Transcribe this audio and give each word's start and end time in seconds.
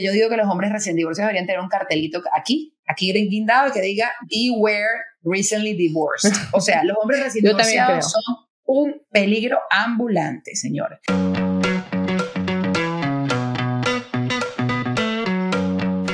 Yo 0.00 0.12
digo 0.12 0.30
que 0.30 0.36
los 0.38 0.48
hombres 0.48 0.72
recién 0.72 0.96
divorciados 0.96 1.28
deberían 1.28 1.46
tener 1.46 1.60
un 1.60 1.68
cartelito 1.68 2.22
aquí, 2.32 2.74
aquí 2.86 3.12
guindado 3.12 3.70
que 3.70 3.82
diga 3.82 4.10
Beware 4.30 4.86
recently 5.22 5.74
divorced. 5.74 6.32
O 6.52 6.60
sea, 6.60 6.82
los 6.84 6.96
hombres 7.02 7.22
recién 7.22 7.44
divorciados 7.44 8.10
son 8.10 8.22
un 8.64 9.02
peligro 9.10 9.58
ambulante, 9.68 10.56
señores. 10.56 11.00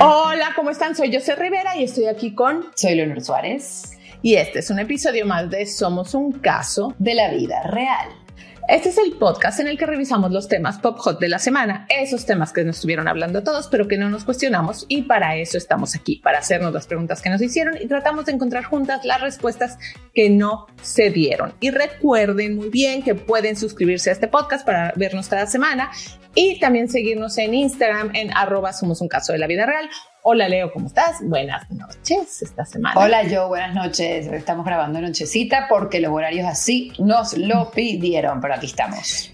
Hola, 0.01 0.51
¿cómo 0.55 0.69
están? 0.69 0.93
Soy 0.93 1.13
José 1.13 1.35
Rivera 1.35 1.77
y 1.77 1.83
estoy 1.85 2.07
aquí 2.07 2.35
con... 2.35 2.65
Soy 2.75 2.95
Leonor 2.95 3.21
Suárez. 3.21 3.97
Y 4.21 4.35
este 4.35 4.59
es 4.59 4.69
un 4.69 4.79
episodio 4.79 5.25
más 5.25 5.49
de 5.49 5.65
Somos 5.65 6.13
un 6.13 6.33
caso 6.33 6.93
de 6.99 7.15
la 7.15 7.31
vida 7.31 7.63
real. 7.63 8.26
Este 8.67 8.89
es 8.89 8.97
el 8.97 9.13
podcast 9.13 9.61
en 9.61 9.69
el 9.69 9.77
que 9.77 9.85
revisamos 9.85 10.29
los 10.29 10.49
temas 10.49 10.77
pop 10.79 10.97
hot 10.97 11.21
de 11.21 11.29
la 11.29 11.39
semana, 11.39 11.87
esos 11.87 12.25
temas 12.25 12.51
que 12.51 12.65
nos 12.65 12.75
estuvieron 12.75 13.07
hablando 13.07 13.41
todos, 13.41 13.69
pero 13.69 13.87
que 13.87 13.97
no 13.97 14.09
nos 14.09 14.25
cuestionamos 14.25 14.85
y 14.89 15.03
para 15.03 15.37
eso 15.37 15.57
estamos 15.57 15.95
aquí, 15.95 16.17
para 16.17 16.39
hacernos 16.39 16.73
las 16.73 16.85
preguntas 16.85 17.21
que 17.21 17.29
nos 17.29 17.41
hicieron 17.41 17.77
y 17.81 17.87
tratamos 17.87 18.25
de 18.25 18.33
encontrar 18.33 18.65
juntas 18.65 19.05
las 19.05 19.21
respuestas 19.21 19.77
que 20.13 20.29
no 20.29 20.67
se 20.81 21.11
dieron. 21.11 21.53
Y 21.61 21.69
recuerden 21.69 22.57
muy 22.57 22.67
bien 22.67 23.03
que 23.03 23.15
pueden 23.15 23.55
suscribirse 23.55 24.09
a 24.09 24.13
este 24.13 24.27
podcast 24.27 24.65
para 24.65 24.91
vernos 24.97 25.29
cada 25.29 25.47
semana 25.47 25.89
y 26.35 26.59
también 26.59 26.89
seguirnos 26.89 27.37
en 27.37 27.53
Instagram 27.53 28.11
en 28.15 28.35
arroba 28.35 28.73
somos 28.73 28.99
un 28.99 29.07
caso 29.07 29.31
de 29.31 29.39
la 29.39 29.47
vida 29.47 29.65
real 29.65 29.89
Hola 30.29 30.49
Leo, 30.49 30.73
¿cómo 30.73 30.87
estás? 30.87 31.21
Buenas 31.21 31.71
noches 31.71 32.41
esta 32.41 32.65
semana. 32.65 32.99
Hola 32.99 33.23
yo, 33.23 33.47
buenas 33.47 33.73
noches. 33.73 34.27
Estamos 34.27 34.65
grabando 34.65 34.99
nochecita 34.99 35.67
porque 35.69 36.01
los 36.01 36.11
horarios 36.11 36.45
así 36.45 36.91
nos 36.99 37.37
lo 37.37 37.71
pidieron, 37.71 38.41
pero 38.41 38.55
aquí 38.55 38.65
estamos. 38.65 39.31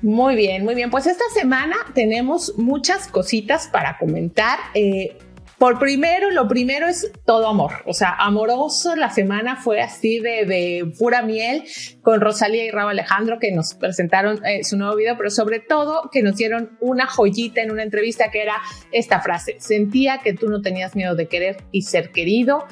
Muy 0.00 0.34
bien, 0.34 0.64
muy 0.64 0.74
bien. 0.74 0.90
Pues 0.90 1.06
esta 1.06 1.24
semana 1.34 1.76
tenemos 1.92 2.54
muchas 2.56 3.06
cositas 3.06 3.66
para 3.66 3.98
comentar. 3.98 4.58
Eh, 4.72 5.18
por 5.64 5.78
primero, 5.78 6.30
lo 6.30 6.46
primero 6.46 6.88
es 6.88 7.10
todo 7.24 7.48
amor. 7.48 7.84
O 7.86 7.94
sea, 7.94 8.10
amoroso, 8.18 8.96
la 8.96 9.08
semana 9.08 9.56
fue 9.56 9.80
así 9.80 10.18
de, 10.18 10.92
pura 10.98 11.22
miel 11.22 11.64
con 12.02 12.20
Rosalía 12.20 12.66
y 12.66 12.70
Raúl 12.70 12.90
Alejandro 12.90 13.38
que 13.38 13.50
nos 13.50 13.72
presentaron 13.72 14.44
eh, 14.44 14.62
su 14.62 14.76
nuevo 14.76 14.94
video, 14.94 15.16
pero 15.16 15.30
sobre 15.30 15.60
todo 15.60 16.10
que 16.12 16.22
nos 16.22 16.36
dieron 16.36 16.76
una 16.80 17.06
joyita 17.06 17.62
en 17.62 17.70
una 17.70 17.82
entrevista 17.82 18.30
que 18.30 18.42
era 18.42 18.60
esta 18.92 19.22
frase. 19.22 19.56
Sentía 19.58 20.18
que 20.18 20.34
tú 20.34 20.50
no 20.50 20.60
tenías 20.60 20.94
miedo 20.94 21.14
de 21.14 21.28
querer 21.28 21.64
y 21.72 21.80
ser 21.80 22.12
querido. 22.12 22.66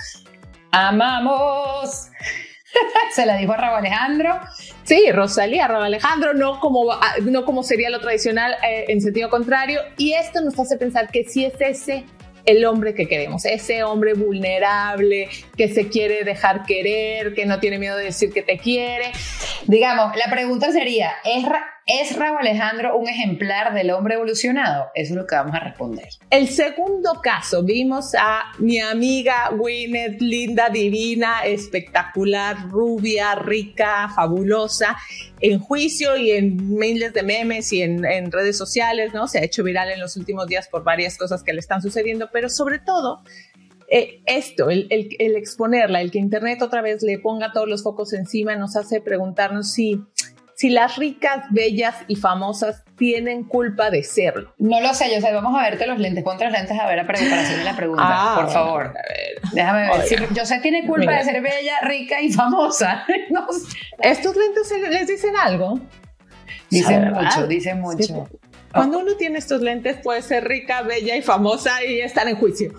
Amamos. 0.71 2.11
Se 3.15 3.25
la 3.25 3.39
dijo 3.39 3.55
a 3.55 3.57
Raúl 3.57 3.79
Alejandro. 3.79 4.39
Sí, 4.85 5.11
Rosalía, 5.13 5.67
Raúl 5.67 5.87
Alejandro, 5.87 6.35
no 6.35 6.61
como, 6.61 6.95
no 7.23 7.47
como 7.47 7.63
sería 7.63 7.89
lo 7.89 8.01
tradicional 8.01 8.53
eh, 8.63 8.85
en 8.89 9.01
sentido 9.01 9.31
contrario. 9.31 9.81
Y 9.97 10.13
esto 10.13 10.43
nos 10.43 10.61
hace 10.61 10.77
pensar 10.77 11.11
que 11.11 11.25
si 11.25 11.47
es 11.47 11.55
ese 11.59 12.05
el 12.45 12.65
hombre 12.65 12.95
que 12.95 13.07
queremos, 13.07 13.45
ese 13.45 13.85
hombre 13.85 14.15
vulnerable, 14.15 15.29
que 15.57 15.69
se 15.69 15.89
quiere 15.89 16.25
dejar 16.25 16.65
querer, 16.65 17.35
que 17.35 17.47
no 17.47 17.61
tiene 17.61 17.79
miedo 17.79 17.97
de 17.97 18.05
decir 18.05 18.33
que 18.33 18.43
te 18.43 18.59
quiere. 18.59 19.13
Digamos, 19.67 20.17
la 20.17 20.31
pregunta 20.31 20.73
sería, 20.73 21.13
¿es, 21.25 21.45
¿Es 21.85 22.17
Raúl 22.17 22.39
Alejandro 22.39 22.97
un 22.97 23.09
ejemplar 23.09 23.75
del 23.75 23.91
hombre 23.91 24.15
evolucionado? 24.15 24.87
Eso 24.95 25.15
es 25.15 25.17
lo 25.17 25.27
que 25.27 25.35
vamos 25.35 25.57
a 25.57 25.59
responder. 25.59 26.07
El 26.31 26.49
segundo 26.49 27.21
caso, 27.21 27.65
vimos 27.65 28.15
a 28.15 28.53
mi 28.59 28.79
amiga 28.79 29.51
Gwyneth, 29.51 30.21
linda, 30.21 30.69
divina, 30.69 31.45
espectacular, 31.45 32.69
rubia, 32.69 33.35
rica, 33.35 34.09
fabulosa, 34.15 34.97
en 35.41 35.59
juicio 35.59 36.17
y 36.17 36.31
en 36.31 36.79
miles 36.79 37.15
de 37.15 37.25
memes 37.25 37.73
y 37.73 37.83
en, 37.83 38.31
redes 38.31 38.57
sociales, 38.57 39.13
¿no? 39.13 39.27
Se 39.27 39.41
ha 39.41 39.45
hecho 39.45 39.65
viral 39.65 39.91
en 39.91 39.99
los 39.99 40.17
últimos 40.17 40.47
días 40.47 40.69
por 40.69 40.85
varias 40.85 41.19
cosas 41.19 41.43
que 41.43 41.53
le 41.53 41.59
están 41.59 41.83
sucediendo, 41.83 42.31
pero 42.33 42.49
sobre 42.49 42.79
todo 42.79 43.23
eh, 43.89 44.23
esto, 44.27 44.71
el, 44.71 44.87
el, 44.91 45.35
exponerla, 45.35 46.01
el 46.01 46.13
que 46.13 46.21
Internet 46.21 46.63
otra 46.63 46.81
vez 46.81 47.03
le 47.03 47.19
ponga 47.19 47.53
todos 47.53 47.69
los 47.69 47.83
focos 47.83 48.13
encima, 48.13 48.55
nos 48.55 48.77
hace 48.77 49.01
preguntarnos 49.01 49.73
si 49.73 50.01
si 50.63 50.71
las 50.71 50.97
ricas, 50.97 51.43
bellas 51.51 51.97
y 52.07 52.15
famosas 52.15 52.85
tienen 52.97 53.43
culpa 53.43 53.91
de 53.91 54.05
serlo. 54.05 54.55
No 54.59 54.81
lo 54.81 54.95
sé, 54.95 55.13
yo 55.13 55.21
sé, 55.21 55.33
vamos 55.33 55.59
a 55.59 55.65
verte 55.65 55.89
los 55.89 55.99
lentes, 55.99 56.23
ponte 56.23 56.45
los 56.45 56.53
lentes 56.53 56.79
a 56.79 56.87
ver 56.87 57.05
para, 57.05 57.19
hacerle 57.19 57.65
la 57.65 57.75
pregunta, 57.75 58.05
ah, 58.07 58.37
por 58.37 58.49
favor. 58.49 58.87
A 58.87 58.93
ver. 58.93 59.43
Déjame 59.51 59.89
ver. 59.89 60.07
Si 60.07 60.15
yo 60.33 60.47
sé 60.47 60.61
tiene 60.61 60.87
culpa 60.87 61.15
de 61.15 61.25
ser 61.25 61.43
bella, 61.43 61.81
rica 61.83 62.21
y 62.21 62.33
famosa. 62.33 63.05
¿Estos 63.99 64.37
lentes 64.37 64.73
les 64.89 65.09
dicen 65.09 65.37
algo? 65.37 65.81
Dicen 66.71 67.11
mucho, 67.11 67.47
dicen 67.49 67.81
mucho. 67.81 68.29
Cuando 68.73 69.01
uno 69.01 69.17
tiene 69.17 69.41
estos 69.41 69.63
lentes 69.63 69.97
puede 69.97 70.23
ser 70.23 70.47
rica, 70.47 70.83
bella 70.83 71.17
y 71.17 71.23
famosa 71.23 71.85
y 71.85 72.03
estar 72.03 72.29
en 72.29 72.37
juicio. 72.37 72.73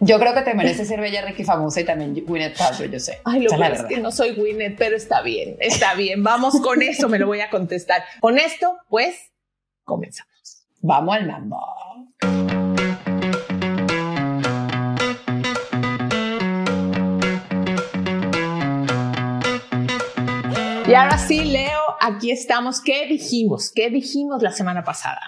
Yo 0.00 0.18
creo 0.18 0.34
que 0.34 0.42
te 0.42 0.54
mereces 0.54 0.88
ser 0.88 1.00
bella, 1.00 1.22
rica 1.22 1.42
y 1.42 1.44
famosa 1.44 1.80
y 1.80 1.84
también 1.84 2.14
Gwyneth 2.14 2.58
Paltrow, 2.58 2.88
yo 2.88 2.98
sé. 2.98 3.20
Ay, 3.24 3.42
lo 3.42 3.50
que 3.50 3.66
es 3.72 3.82
que 3.84 3.98
no 3.98 4.10
soy 4.10 4.34
Gwyneth, 4.34 4.76
pero 4.76 4.96
está 4.96 5.22
bien, 5.22 5.56
está 5.60 5.94
bien. 5.94 6.22
Vamos 6.22 6.60
con 6.60 6.82
eso, 6.82 7.08
me 7.08 7.18
lo 7.18 7.26
voy 7.26 7.40
a 7.40 7.50
contestar. 7.50 8.02
Con 8.20 8.38
esto, 8.38 8.76
pues, 8.88 9.32
comenzamos. 9.84 10.66
Vamos 10.80 11.16
al 11.16 11.26
mambo. 11.26 11.93
Y 20.86 20.94
ahora 20.94 21.16
sí, 21.16 21.44
Leo, 21.44 21.80
aquí 21.98 22.30
estamos. 22.30 22.82
¿Qué 22.82 23.06
dijimos? 23.06 23.72
¿Qué 23.74 23.88
dijimos 23.88 24.42
la 24.42 24.52
semana 24.52 24.84
pasada? 24.84 25.20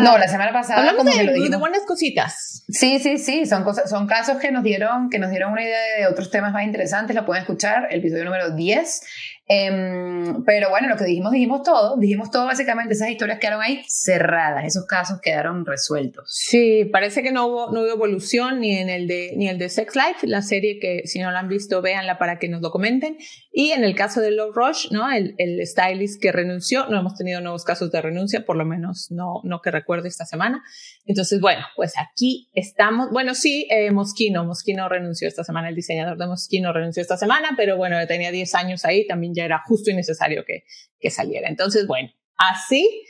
no, 0.00 0.16
la 0.16 0.26
semana 0.26 0.52
pasada 0.52 0.80
hablamos 0.80 1.04
de, 1.04 1.56
buenas 1.58 1.82
cositas. 1.86 2.64
Sí, 2.68 2.98
sí, 2.98 3.18
sí, 3.18 3.44
son 3.44 3.62
cosas, 3.62 3.90
son 3.90 4.06
casos 4.06 4.38
que 4.38 4.50
nos 4.50 4.62
dieron, 4.62 5.10
que 5.10 5.18
nos 5.18 5.30
dieron 5.30 5.52
una 5.52 5.62
idea 5.62 5.78
de 5.98 6.06
otros 6.06 6.30
temas 6.30 6.52
más 6.54 6.64
interesantes. 6.64 7.14
Lo 7.14 7.26
pueden 7.26 7.42
escuchar, 7.42 7.88
el 7.90 7.98
episodio 8.00 8.24
número 8.24 8.50
10. 8.52 9.02
Em, 9.48 10.44
pero 10.44 10.70
bueno, 10.70 10.88
lo 10.88 10.96
que 10.96 11.04
dijimos, 11.04 11.32
dijimos 11.32 11.62
todo. 11.62 11.96
Dijimos 11.98 12.30
todo 12.30 12.46
básicamente. 12.46 12.94
Esas 12.94 13.10
historias 13.10 13.38
quedaron 13.38 13.60
ahí 13.60 13.82
cerradas. 13.88 14.64
Esos 14.64 14.86
casos 14.86 15.20
quedaron 15.20 15.66
resueltos. 15.66 16.24
Sí, 16.28 16.84
parece 16.92 17.22
que 17.22 17.32
no 17.32 17.46
hubo, 17.46 17.72
no 17.72 17.80
hubo 17.80 17.88
evolución 17.88 18.60
ni 18.60 18.76
en 18.76 18.88
el 18.88 19.06
de, 19.06 19.34
ni 19.36 19.48
el 19.48 19.58
de 19.58 19.68
Sex 19.68 19.94
Life, 19.96 20.26
la 20.26 20.42
serie 20.42 20.78
que 20.78 21.02
si 21.06 21.18
no 21.18 21.30
la 21.30 21.40
han 21.40 21.48
visto, 21.48 21.82
véanla 21.82 22.18
para 22.18 22.38
que 22.38 22.48
nos 22.48 22.62
lo 22.62 22.70
comenten. 22.70 23.16
Y 23.52 23.72
en 23.72 23.84
el 23.84 23.94
caso 23.94 24.20
de 24.20 24.30
Love 24.30 24.54
Rush, 24.54 24.90
¿no? 24.92 25.10
El, 25.10 25.34
el 25.38 25.66
stylist 25.66 26.22
que 26.22 26.32
renunció, 26.32 26.86
no 26.86 26.98
hemos 26.98 27.16
tenido 27.16 27.40
nuevos 27.40 27.64
casos 27.64 27.90
de 27.90 28.00
renuncia, 28.00 28.46
por 28.46 28.56
lo 28.56 28.64
menos 28.64 29.08
no, 29.10 29.40
no 29.44 29.60
que 29.60 29.70
recuerde 29.70 30.08
esta 30.08 30.24
semana. 30.24 30.62
Entonces, 31.04 31.40
bueno, 31.40 31.62
pues 31.76 31.94
aquí 31.98 32.48
estamos. 32.54 33.10
Bueno, 33.10 33.34
sí, 33.34 33.66
eh, 33.70 33.90
Mosquino, 33.90 34.44
Mosquino 34.44 34.88
renunció 34.88 35.28
esta 35.28 35.44
semana, 35.44 35.68
el 35.68 35.74
diseñador 35.74 36.16
de 36.16 36.26
Mosquino 36.26 36.72
renunció 36.72 37.02
esta 37.02 37.16
semana, 37.16 37.54
pero 37.56 37.76
bueno, 37.76 37.96
tenía 38.06 38.30
10 38.30 38.54
años 38.54 38.84
ahí, 38.84 39.06
también 39.06 39.31
ya 39.34 39.44
era 39.44 39.62
justo 39.66 39.90
y 39.90 39.94
necesario 39.94 40.44
que, 40.46 40.64
que 40.98 41.10
saliera. 41.10 41.48
Entonces, 41.48 41.86
bueno, 41.86 42.10
así 42.36 43.04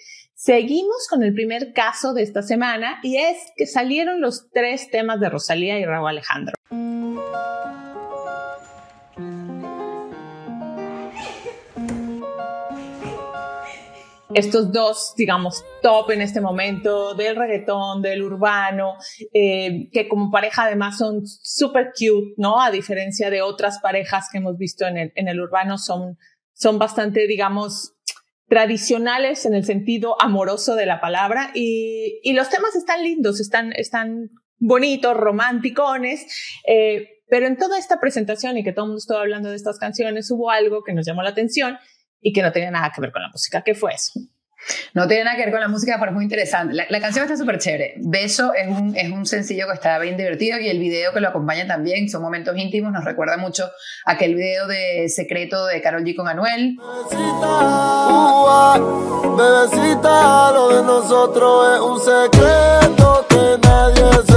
Seguimos 0.44 1.06
con 1.09 1.22
el 1.22 1.34
primer 1.34 1.72
caso 1.72 2.15
de 2.15 2.25
esta 2.25 2.43
semana 2.43 2.99
y 3.05 3.16
es 3.16 3.37
que 3.55 3.65
salieron 3.65 4.21
los 4.21 4.50
tres 4.50 4.91
temas 4.91 5.21
de 5.21 5.28
Rosalía 5.28 5.78
y 5.78 5.84
Raúl 5.84 6.09
Alejandro. 6.09 6.55
Estos 14.34 14.72
dos, 14.72 15.15
digamos, 15.16 15.65
top 15.82 16.10
en 16.10 16.22
este 16.22 16.41
momento 16.41 17.15
del 17.15 17.37
reggaetón, 17.37 18.03
del 18.03 18.22
urbano, 18.22 18.94
eh, 19.32 19.88
que 19.93 20.09
como 20.09 20.31
pareja 20.31 20.65
además 20.65 20.98
son 20.98 21.26
súper 21.26 21.93
cute, 21.93 22.34
¿no? 22.37 22.60
A 22.60 22.70
diferencia 22.70 23.31
de 23.31 23.43
otras 23.43 23.78
parejas 23.81 24.28
que 24.31 24.38
hemos 24.38 24.56
visto 24.56 24.87
en 24.87 24.97
el, 24.97 25.12
en 25.15 25.28
el 25.28 25.41
urbano, 25.41 25.78
son, 25.78 26.19
son 26.53 26.78
bastante, 26.78 27.26
digamos, 27.26 27.94
tradicionales 28.48 29.47
en 29.47 29.54
el 29.54 29.65
sentido 29.65 30.20
amoroso 30.20 30.75
de 30.75 30.87
la 30.87 31.00
palabra 31.00 31.50
y, 31.54 32.20
y 32.22 32.34
los 32.34 32.50
temas 32.50 32.76
están 32.76 33.03
lindos, 33.03 33.41
están, 33.41 33.72
están 33.72 34.28
bonitos, 34.59 35.17
románticones, 35.17 36.26
eh, 36.67 37.23
pero 37.28 37.46
en 37.46 37.56
toda 37.56 37.78
esta 37.78 37.99
presentación 37.99 38.58
y 38.58 38.64
que 38.64 38.73
todo 38.73 38.85
el 38.85 38.88
mundo 38.90 38.99
estuvo 38.99 39.19
hablando 39.19 39.49
de 39.49 39.56
estas 39.56 39.78
canciones, 39.78 40.31
hubo 40.31 40.50
algo 40.50 40.85
que 40.85 40.93
nos 40.93 41.06
llamó 41.06 41.23
la 41.23 41.31
atención 41.31 41.78
y 42.23 42.33
que 42.33 42.41
no 42.41 42.53
tenía 42.53 42.71
nada 42.71 42.91
que 42.95 43.01
ver 43.01 43.13
con 43.13 43.21
la 43.21 43.29
música. 43.29 43.63
¿Qué 43.63 43.75
fue 43.75 43.93
eso? 43.93 44.21
No 44.95 45.09
tiene 45.09 45.25
nada 45.25 45.37
que 45.37 45.43
ver 45.43 45.53
con 45.53 45.61
la 45.61 45.69
música, 45.69 45.97
pero 45.99 46.11
es 46.11 46.15
muy 46.15 46.25
interesante. 46.25 46.75
La, 46.75 47.01
canción 47.01 47.25
está 47.25 47.37
súper 47.37 47.59
chévere. 47.59 47.95
Beso 47.99 48.55
es 48.55 48.69
un, 48.69 48.97
es 48.97 49.11
un 49.11 49.27
sencillo 49.27 49.67
que 49.67 49.75
está 49.75 49.99
bien 49.99 50.17
divertido 50.17 50.59
y 50.61 50.69
el 50.69 50.79
video 50.79 51.13
que 51.13 51.21
lo 51.21 51.29
acompaña 51.29 51.67
también 51.67 52.09
son 52.09 52.23
momentos 52.23 52.57
íntimos. 52.57 52.93
Nos 52.93 53.05
recuerda 53.05 53.37
mucho 53.37 53.69
aquel 54.05 54.35
video 54.35 54.67
de 54.69 55.09
Secreto 55.09 55.67
de 55.67 55.83
Carol 55.83 56.05
G 56.05 56.15
con 56.15 56.29
Anuel. 56.29 56.77
Bebecita, 59.37 60.53
lo 60.53 60.69
de 60.69 60.83
nosotros 60.85 61.75
es 61.75 61.81
un 61.81 62.01
secreto 62.01 63.27
que 63.29 63.59
nadie 63.67 64.31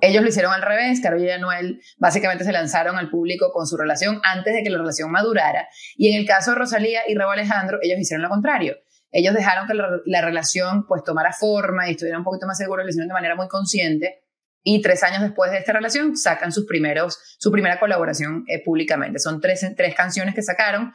ellos 0.00 0.22
lo 0.22 0.28
hicieron 0.28 0.52
al 0.52 0.62
revés, 0.62 1.00
Carol 1.00 1.22
y 1.22 1.30
Anuel 1.30 1.80
básicamente 1.98 2.44
se 2.44 2.52
lanzaron 2.52 2.96
al 2.96 3.10
público 3.10 3.50
con 3.52 3.66
su 3.66 3.76
relación 3.76 4.20
antes 4.22 4.54
de 4.54 4.62
que 4.62 4.70
la 4.70 4.78
relación 4.78 5.10
madurara. 5.10 5.68
Y 5.96 6.12
en 6.12 6.20
el 6.20 6.26
caso 6.26 6.52
de 6.52 6.58
Rosalía 6.58 7.00
y 7.08 7.14
Raúl 7.14 7.34
Alejandro, 7.34 7.78
ellos 7.82 7.98
hicieron 7.98 8.22
lo 8.22 8.28
contrario. 8.28 8.76
ellos 9.12 9.34
dejaron 9.34 9.66
que 9.66 9.74
la, 9.74 10.20
relación 10.20 10.86
pues 10.86 11.02
tomara 11.04 11.32
forma 11.32 11.88
y 11.88 11.92
estuviera 11.92 12.18
un 12.18 12.24
poquito 12.24 12.46
más 12.46 12.58
seguro, 12.58 12.82
lo 12.82 12.88
hicieron 12.88 13.08
de 13.08 13.14
manera 13.14 13.34
muy 13.34 13.48
consciente. 13.48 14.22
Y 14.62 14.82
tres 14.82 15.02
años 15.04 15.22
después 15.22 15.52
de 15.52 15.58
esta 15.58 15.72
relación 15.72 16.16
sacan 16.16 16.50
sus 16.50 16.66
primeros, 16.66 17.18
su 17.38 17.52
primera 17.52 17.78
colaboración 17.78 18.44
eh, 18.48 18.62
públicamente. 18.64 19.20
Son 19.20 19.40
tres, 19.40 19.64
tres 19.76 19.94
canciones 19.94 20.34
que 20.34 20.42
sacaron. 20.42 20.92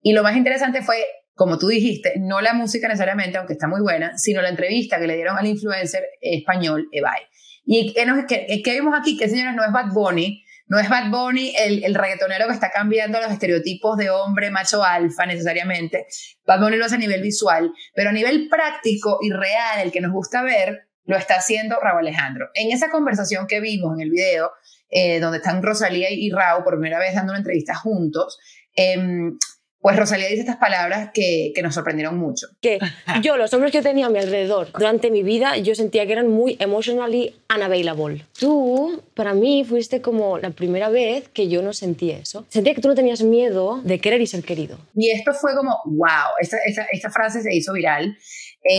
Y 0.00 0.12
lo 0.12 0.24
más 0.24 0.36
interesante 0.36 0.82
fue, 0.82 0.96
como 1.34 1.56
tú 1.56 1.68
dijiste, 1.68 2.14
no 2.18 2.40
la 2.40 2.52
música 2.52 2.88
necesariamente, 2.88 3.38
aunque 3.38 3.52
está 3.52 3.68
muy 3.68 3.80
buena, 3.80 4.18
sino 4.18 4.42
la 4.42 4.48
entrevista 4.48 4.98
que 4.98 5.06
le 5.06 5.14
dieron 5.14 5.38
al 5.38 5.46
influencer 5.46 6.02
español 6.20 6.88
Ebay. 6.90 7.22
¿Y 7.64 7.94
qué, 7.94 8.72
vimos 8.74 8.98
aquí? 8.98 9.16
Que 9.16 9.28
señora 9.28 9.52
no 9.52 9.64
es 9.64 9.72
Bad 9.72 9.92
Bunny, 9.92 10.44
no 10.66 10.78
es 10.78 10.88
Bad 10.88 11.10
Bunny 11.10 11.54
el, 11.56 11.84
el, 11.84 11.94
reggaetonero 11.94 12.46
que 12.46 12.54
está 12.54 12.70
cambiando 12.70 13.20
los 13.20 13.30
estereotipos 13.30 13.96
de 13.96 14.10
hombre 14.10 14.50
macho 14.50 14.82
alfa 14.82 15.26
necesariamente. 15.26 16.06
Bad 16.46 16.60
Bunny 16.60 16.76
lo 16.76 16.84
hace 16.84 16.96
a 16.96 16.98
nivel 16.98 17.22
visual, 17.22 17.72
pero 17.94 18.10
a 18.10 18.12
nivel 18.12 18.48
práctico 18.48 19.18
y 19.22 19.30
real, 19.30 19.80
el 19.82 19.92
que 19.92 20.00
nos 20.00 20.12
gusta 20.12 20.42
ver, 20.42 20.88
lo 21.04 21.16
está 21.16 21.36
haciendo 21.36 21.78
Raúl 21.80 22.00
Alejandro. 22.00 22.48
En 22.54 22.70
esa 22.72 22.90
conversación 22.90 23.46
que 23.46 23.60
vimos 23.60 23.94
en 23.94 24.02
el 24.02 24.10
video, 24.10 24.52
eh, 24.88 25.20
donde 25.20 25.38
están 25.38 25.62
Rosalía 25.62 26.10
y 26.10 26.30
Raúl 26.30 26.64
por 26.64 26.74
primera 26.74 26.98
vez 26.98 27.14
dando 27.14 27.32
una 27.32 27.38
entrevista 27.38 27.74
juntos, 27.74 28.38
eh, 28.76 28.96
pues 29.82 29.96
Rosalía 29.96 30.28
dice 30.28 30.40
estas 30.40 30.58
palabras 30.58 31.10
que, 31.12 31.50
que, 31.52 31.60
nos 31.60 31.74
sorprendieron 31.74 32.16
mucho. 32.16 32.46
Que 32.60 32.78
yo, 33.20 33.36
los 33.36 33.52
hombres 33.52 33.72
que 33.72 33.82
tenía 33.82 34.06
a 34.06 34.10
mi 34.10 34.20
alrededor 34.20 34.70
durante 34.70 35.10
mi 35.10 35.24
vida, 35.24 35.56
yo 35.56 35.74
sentía 35.74 36.06
que 36.06 36.12
eran 36.12 36.28
muy 36.28 36.56
emotionally 36.60 37.34
unavailable. 37.52 38.24
Tú, 38.38 39.02
para 39.14 39.34
mí, 39.34 39.64
fuiste 39.64 40.00
como 40.00 40.38
la 40.38 40.50
primera 40.50 40.88
vez 40.88 41.28
que 41.28 41.48
yo 41.48 41.62
no 41.62 41.72
sentí 41.72 42.12
eso. 42.12 42.46
Sentía 42.48 42.74
que 42.74 42.80
tú 42.80 42.86
no 42.86 42.94
tenías 42.94 43.22
miedo 43.22 43.80
de 43.82 43.98
querer 43.98 44.20
y 44.20 44.28
ser 44.28 44.44
querido. 44.44 44.78
Y 44.94 45.10
esto 45.10 45.34
fue 45.34 45.56
como, 45.56 45.76
wow, 45.84 46.30
esta, 46.40 46.58
esta, 46.64 46.86
esta 46.92 47.10
frase 47.10 47.42
se 47.42 47.52
hizo 47.52 47.72
viral. 47.72 48.16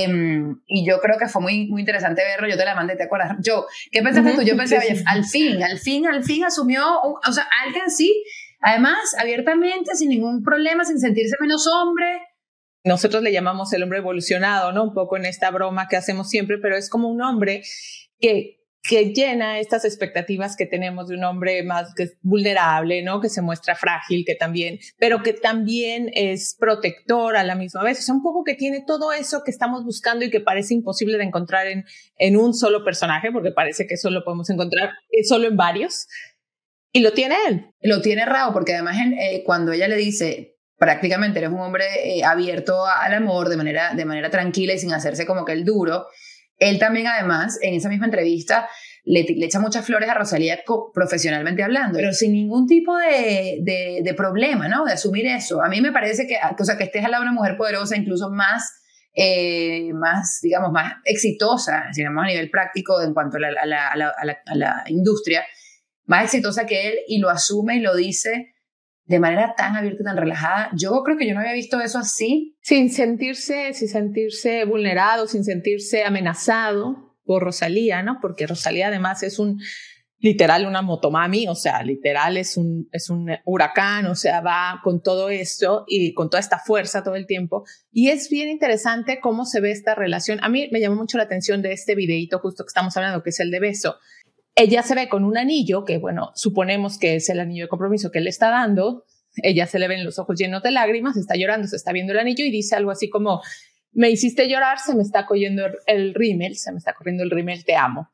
Um, 0.07 0.61
y 0.65 0.87
yo 0.87 1.01
creo 1.01 1.17
que 1.17 1.27
fue 1.27 1.41
muy, 1.41 1.67
muy 1.67 1.81
interesante 1.81 2.23
verlo. 2.23 2.47
Yo 2.47 2.55
te 2.55 2.63
la 2.63 2.75
mandé, 2.75 2.95
¿te 2.95 3.03
acuerdas? 3.03 3.35
Yo, 3.41 3.65
¿qué 3.91 4.01
pensaste 4.01 4.35
tú? 4.35 4.41
Yo 4.43 4.55
pensé, 4.55 4.77
oye, 4.77 5.03
al 5.05 5.25
fin, 5.25 5.61
al 5.61 5.79
fin, 5.79 6.07
al 6.07 6.23
fin 6.23 6.45
asumió, 6.45 6.85
o 7.01 7.31
sea, 7.33 7.45
alguien 7.65 7.89
sí 7.89 8.23
Además, 8.63 9.15
abiertamente, 9.19 9.95
sin 9.95 10.09
ningún 10.09 10.41
problema, 10.41 10.85
sin 10.85 10.99
sentirse 10.99 11.35
menos 11.39 11.67
hombre. 11.67 12.21
Nosotros 12.85 13.21
le 13.21 13.31
llamamos 13.31 13.71
el 13.73 13.83
hombre 13.83 13.99
evolucionado, 13.99 14.71
¿no? 14.71 14.83
Un 14.83 14.93
poco 14.93 15.17
en 15.17 15.25
esta 15.25 15.51
broma 15.51 15.87
que 15.87 15.97
hacemos 15.97 16.29
siempre, 16.29 16.57
pero 16.57 16.75
es 16.75 16.89
como 16.89 17.09
un 17.09 17.21
hombre 17.21 17.63
que 18.19 18.63
que 18.83 19.13
llena 19.13 19.59
estas 19.59 19.85
expectativas 19.85 20.57
que 20.57 20.65
tenemos 20.65 21.07
de 21.07 21.15
un 21.15 21.23
hombre 21.23 21.63
más 21.63 21.93
vulnerable, 22.21 23.01
¿no? 23.01 23.21
Que 23.21 23.29
se 23.29 23.41
muestra 23.41 23.75
frágil, 23.75 24.25
que 24.25 24.35
también, 24.35 24.77
pero 24.97 25.23
que 25.23 25.31
también 25.31 26.11
es 26.13 26.57
protector 26.59 27.37
a 27.37 27.45
la 27.45 27.55
misma 27.55 27.81
vez. 27.81 27.99
O 27.99 28.01
sea, 28.01 28.13
un 28.13 28.21
poco 28.21 28.43
que 28.43 28.55
tiene 28.55 28.83
todo 28.85 29.13
eso 29.13 29.41
que 29.45 29.51
estamos 29.51 29.85
buscando 29.85 30.25
y 30.25 30.29
que 30.29 30.41
parece 30.41 30.73
imposible 30.73 31.17
de 31.17 31.23
encontrar 31.23 31.67
en, 31.67 31.85
en 32.17 32.35
un 32.35 32.53
solo 32.53 32.83
personaje, 32.83 33.31
porque 33.31 33.51
parece 33.51 33.87
que 33.87 33.95
solo 33.95 34.21
podemos 34.25 34.49
encontrar 34.49 34.91
solo 35.23 35.47
en 35.47 35.55
varios. 35.55 36.07
Y 36.93 37.01
lo 37.01 37.11
tiene 37.11 37.35
él. 37.49 37.73
Lo 37.81 38.01
tiene 38.01 38.23
Rao, 38.23 38.53
porque 38.53 38.73
además 38.73 38.97
eh, 39.19 39.41
cuando 39.43 39.71
ella 39.71 39.87
le 39.87 39.97
dice, 39.97 40.57
prácticamente 40.77 41.39
eres 41.39 41.51
un 41.51 41.59
hombre 41.59 41.85
eh, 42.03 42.23
abierto 42.23 42.85
al 42.85 43.13
amor 43.13 43.49
de 43.49 43.57
manera, 43.57 43.93
de 43.95 44.05
manera 44.05 44.29
tranquila 44.29 44.73
y 44.73 44.79
sin 44.79 44.93
hacerse 44.93 45.25
como 45.25 45.43
que 45.43 45.53
el 45.53 45.65
duro, 45.65 46.05
él 46.57 46.77
también 46.77 47.07
además, 47.07 47.57
en 47.61 47.73
esa 47.73 47.89
misma 47.89 48.05
entrevista, 48.05 48.69
le, 49.05 49.23
le 49.23 49.47
echa 49.47 49.59
muchas 49.59 49.85
flores 49.85 50.07
a 50.07 50.13
Rosalía 50.13 50.59
profesionalmente 50.93 51.63
hablando, 51.63 51.97
pero 51.97 52.13
sin 52.13 52.31
ningún 52.31 52.67
tipo 52.67 52.95
de, 52.95 53.59
de, 53.61 54.13
problema, 54.13 54.67
¿no? 54.67 54.85
De 54.85 54.93
asumir 54.93 55.25
eso. 55.25 55.63
A 55.63 55.69
mí 55.69 55.81
me 55.81 55.91
parece 55.91 56.27
que, 56.27 56.37
o 56.57 56.63
sea, 56.63 56.77
que 56.77 56.85
estés 56.85 57.03
al 57.03 57.11
lado 57.11 57.23
de 57.23 57.29
una 57.29 57.35
mujer 57.35 57.57
poderosa, 57.57 57.97
incluso 57.97 58.29
más... 58.29 58.79
Eh, 59.15 59.93
más, 59.93 60.39
digamos, 60.41 60.71
más 60.71 60.93
exitosa, 61.05 61.83
digamos, 61.95 62.23
a 62.23 62.27
nivel 62.29 62.49
práctico 62.49 62.99
en 62.99 63.13
cuanto 63.13 63.37
a 63.37 63.41
la, 63.41 63.49
a 63.61 63.65
la, 63.67 63.89
a 64.09 64.25
la, 64.25 64.37
a 64.43 64.55
la 64.55 64.83
industria, 64.87 65.45
más 66.05 66.25
exitosa 66.25 66.65
que 66.65 66.89
él 66.89 66.95
y 67.07 67.19
lo 67.19 67.29
asume 67.29 67.77
y 67.77 67.81
lo 67.81 67.95
dice 67.95 68.53
de 69.05 69.19
manera 69.19 69.53
tan 69.55 69.75
abierta 69.75 70.01
y 70.01 70.05
tan 70.05 70.17
relajada. 70.17 70.69
Yo 70.75 71.03
creo 71.03 71.17
que 71.17 71.27
yo 71.27 71.33
no 71.33 71.41
había 71.41 71.53
visto 71.53 71.81
eso 71.81 71.99
así. 71.99 72.57
Sin 72.61 72.89
sentirse, 72.91 73.73
sin 73.73 73.89
sentirse 73.89 74.63
vulnerado, 74.65 75.27
sin 75.27 75.43
sentirse 75.43 76.03
amenazado 76.03 77.17
por 77.25 77.43
Rosalía, 77.43 78.01
¿no? 78.01 78.19
Porque 78.21 78.47
Rosalía 78.47 78.87
además 78.87 79.23
es 79.23 79.39
un 79.39 79.59
literal 80.23 80.65
una 80.65 80.81
motomami, 80.81 81.49
o 81.49 81.55
sea, 81.55 81.83
literal 81.83 82.37
es 82.37 82.55
un, 82.55 82.87
es 82.93 83.09
un 83.09 83.29
huracán, 83.43 84.05
o 84.05 84.15
sea, 84.15 84.39
va 84.39 84.79
con 84.81 85.03
todo 85.03 85.29
esto 85.29 85.83
y 85.85 86.13
con 86.13 86.29
toda 86.29 86.39
esta 86.39 86.59
fuerza 86.59 87.03
todo 87.03 87.15
el 87.15 87.27
tiempo. 87.27 87.65
Y 87.91 88.07
es 88.07 88.29
bien 88.29 88.47
interesante 88.47 89.19
cómo 89.21 89.43
se 89.45 89.59
ve 89.59 89.71
esta 89.71 89.95
relación. 89.95 90.39
A 90.41 90.47
mí 90.47 90.69
me 90.71 90.79
llamó 90.79 90.95
mucho 90.95 91.17
la 91.17 91.25
atención 91.25 91.61
de 91.61 91.73
este 91.73 91.93
videito 91.93 92.39
justo 92.39 92.63
que 92.63 92.69
estamos 92.69 92.95
hablando, 92.95 93.21
que 93.21 93.31
es 93.31 93.39
el 93.41 93.51
de 93.51 93.59
beso, 93.59 93.97
ella 94.55 94.83
se 94.83 94.95
ve 94.95 95.09
con 95.09 95.23
un 95.23 95.37
anillo, 95.37 95.83
que 95.85 95.97
bueno, 95.97 96.31
suponemos 96.35 96.99
que 96.99 97.15
es 97.15 97.29
el 97.29 97.39
anillo 97.39 97.65
de 97.65 97.69
compromiso 97.69 98.11
que 98.11 98.19
él 98.19 98.27
está 98.27 98.49
dando. 98.49 99.05
Ella 99.37 99.65
se 99.65 99.79
le 99.79 99.87
ven 99.87 100.05
los 100.05 100.19
ojos 100.19 100.37
llenos 100.37 100.61
de 100.61 100.71
lágrimas, 100.71 101.17
está 101.17 101.35
llorando, 101.35 101.67
se 101.67 101.75
está 101.75 101.91
viendo 101.91 102.13
el 102.13 102.19
anillo 102.19 102.45
y 102.45 102.51
dice 102.51 102.75
algo 102.75 102.91
así 102.91 103.09
como, 103.09 103.41
me 103.91 104.11
hiciste 104.11 104.47
llorar, 104.47 104.79
se 104.79 104.95
me 104.95 105.01
está 105.01 105.25
cogiendo 105.25 105.63
el 105.87 106.13
rímel, 106.13 106.55
se 106.55 106.71
me 106.71 106.77
está 106.77 106.93
corriendo 106.93 107.23
el 107.23 107.31
rímel, 107.31 107.65
te 107.65 107.75
amo. 107.75 108.09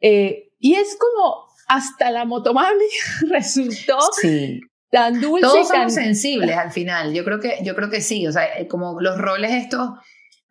Eh, 0.00 0.50
y 0.58 0.74
es 0.74 0.96
como 0.98 1.46
hasta 1.68 2.10
la 2.10 2.24
motomami 2.24 2.84
resultó 3.30 3.98
tan 4.90 5.20
dulce. 5.20 5.46
Todos 5.46 5.68
somos 5.68 5.94
sensibles 5.94 6.56
al 6.56 6.72
final, 6.72 7.14
yo 7.14 7.24
creo 7.24 7.40
que, 7.40 7.58
yo 7.62 7.74
creo 7.74 7.88
que 7.88 8.00
sí, 8.02 8.26
o 8.26 8.32
sea, 8.32 8.58
eh, 8.58 8.66
como 8.66 9.00
los 9.00 9.16
roles 9.16 9.52
estos 9.52 9.90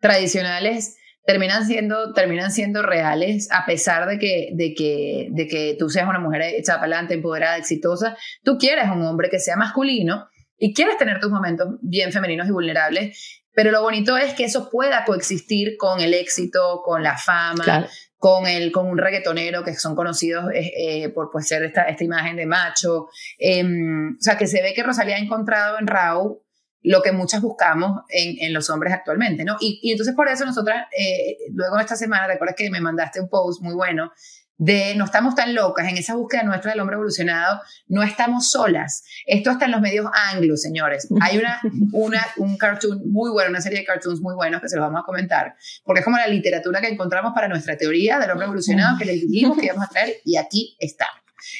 tradicionales 0.00 0.96
terminan 1.24 1.66
siendo, 1.66 2.12
terminan 2.12 2.50
siendo 2.50 2.82
reales 2.82 3.48
a 3.50 3.66
pesar 3.66 4.08
de 4.08 4.18
que, 4.18 4.50
de, 4.54 4.74
que, 4.74 5.28
de 5.30 5.46
que 5.46 5.76
tú 5.78 5.88
seas 5.88 6.08
una 6.08 6.18
mujer 6.18 6.42
hecha 6.42 6.74
para 6.74 6.84
adelante, 6.84 7.14
empoderada, 7.14 7.56
exitosa. 7.56 8.16
Tú 8.42 8.58
quieres 8.58 8.86
un 8.90 9.02
hombre 9.02 9.28
que 9.30 9.38
sea 9.38 9.56
masculino 9.56 10.28
y 10.56 10.74
quieres 10.74 10.96
tener 10.98 11.20
tus 11.20 11.30
momentos 11.30 11.68
bien 11.82 12.12
femeninos 12.12 12.48
y 12.48 12.52
vulnerables, 12.52 13.40
pero 13.52 13.70
lo 13.70 13.82
bonito 13.82 14.16
es 14.16 14.34
que 14.34 14.44
eso 14.44 14.70
pueda 14.70 15.04
coexistir 15.04 15.76
con 15.76 16.00
el 16.00 16.14
éxito, 16.14 16.82
con 16.84 17.02
la 17.02 17.16
fama, 17.16 17.88
con, 18.16 18.46
el, 18.46 18.70
con 18.70 18.86
un 18.86 18.98
reggaetonero 18.98 19.64
que 19.64 19.74
son 19.74 19.96
conocidos 19.96 20.44
eh, 20.54 20.72
eh, 20.76 21.08
por 21.08 21.30
pues, 21.30 21.48
ser 21.48 21.64
esta, 21.64 21.82
esta 21.84 22.04
imagen 22.04 22.36
de 22.36 22.46
macho. 22.46 23.08
Em, 23.38 24.16
o 24.18 24.22
sea, 24.22 24.36
que 24.36 24.46
se 24.46 24.62
ve 24.62 24.72
que 24.74 24.82
Rosalía 24.82 25.16
ha 25.16 25.20
encontrado 25.20 25.78
en 25.78 25.86
Raúl 25.86 26.38
lo 26.82 27.02
que 27.02 27.12
muchas 27.12 27.42
buscamos 27.42 28.02
en, 28.08 28.36
en 28.40 28.52
los 28.52 28.70
hombres 28.70 28.92
actualmente, 28.92 29.44
¿no? 29.44 29.56
Y, 29.60 29.80
y 29.82 29.92
entonces 29.92 30.14
por 30.14 30.28
eso 30.28 30.44
nosotras, 30.44 30.86
eh, 30.98 31.36
luego 31.52 31.78
esta 31.78 31.96
semana, 31.96 32.26
recuerdas 32.26 32.56
que 32.56 32.70
me 32.70 32.80
mandaste 32.80 33.20
un 33.20 33.28
post 33.28 33.62
muy 33.62 33.74
bueno 33.74 34.12
de 34.60 34.94
no 34.94 35.06
estamos 35.06 35.34
tan 35.34 35.54
locas 35.54 35.88
en 35.88 35.96
esa 35.96 36.14
búsqueda 36.14 36.42
nuestra 36.42 36.72
del 36.72 36.80
hombre 36.80 36.94
evolucionado, 36.94 37.62
no 37.88 38.02
estamos 38.02 38.50
solas. 38.50 39.04
Esto 39.24 39.52
está 39.52 39.64
en 39.64 39.70
los 39.70 39.80
medios 39.80 40.06
anglos, 40.32 40.60
señores. 40.60 41.08
Hay 41.22 41.38
una, 41.38 41.58
una, 41.92 42.26
un 42.36 42.58
cartoon 42.58 43.10
muy 43.10 43.30
bueno, 43.30 43.48
una 43.48 43.62
serie 43.62 43.78
de 43.78 43.84
cartoons 43.86 44.20
muy 44.20 44.34
buenos 44.34 44.60
que 44.60 44.68
se 44.68 44.76
los 44.76 44.84
vamos 44.84 45.00
a 45.00 45.06
comentar, 45.06 45.54
porque 45.82 46.00
es 46.00 46.04
como 46.04 46.18
la 46.18 46.26
literatura 46.26 46.82
que 46.82 46.88
encontramos 46.88 47.32
para 47.34 47.48
nuestra 47.48 47.78
teoría 47.78 48.18
del 48.18 48.30
hombre 48.30 48.44
evolucionado 48.44 48.98
que 48.98 49.06
les 49.06 49.22
dijimos 49.22 49.56
que 49.56 49.64
íbamos 49.64 49.86
a 49.86 49.88
traer 49.88 50.16
y 50.26 50.36
aquí 50.36 50.76
está. 50.78 51.06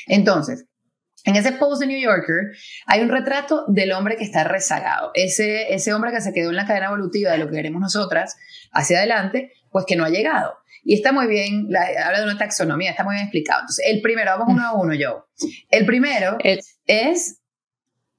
Entonces, 0.06 0.66
en 1.24 1.36
ese 1.36 1.52
post 1.52 1.80
de 1.80 1.86
New 1.86 2.00
Yorker 2.00 2.56
hay 2.86 3.00
un 3.00 3.08
retrato 3.08 3.64
del 3.68 3.92
hombre 3.92 4.16
que 4.16 4.24
está 4.24 4.44
rezagado, 4.44 5.10
ese, 5.14 5.72
ese 5.74 5.92
hombre 5.92 6.12
que 6.12 6.20
se 6.20 6.32
quedó 6.32 6.50
en 6.50 6.56
la 6.56 6.66
cadena 6.66 6.86
evolutiva 6.86 7.32
de 7.32 7.38
lo 7.38 7.48
que 7.48 7.56
queremos 7.56 7.80
nosotras 7.80 8.36
hacia 8.72 8.98
adelante, 8.98 9.52
pues 9.70 9.84
que 9.86 9.96
no 9.96 10.04
ha 10.04 10.10
llegado. 10.10 10.54
Y 10.82 10.94
está 10.94 11.12
muy 11.12 11.26
bien, 11.26 11.68
habla 12.02 12.20
de 12.20 12.24
una 12.24 12.38
taxonomía, 12.38 12.90
está 12.90 13.04
muy 13.04 13.14
bien 13.14 13.24
explicado. 13.24 13.60
Entonces, 13.60 13.84
el 13.86 14.00
primero, 14.00 14.30
vamos 14.30 14.54
uno 14.54 14.66
a 14.66 14.74
uno, 14.74 14.94
yo. 14.94 15.28
El 15.68 15.84
primero 15.84 16.38
es... 16.42 17.36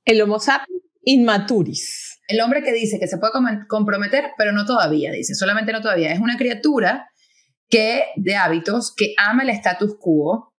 El 0.05 0.21
Homo 0.21 0.39
sapiens 0.39 0.81
inmaturis. 1.03 2.19
El 2.27 2.41
hombre 2.41 2.63
que 2.63 2.71
dice 2.71 2.99
que 2.99 3.07
se 3.07 3.17
puede 3.17 3.33
comprometer, 3.67 4.31
pero 4.37 4.51
no 4.51 4.65
todavía, 4.65 5.11
dice, 5.11 5.35
solamente 5.35 5.71
no 5.71 5.81
todavía. 5.81 6.11
Es 6.11 6.19
una 6.19 6.37
criatura 6.37 7.09
que 7.69 8.05
de 8.15 8.35
hábitos 8.35 8.93
que 8.95 9.13
ama 9.17 9.43
el 9.43 9.49
status 9.49 9.95
quo, 9.99 10.50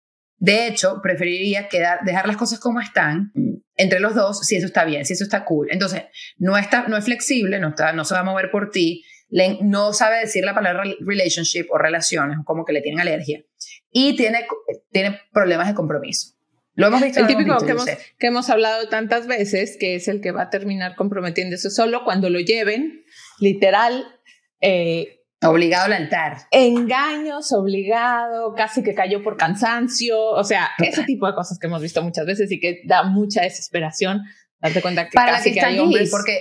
de 0.41 0.65
hecho, 0.65 1.01
preferiría 1.03 1.67
quedar, 1.67 1.99
dejar 2.03 2.25
las 2.25 2.35
cosas 2.35 2.59
como 2.59 2.79
están 2.79 3.31
entre 3.75 3.99
los 3.99 4.15
dos 4.15 4.39
si 4.39 4.55
eso 4.55 4.65
está 4.65 4.85
bien, 4.85 5.05
si 5.05 5.13
eso 5.13 5.23
está 5.23 5.45
cool. 5.45 5.67
Entonces, 5.69 6.05
no, 6.39 6.57
está, 6.57 6.87
no 6.87 6.97
es 6.97 7.05
flexible, 7.05 7.59
no, 7.59 7.69
está, 7.69 7.93
no 7.93 8.05
se 8.05 8.15
va 8.15 8.21
a 8.21 8.23
mover 8.23 8.49
por 8.49 8.71
ti, 8.71 9.05
no 9.61 9.93
sabe 9.93 10.17
decir 10.17 10.43
la 10.43 10.55
palabra 10.55 10.83
relationship 11.01 11.67
o 11.69 11.77
relaciones, 11.77 12.39
como 12.43 12.65
que 12.65 12.73
le 12.73 12.81
tienen 12.81 12.99
alergia. 12.99 13.43
Y 13.91 14.15
tiene, 14.15 14.47
tiene 14.91 15.19
problemas 15.31 15.67
de 15.67 15.75
compromiso. 15.75 16.35
Lo 16.73 16.87
hemos 16.87 17.03
visto. 17.03 17.19
El 17.19 17.27
típico 17.27 17.55
que, 17.59 17.71
hemos, 17.73 17.85
que 17.85 18.27
hemos 18.27 18.49
hablado 18.49 18.89
tantas 18.89 19.27
veces, 19.27 19.77
que 19.79 19.93
es 19.93 20.07
el 20.07 20.21
que 20.21 20.31
va 20.31 20.43
a 20.43 20.49
terminar 20.49 20.95
comprometiéndose 20.95 21.69
solo 21.69 22.03
cuando 22.03 22.31
lo 22.31 22.39
lleven, 22.39 23.03
literal, 23.39 24.07
eh, 24.59 25.20
Obligado 25.43 25.85
al 25.85 25.93
altar. 25.93 26.37
Engaños, 26.51 27.51
obligado, 27.51 28.53
casi 28.53 28.83
que 28.83 28.93
cayó 28.93 29.23
por 29.23 29.37
cansancio, 29.37 30.19
o 30.19 30.43
sea, 30.43 30.69
ese 30.77 31.03
tipo 31.03 31.25
de 31.25 31.33
cosas 31.33 31.57
que 31.57 31.67
hemos 31.67 31.81
visto 31.81 32.03
muchas 32.03 32.25
veces 32.27 32.51
y 32.51 32.59
que 32.59 32.81
da 32.85 33.03
mucha 33.03 33.41
desesperación. 33.41 34.21
Darte 34.59 34.81
cuenta 34.81 35.05
que 35.05 35.15
Para 35.15 35.33
casi 35.33 35.51
que, 35.53 35.61
hay 35.61 35.79
hombres... 35.79 36.11
porque 36.11 36.39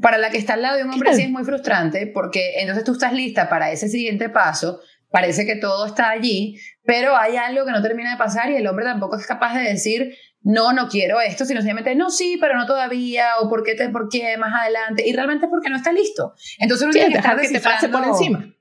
para 0.00 0.18
la 0.18 0.30
que 0.30 0.38
está 0.38 0.54
al 0.54 0.62
lado 0.62 0.76
de 0.78 0.84
un 0.84 0.90
hombre 0.90 1.14
sí 1.14 1.22
es 1.22 1.30
muy 1.30 1.44
frustrante 1.44 2.06
porque 2.06 2.60
entonces 2.60 2.84
tú 2.84 2.92
estás 2.92 3.12
lista 3.12 3.48
para 3.48 3.70
ese 3.70 3.88
siguiente 3.88 4.28
paso, 4.28 4.80
parece 5.10 5.46
que 5.46 5.56
todo 5.56 5.86
está 5.86 6.10
allí, 6.10 6.56
pero 6.84 7.16
hay 7.16 7.36
algo 7.36 7.64
que 7.64 7.72
no 7.72 7.82
termina 7.82 8.10
de 8.10 8.16
pasar 8.16 8.50
y 8.50 8.56
el 8.56 8.66
hombre 8.66 8.84
tampoco 8.84 9.16
es 9.16 9.26
capaz 9.26 9.54
de 9.54 9.62
decir, 9.62 10.12
no, 10.42 10.72
no 10.72 10.88
quiero 10.88 11.20
esto, 11.20 11.44
sino 11.44 11.60
simplemente, 11.60 11.94
no, 11.94 12.10
sí, 12.10 12.38
pero 12.40 12.56
no 12.56 12.66
todavía, 12.66 13.38
o 13.40 13.48
por 13.48 13.62
qué, 13.62 13.74
te, 13.74 13.88
por 13.90 14.08
qué 14.08 14.36
más 14.38 14.52
adelante, 14.62 15.06
y 15.06 15.12
realmente 15.12 15.46
es 15.46 15.50
porque 15.50 15.68
no 15.68 15.76
está 15.76 15.92
listo. 15.92 16.34
Entonces 16.58 16.84
uno 16.84 16.92
tiene 16.92 17.08
que 17.10 17.16
dejar 17.16 17.40
que 17.40 17.48
te 17.48 17.60
pase 17.60 17.88
por 17.88 18.04
encima. 18.04 18.54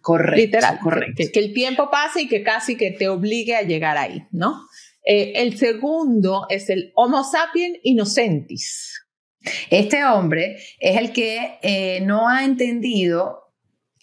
Correcto. 0.00 0.36
Literal, 0.36 0.78
correcto. 0.80 1.22
Que, 1.32 1.40
el 1.40 1.54
tiempo 1.54 1.90
pase 1.90 2.22
y 2.22 2.28
que 2.28 2.42
casi 2.42 2.76
que 2.76 2.90
te 2.90 3.08
obligue 3.08 3.56
a 3.56 3.62
llegar 3.62 3.96
ahí, 3.96 4.26
¿no? 4.32 4.66
Eh, 5.04 5.32
el 5.36 5.56
segundo 5.58 6.46
es 6.48 6.68
el 6.70 6.92
Homo 6.94 7.24
sapiens 7.24 7.78
innocentis. 7.82 9.02
Este 9.70 10.04
hombre 10.04 10.56
es 10.80 10.96
el 10.98 11.12
que 11.12 11.58
eh, 11.62 12.00
no 12.02 12.28
ha 12.28 12.44
entendido 12.44 13.43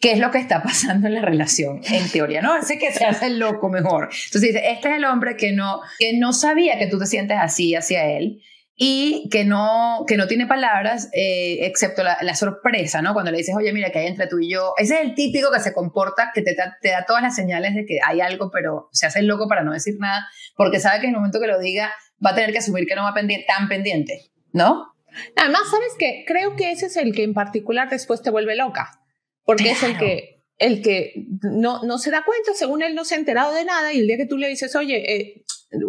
qué 0.01 0.13
es 0.13 0.19
lo 0.19 0.31
que 0.31 0.39
está 0.39 0.61
pasando 0.63 1.07
en 1.07 1.13
la 1.13 1.21
relación, 1.21 1.81
en 1.89 2.09
teoría, 2.09 2.41
¿no? 2.41 2.57
Ese 2.57 2.77
que 2.77 2.91
se 2.91 3.05
hace 3.05 3.27
el 3.27 3.39
loco 3.39 3.69
mejor. 3.69 4.09
Entonces 4.25 4.41
dice, 4.41 4.71
este 4.71 4.89
es 4.89 4.95
el 4.97 5.05
hombre 5.05 5.37
que 5.37 5.53
no, 5.53 5.79
que 5.99 6.17
no 6.17 6.33
sabía 6.33 6.77
que 6.77 6.87
tú 6.87 6.99
te 6.99 7.05
sientes 7.05 7.37
así 7.39 7.75
hacia 7.75 8.05
él 8.05 8.41
y 8.75 9.29
que 9.29 9.45
no, 9.45 10.05
que 10.07 10.17
no 10.17 10.27
tiene 10.27 10.47
palabras 10.47 11.09
eh, 11.13 11.59
excepto 11.67 12.01
la, 12.03 12.35
sorpresa, 12.35 13.03
¿no? 13.03 13.13
Cuando 13.13 13.29
le 13.29 13.37
dices, 13.37 13.53
oye, 13.55 13.71
mira, 13.73 13.91
que 13.91 13.99
hay 13.99 14.07
entre 14.07 14.25
tú 14.25 14.39
y 14.39 14.51
yo. 14.51 14.73
Ese 14.77 14.95
es 14.95 15.01
el 15.01 15.13
típico 15.13 15.51
que 15.51 15.59
se 15.59 15.71
comporta, 15.71 16.31
que 16.33 16.41
te, 16.41 16.55
te, 16.55 16.89
da 16.89 17.05
todas 17.05 17.21
las 17.21 17.35
señales 17.35 17.75
de 17.75 17.85
que 17.85 17.99
hay 18.03 18.21
algo, 18.21 18.49
pero 18.51 18.89
se 18.91 19.05
hace 19.05 19.19
el 19.19 19.27
loco 19.27 19.47
para 19.47 19.63
no 19.63 19.71
decir 19.71 19.97
nada, 19.99 20.27
porque 20.55 20.79
sabe 20.79 20.99
que 20.99 21.05
en 21.05 21.11
el 21.11 21.17
momento 21.17 21.39
que 21.39 21.47
lo 21.47 21.59
diga 21.59 21.91
va 22.25 22.31
a 22.31 22.35
tener 22.35 22.51
que 22.51 22.57
asumir 22.57 22.87
que 22.87 22.95
no 22.95 23.03
va 23.03 23.13
pendiente, 23.13 23.45
tan 23.47 23.67
pendiente, 23.67 24.31
¿no? 24.51 24.87
Además, 25.35 25.61
¿sabes 25.69 25.93
qué? 25.99 26.23
Creo 26.25 26.55
que 26.55 26.71
ese 26.71 26.87
es 26.87 26.97
el 26.97 27.13
que 27.13 27.23
en 27.23 27.33
particular 27.33 27.89
después 27.89 28.21
te 28.21 28.31
vuelve 28.31 28.55
loca, 28.55 29.00
porque 29.55 29.71
es 29.71 29.83
el 29.83 29.97
que, 29.97 30.43
el 30.57 30.81
que 30.81 31.25
no, 31.41 31.83
no 31.83 31.97
se 31.97 32.11
da 32.11 32.23
cuenta, 32.23 32.53
según 32.53 32.81
él 32.83 32.95
no 32.95 33.05
se 33.05 33.15
ha 33.15 33.17
enterado 33.17 33.53
de 33.53 33.65
nada, 33.65 33.93
y 33.93 33.99
el 33.99 34.07
día 34.07 34.17
que 34.17 34.25
tú 34.25 34.37
le 34.37 34.47
dices, 34.47 34.75
oye, 34.75 35.13
eh, 35.13 35.43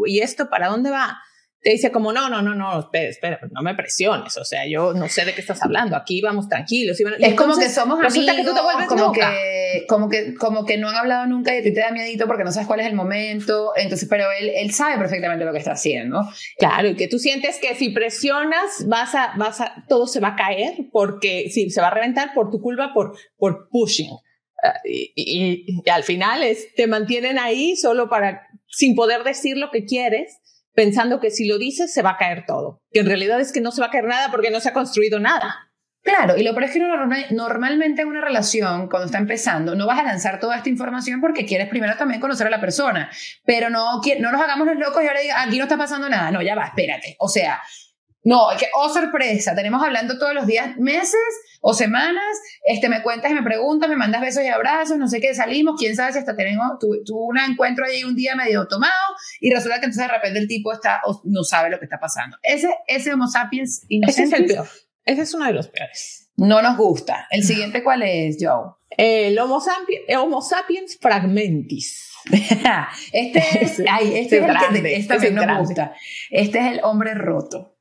¿y 0.06 0.20
esto 0.20 0.48
para 0.48 0.68
dónde 0.68 0.90
va? 0.90 1.20
Te 1.62 1.70
dice 1.70 1.92
como, 1.92 2.12
no, 2.12 2.28
no, 2.28 2.42
no, 2.42 2.54
no, 2.54 2.80
espera, 2.80 3.08
espera, 3.08 3.40
no 3.52 3.62
me 3.62 3.74
presiones, 3.76 4.36
o 4.36 4.44
sea, 4.44 4.66
yo 4.66 4.92
no 4.94 5.08
sé 5.08 5.24
de 5.24 5.32
qué 5.32 5.40
estás 5.40 5.62
hablando, 5.62 5.96
aquí 5.96 6.20
vamos 6.20 6.48
tranquilos. 6.48 6.98
es 7.00 7.34
como 7.34 7.56
que 7.56 7.68
somos 7.68 8.00
amigos, 8.04 8.34
que 8.34 8.44
tú 8.44 8.52
te 8.52 8.60
vuelves 8.60 8.86
como 8.88 9.12
que, 9.12 9.84
como 9.88 10.08
que, 10.08 10.34
como 10.34 10.66
que 10.66 10.76
no 10.76 10.88
han 10.88 10.96
hablado 10.96 11.26
nunca 11.26 11.54
y 11.54 11.60
a 11.60 11.62
ti 11.62 11.72
te 11.72 11.80
da 11.80 11.92
miedito 11.92 12.26
porque 12.26 12.42
no 12.42 12.50
sabes 12.50 12.66
cuál 12.66 12.80
es 12.80 12.86
el 12.86 12.94
momento, 12.94 13.72
entonces, 13.76 14.08
pero 14.10 14.24
él, 14.40 14.50
él 14.56 14.72
sabe 14.74 14.98
perfectamente 14.98 15.44
lo 15.44 15.52
que 15.52 15.58
está 15.58 15.72
haciendo. 15.72 16.22
Claro, 16.58 16.88
y 16.88 16.96
que 16.96 17.06
tú 17.06 17.20
sientes 17.20 17.58
que 17.60 17.76
si 17.76 17.90
presionas, 17.90 18.84
vas 18.88 19.14
a, 19.14 19.34
vas 19.36 19.60
a, 19.60 19.84
todo 19.88 20.08
se 20.08 20.18
va 20.18 20.28
a 20.28 20.36
caer 20.36 20.88
porque, 20.90 21.48
sí, 21.48 21.70
se 21.70 21.80
va 21.80 21.88
a 21.88 21.94
reventar 21.94 22.34
por 22.34 22.50
tu 22.50 22.60
culpa, 22.60 22.92
por, 22.92 23.16
por 23.36 23.68
pushing. 23.68 24.10
Ah, 24.64 24.80
y, 24.84 25.12
y 25.14 25.90
al 25.90 26.02
final 26.02 26.42
es, 26.42 26.74
te 26.74 26.88
mantienen 26.88 27.38
ahí 27.38 27.76
solo 27.76 28.08
para, 28.08 28.48
sin 28.66 28.96
poder 28.96 29.22
decir 29.22 29.56
lo 29.56 29.70
que 29.70 29.84
quieres 29.84 30.41
pensando 30.74 31.20
que 31.20 31.30
si 31.30 31.46
lo 31.46 31.58
dices 31.58 31.92
se 31.92 32.02
va 32.02 32.10
a 32.10 32.16
caer 32.16 32.44
todo, 32.46 32.82
que 32.90 33.00
en 33.00 33.06
realidad 33.06 33.40
es 33.40 33.52
que 33.52 33.60
no 33.60 33.72
se 33.72 33.80
va 33.80 33.88
a 33.88 33.90
caer 33.90 34.04
nada 34.04 34.30
porque 34.30 34.50
no 34.50 34.60
se 34.60 34.68
ha 34.68 34.72
construido 34.72 35.20
nada. 35.20 35.72
Claro, 36.02 36.36
y 36.36 36.42
lo 36.42 36.50
peor 36.52 36.64
es 36.64 36.72
que 36.72 36.80
normalmente 37.30 38.02
en 38.02 38.08
una 38.08 38.20
relación, 38.20 38.88
cuando 38.88 39.06
está 39.06 39.18
empezando, 39.18 39.76
no 39.76 39.86
vas 39.86 40.00
a 40.00 40.02
lanzar 40.02 40.40
toda 40.40 40.56
esta 40.56 40.68
información 40.68 41.20
porque 41.20 41.46
quieres 41.46 41.68
primero 41.68 41.96
también 41.96 42.20
conocer 42.20 42.48
a 42.48 42.50
la 42.50 42.60
persona, 42.60 43.08
pero 43.44 43.70
no, 43.70 44.00
no 44.18 44.32
nos 44.32 44.40
hagamos 44.40 44.66
los 44.66 44.78
locos 44.78 45.00
y 45.02 45.06
ahora 45.06 45.20
diga, 45.20 45.40
aquí 45.42 45.58
no 45.58 45.64
está 45.64 45.76
pasando 45.76 46.08
nada, 46.08 46.32
no, 46.32 46.42
ya 46.42 46.56
va, 46.56 46.64
espérate, 46.64 47.14
o 47.20 47.28
sea, 47.28 47.62
no, 48.24 48.48
que, 48.58 48.66
oh 48.74 48.88
sorpresa, 48.88 49.54
tenemos 49.54 49.82
hablando 49.82 50.18
todos 50.18 50.34
los 50.34 50.46
días, 50.46 50.76
meses 50.78 51.20
o 51.60 51.74
semanas, 51.74 52.24
este, 52.64 52.88
me 52.88 53.02
cuentas 53.02 53.30
y 53.30 53.34
me 53.34 53.42
preguntas, 53.42 53.88
me 53.88 53.96
mandas 53.96 54.20
besos 54.20 54.44
y 54.44 54.48
abrazos, 54.48 54.96
no 54.96 55.08
sé 55.08 55.20
qué, 55.20 55.34
salimos, 55.34 55.76
quién 55.78 55.96
sabe 55.96 56.12
si 56.12 56.18
hasta 56.18 56.36
tenemos, 56.36 56.78
un 57.10 57.38
encuentro 57.38 57.84
ahí 57.84 58.04
un 58.04 58.14
día 58.14 58.36
medio 58.36 58.66
tomado 58.68 59.16
y 59.40 59.52
resulta 59.52 59.80
que 59.80 59.86
entonces 59.86 60.08
de 60.08 60.14
repente 60.14 60.38
el 60.38 60.46
tipo 60.46 60.72
está, 60.72 61.00
no 61.24 61.42
sabe 61.42 61.70
lo 61.70 61.78
que 61.78 61.86
está 61.86 61.98
pasando. 61.98 62.36
Ese, 62.42 62.72
ese 62.86 63.12
Homo 63.12 63.26
sapiens 63.26 63.84
Ese 63.88 64.24
es 64.24 64.32
el 64.32 64.46
peor. 64.46 64.68
Ese 65.04 65.22
es 65.22 65.34
uno 65.34 65.46
de 65.46 65.52
los 65.52 65.68
peores. 65.68 66.30
No 66.36 66.62
nos 66.62 66.76
gusta. 66.76 67.26
¿El 67.30 67.42
siguiente 67.42 67.82
cuál 67.82 68.02
es, 68.02 68.36
Joe? 68.40 68.72
El 68.90 69.38
Homo 69.38 69.60
sapiens, 69.60 70.02
Homo 70.16 70.42
sapiens 70.42 70.98
fragmentis. 71.00 72.12
este 73.12 73.42
es, 73.60 73.82
ay, 73.90 74.16
este 74.16 74.38
es, 74.38 74.44
el 74.44 74.82
que 74.82 74.96
este 74.96 75.30
nos 75.32 75.58
gusta. 75.58 75.94
Este 76.30 76.58
es 76.58 76.72
el 76.72 76.80
hombre 76.84 77.14
roto. 77.14 77.71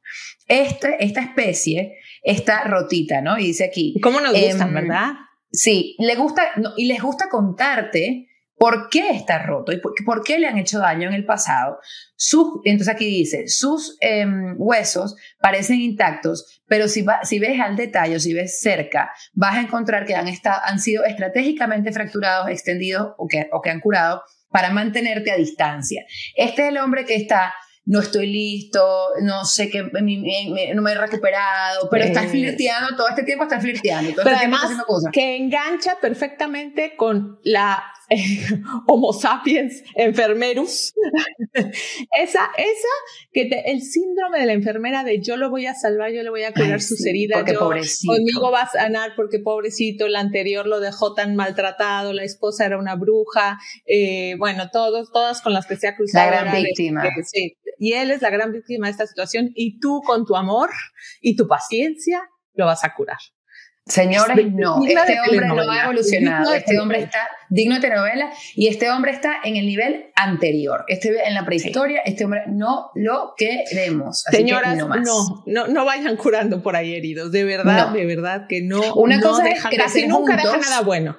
Este, 0.51 0.97
esta 0.99 1.21
especie 1.21 1.97
está 2.21 2.65
rotita, 2.65 3.21
¿no? 3.21 3.37
Y 3.37 3.47
dice 3.47 3.63
aquí. 3.63 3.95
¿Cómo 4.03 4.19
nos 4.19 4.33
gustan, 4.33 4.67
em, 4.67 4.73
verdad? 4.73 5.11
Sí, 5.49 5.95
le 5.97 6.15
gusta, 6.15 6.43
y 6.75 6.87
les 6.87 7.01
gusta 7.01 7.29
contarte 7.29 8.27
por 8.57 8.89
qué 8.89 9.11
está 9.11 9.39
roto 9.39 9.71
y 9.71 9.79
por, 9.79 10.23
qué 10.23 10.39
le 10.39 10.47
han 10.47 10.57
hecho 10.57 10.79
daño 10.79 11.07
en 11.07 11.13
el 11.13 11.25
pasado. 11.25 11.79
Sus, 12.17 12.59
entonces 12.65 12.93
aquí 12.93 13.05
dice, 13.05 13.47
sus 13.47 13.97
em, 14.01 14.55
huesos 14.57 15.15
parecen 15.39 15.79
intactos, 15.79 16.61
pero 16.67 16.89
si, 16.89 17.05
si 17.23 17.39
ves 17.39 17.59
al 17.61 17.77
detalle, 17.77 18.19
si 18.19 18.33
ves 18.33 18.59
cerca, 18.59 19.09
vas 19.31 19.55
a 19.55 19.61
encontrar 19.61 20.05
que 20.05 20.15
han, 20.15 20.27
estado, 20.27 20.59
han 20.65 20.79
sido 20.79 21.05
estratégicamente 21.05 21.93
fracturados, 21.93 22.49
extendidos 22.49 23.13
o 23.17 23.25
que, 23.25 23.47
o 23.53 23.61
que 23.61 23.69
han 23.69 23.79
curado 23.79 24.21
para 24.49 24.69
mantenerte 24.69 25.31
a 25.31 25.37
distancia. 25.37 26.03
Este 26.35 26.63
es 26.63 26.67
el 26.69 26.77
hombre 26.77 27.05
que 27.05 27.15
está 27.15 27.53
no 27.91 27.99
estoy 27.99 28.25
listo, 28.27 29.09
no 29.21 29.43
sé 29.43 29.69
qué, 29.69 29.83
no 29.83 30.81
me 30.81 30.91
he 30.91 30.95
recuperado, 30.95 31.89
pero 31.89 32.05
estás 32.05 32.27
flirteando, 32.27 32.95
todo 32.95 33.09
este 33.09 33.23
tiempo 33.23 33.43
estás 33.43 33.61
flirteando, 33.61 34.11
todo 34.11 34.23
pero 34.23 34.37
este 34.37 34.45
además, 34.45 34.83
cosas. 34.87 35.11
que 35.11 35.35
engancha 35.35 35.97
perfectamente 35.99 36.95
con 36.95 37.41
la 37.43 37.83
Homo 38.87 39.13
sapiens 39.13 39.83
enfermerus. 39.95 40.93
esa, 41.53 42.51
esa, 42.57 42.93
que 43.31 43.49
el 43.65 43.81
síndrome 43.81 44.39
de 44.39 44.45
la 44.45 44.53
enfermera 44.53 45.03
de 45.03 45.21
yo 45.21 45.37
lo 45.37 45.49
voy 45.49 45.65
a 45.65 45.73
salvar, 45.73 46.11
yo 46.11 46.23
le 46.23 46.29
voy 46.29 46.43
a 46.43 46.53
curar 46.53 46.81
sus 46.81 47.05
heridas, 47.05 47.43
yo, 47.51 47.59
conmigo 47.59 48.51
va 48.51 48.63
a 48.63 48.69
sanar 48.69 49.13
porque 49.15 49.39
pobrecito, 49.39 50.05
el 50.05 50.15
anterior 50.15 50.67
lo 50.67 50.79
dejó 50.79 51.13
tan 51.13 51.35
maltratado, 51.35 52.13
la 52.13 52.23
esposa 52.23 52.65
era 52.65 52.77
una 52.77 52.95
bruja, 52.95 53.59
eh, 53.85 54.35
bueno, 54.37 54.69
todos, 54.71 55.11
todas 55.11 55.41
con 55.41 55.53
las 55.53 55.65
que 55.65 55.77
se 55.77 55.87
ha 55.87 55.95
cruzado. 55.95 56.31
La 56.31 56.43
gran 56.43 56.63
víctima. 56.63 57.03
y 57.79 57.93
él 57.93 58.11
es 58.11 58.21
la 58.21 58.29
gran 58.29 58.51
víctima 58.51 58.87
de 58.87 58.91
esta 58.91 59.07
situación 59.07 59.51
y 59.55 59.79
tú 59.79 60.01
con 60.05 60.25
tu 60.25 60.35
amor 60.35 60.69
y 61.21 61.35
tu 61.35 61.47
paciencia 61.47 62.21
lo 62.53 62.65
vas 62.65 62.83
a 62.83 62.93
curar. 62.93 63.19
Señores, 63.91 64.53
no, 64.53 64.81
este 64.85 65.19
hombre 65.19 65.47
no 65.47 65.71
ha 65.71 65.83
evolucionado, 65.83 66.53
este 66.53 66.79
hombre 66.79 66.99
está 66.99 67.29
digno 67.49 67.75
de 67.75 67.81
telenovela 67.81 68.31
y 68.55 68.67
este 68.67 68.89
hombre 68.89 69.11
está 69.11 69.35
en 69.43 69.57
el 69.57 69.65
nivel 69.65 70.05
anterior, 70.15 70.85
este 70.87 71.27
en 71.27 71.33
la 71.33 71.45
prehistoria, 71.45 72.01
este 72.05 72.23
hombre 72.23 72.43
no 72.47 72.91
lo 72.95 73.33
queremos. 73.35 74.23
Señoras, 74.31 74.77
no, 74.77 75.43
no, 75.45 75.67
no, 75.67 75.85
vayan 75.85 76.15
curando 76.15 76.63
por 76.63 76.77
ahí 76.77 76.95
heridos, 76.95 77.31
de 77.31 77.43
verdad, 77.43 77.89
de 77.89 78.05
verdad 78.05 78.47
que 78.47 78.61
no. 78.61 78.93
Una 78.95 79.19
cosa 79.19 79.47
es 79.49 79.61
casi 79.77 80.07
nunca 80.07 80.37
deja 80.37 80.57
nada 80.57 80.81
bueno. 80.81 81.17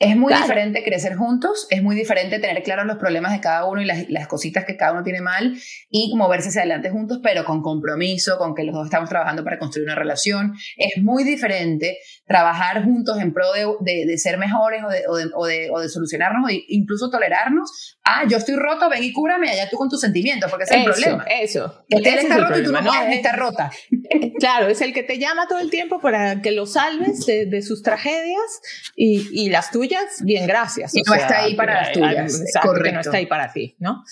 Es 0.00 0.16
muy 0.16 0.34
diferente 0.34 0.82
crecer 0.82 1.14
juntos, 1.14 1.68
es 1.70 1.82
muy 1.82 1.94
diferente 1.94 2.40
tener 2.40 2.62
claros 2.64 2.84
los 2.84 2.96
problemas 2.96 3.32
de 3.32 3.40
cada 3.40 3.64
uno 3.64 3.80
y 3.80 3.84
las, 3.84 4.10
las, 4.10 4.26
cositas 4.26 4.64
que 4.64 4.76
cada 4.76 4.92
uno 4.92 5.04
tiene 5.04 5.20
mal 5.20 5.56
y 5.88 6.14
moverse 6.16 6.48
hacia 6.48 6.62
adelante 6.62 6.90
juntos, 6.90 7.20
pero 7.22 7.44
con 7.44 7.62
compromiso, 7.62 8.36
con 8.36 8.54
que 8.54 8.64
los 8.64 8.74
dos 8.74 8.86
estamos 8.86 9.08
trabajando 9.08 9.44
para 9.44 9.58
construir 9.58 9.86
una 9.86 9.94
relación. 9.94 10.54
Es 10.76 11.00
muy 11.02 11.22
diferente 11.22 11.98
trabajar 12.26 12.84
juntos 12.84 13.18
en 13.20 13.32
pro 13.32 13.52
de, 13.52 14.06
de, 14.06 14.18
ser 14.18 14.38
mejores 14.38 14.82
o 14.82 14.88
de, 14.88 15.02
o 15.06 15.46
de, 15.46 15.70
o 15.70 15.80
de, 15.80 15.88
solucionarnos 15.88 16.50
o 16.50 16.54
incluso 16.68 17.10
tolerarnos. 17.10 17.98
Ah, 18.02 18.24
yo 18.28 18.38
estoy 18.38 18.56
roto, 18.56 18.88
ven 18.88 19.04
y 19.04 19.12
cúrame 19.12 19.50
allá 19.50 19.68
tú 19.68 19.76
con 19.76 19.90
tus 19.90 20.00
sentimientos, 20.00 20.50
porque 20.50 20.64
ese 20.64 20.74
es 20.74 20.86
el 20.86 20.92
problema. 20.92 21.24
Eso. 21.24 21.84
él 21.88 22.06
está 22.06 22.38
roto 22.38 22.58
y 22.58 22.64
tú 22.64 22.72
no, 22.72 22.80
puedes 22.82 23.16
estar 23.16 23.38
rota. 23.38 23.70
Eh, 24.10 24.32
claro, 24.38 24.68
es 24.68 24.80
el 24.80 24.94
que 24.94 25.02
te 25.02 25.18
llama 25.18 25.46
todo 25.48 25.58
el 25.58 25.70
tiempo 25.70 26.00
para 26.00 26.40
que 26.40 26.52
lo 26.52 26.66
salves 26.66 27.26
de, 27.26 27.62
sus 27.62 27.82
tragedias 27.82 28.60
y, 28.96 29.44
y 29.44 29.50
las 29.50 29.70
tuyas 29.70 30.22
bien, 30.22 30.46
gracias. 30.46 30.94
Y 30.94 31.02
no 31.02 31.14
está 31.14 31.42
ahí 31.42 31.54
para 31.54 31.82
las 31.82 31.92
tuyas. 31.92 32.42
Correcto. 32.62 32.94
no 32.94 33.00
está 33.00 33.16
ahí 33.18 33.26
para 33.26 33.52
ti, 33.52 33.76
¿no? 33.78 34.02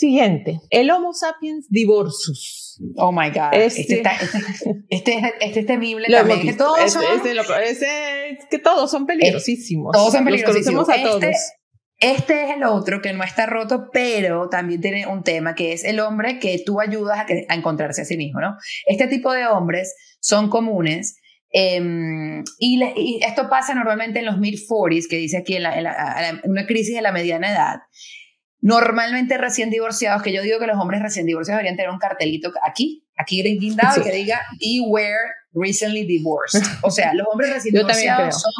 Siguiente, 0.00 0.60
el 0.70 0.90
Homo 0.90 1.12
sapiens 1.12 1.66
divorcius. 1.68 2.80
Oh 2.96 3.12
my 3.12 3.28
God. 3.28 3.52
Este, 3.52 3.82
este, 3.82 3.96
está, 3.96 4.12
este, 4.12 4.38
este, 4.88 5.34
este 5.42 5.60
es 5.60 5.66
temible 5.66 6.06
también. 6.08 6.40
Que 6.40 6.54
todos, 6.54 6.90
son, 6.90 7.02
que 8.50 8.58
todos 8.60 8.90
son 8.90 9.04
peligrosísimos. 9.04 9.92
Todos 9.92 10.10
son 10.10 10.24
peligrosísimos. 10.24 10.88
a 10.88 11.02
todos. 11.02 11.22
Este 11.98 12.44
es 12.44 12.56
el 12.56 12.64
otro 12.64 13.02
que 13.02 13.12
no 13.12 13.22
está 13.22 13.44
roto, 13.44 13.90
pero 13.92 14.48
también 14.48 14.80
tiene 14.80 15.06
un 15.06 15.22
tema 15.22 15.54
que 15.54 15.74
es 15.74 15.84
el 15.84 16.00
hombre 16.00 16.38
que 16.38 16.62
tú 16.64 16.80
ayudas 16.80 17.18
a, 17.18 17.26
a 17.50 17.54
encontrarse 17.54 18.00
a 18.00 18.04
sí 18.06 18.16
mismo, 18.16 18.40
¿no? 18.40 18.56
Este 18.86 19.06
tipo 19.06 19.34
de 19.34 19.46
hombres 19.48 19.94
son 20.18 20.48
comunes 20.48 21.20
Em, 21.52 22.44
y, 22.58 23.20
esto 23.24 23.48
pasa 23.48 23.74
normalmente 23.74 24.20
en 24.20 24.26
los 24.26 24.38
mid-40s, 24.38 25.08
que 25.08 25.16
dice 25.16 25.38
aquí, 25.38 25.56
en, 25.56 25.64
una 26.44 26.66
crisis 26.66 26.94
de 26.94 27.02
la 27.02 27.12
mediana 27.12 27.50
edad. 27.50 27.76
Normalmente 28.62 29.38
recién 29.38 29.70
divorciados, 29.70 30.22
que 30.22 30.32
yo 30.32 30.42
digo 30.42 30.58
que 30.58 30.66
los 30.66 30.78
hombres 30.78 31.02
recién 31.02 31.26
divorciados 31.26 31.58
deberían 31.58 31.76
tener 31.76 31.90
un 31.90 31.98
cartelito 31.98 32.52
aquí, 32.62 33.06
aquí 33.16 33.42
guindado 33.42 34.02
que 34.02 34.12
diga 34.12 34.40
beware 34.58 35.16
recently 35.52 36.04
divorced. 36.04 36.62
O 36.82 36.90
sea, 36.90 37.14
los 37.14 37.26
hombres 37.30 37.52
recién 37.54 37.74
divorciados 37.74 38.40
son 38.40 38.52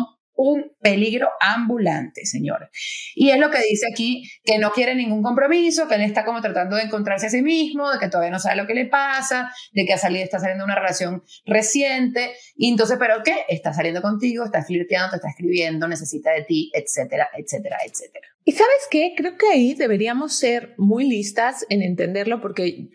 un 0.43 0.73
peligro 0.81 1.29
ambulante, 1.39 2.25
señores. 2.25 2.71
Y 3.15 3.31
es 3.31 3.39
lo 3.39 3.51
que 3.51 3.59
dice 3.59 3.87
aquí, 3.93 4.23
que 4.43 4.59
no 4.59 4.73
quiere 4.73 4.95
ningún 4.95 5.23
compromiso, 5.23 5.87
que 5.87 5.97
él 5.97 6.01
está 6.01 6.25
como 6.25 6.41
tratando 6.41 6.77
de 6.77 6.85
encontrarse 6.85 7.27
a 7.27 7.31
sí 7.31 7.43
mismo, 7.43 7.91
de 7.91 7.99
que 7.99 8.09
todavía 8.09 8.31
no 8.31 8.39
sabe 8.39 8.57
lo 8.57 8.67
que 8.67 8.73
le 8.73 8.87
pasa, 8.87 9.53
de 9.73 9.85
que 9.85 9.93
ha 9.93 9.99
salido, 9.99 10.25
está 10.25 10.39
saliendo 10.39 10.65
de 10.65 10.73
una 10.73 10.81
relación 10.81 11.23
reciente, 11.45 12.33
y 12.57 12.71
entonces, 12.71 12.97
¿pero 12.99 13.23
qué? 13.23 13.45
Está 13.49 13.75
saliendo 13.75 14.01
contigo, 14.01 14.45
está 14.47 14.65
flirteando, 14.65 15.11
te 15.11 15.17
está 15.17 15.29
escribiendo, 15.29 15.87
necesita 15.87 16.33
de 16.33 16.45
ti, 16.45 16.71
etcétera, 16.73 17.29
etcétera, 17.37 17.77
etcétera. 17.85 18.27
Y 18.45 18.53
sabes 18.53 18.89
qué, 18.91 19.13
creo 19.15 19.37
que 19.37 19.47
ahí 19.47 19.75
deberíamos 19.75 20.39
ser 20.39 20.75
muy 20.79 21.07
listas 21.07 21.67
en 21.69 21.83
entenderlo 21.83 22.41
porque 22.41 22.89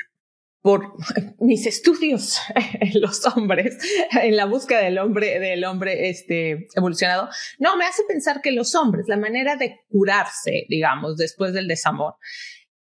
por 0.65 0.95
mis 1.39 1.67
estudios 1.67 2.39
en 2.81 2.99
los 2.99 3.23
hombres, 3.27 3.77
en 4.19 4.35
la 4.35 4.45
búsqueda 4.45 4.79
del 4.79 4.97
hombre, 4.97 5.39
del 5.39 5.63
hombre 5.63 6.09
este, 6.09 6.65
evolucionado, 6.75 7.29
no, 7.59 7.77
me 7.77 7.85
hace 7.85 8.01
pensar 8.07 8.41
que 8.41 8.51
los 8.51 8.73
hombres, 8.73 9.05
la 9.07 9.15
manera 9.15 9.57
de 9.57 9.81
curarse, 9.91 10.65
digamos, 10.67 11.17
después 11.17 11.53
del 11.53 11.67
desamor, 11.67 12.15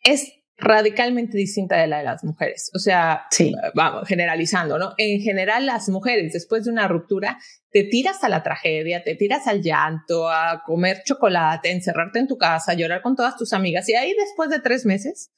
es 0.03 0.33
radicalmente 0.57 1.37
distinta 1.37 1.76
de 1.76 1.87
la 1.87 1.99
de 1.99 2.05
las 2.05 2.25
mujeres. 2.25 2.71
O 2.75 2.79
sea, 2.79 3.26
vamos, 3.75 4.09
generalizando, 4.09 4.79
¿no? 4.79 4.95
En 4.97 5.21
general, 5.21 5.67
las 5.67 5.91
mujeres, 5.91 6.33
después 6.33 6.64
de 6.64 6.71
una 6.71 6.88
ruptura, 6.88 7.37
te 7.71 7.85
tiras 7.85 8.25
a 8.25 8.31
la 8.31 8.43
tragedia, 8.43 9.05
te 9.05 9.14
tiras 9.14 9.47
al 9.47 9.61
llanto, 9.61 10.31
a 10.31 10.62
comer 10.64 11.03
chocolate, 11.05 11.71
encerrarte 11.71 12.19
en 12.19 12.29
tu 12.29 12.38
casa, 12.38 12.73
llorar 12.73 13.03
con 13.03 13.14
todas 13.14 13.37
tus 13.37 13.53
amigas, 13.53 13.87
y 13.91 13.95
ahí 13.95 14.14
después 14.19 14.49
de 14.49 14.61
tres 14.61 14.87
meses, 14.87 15.31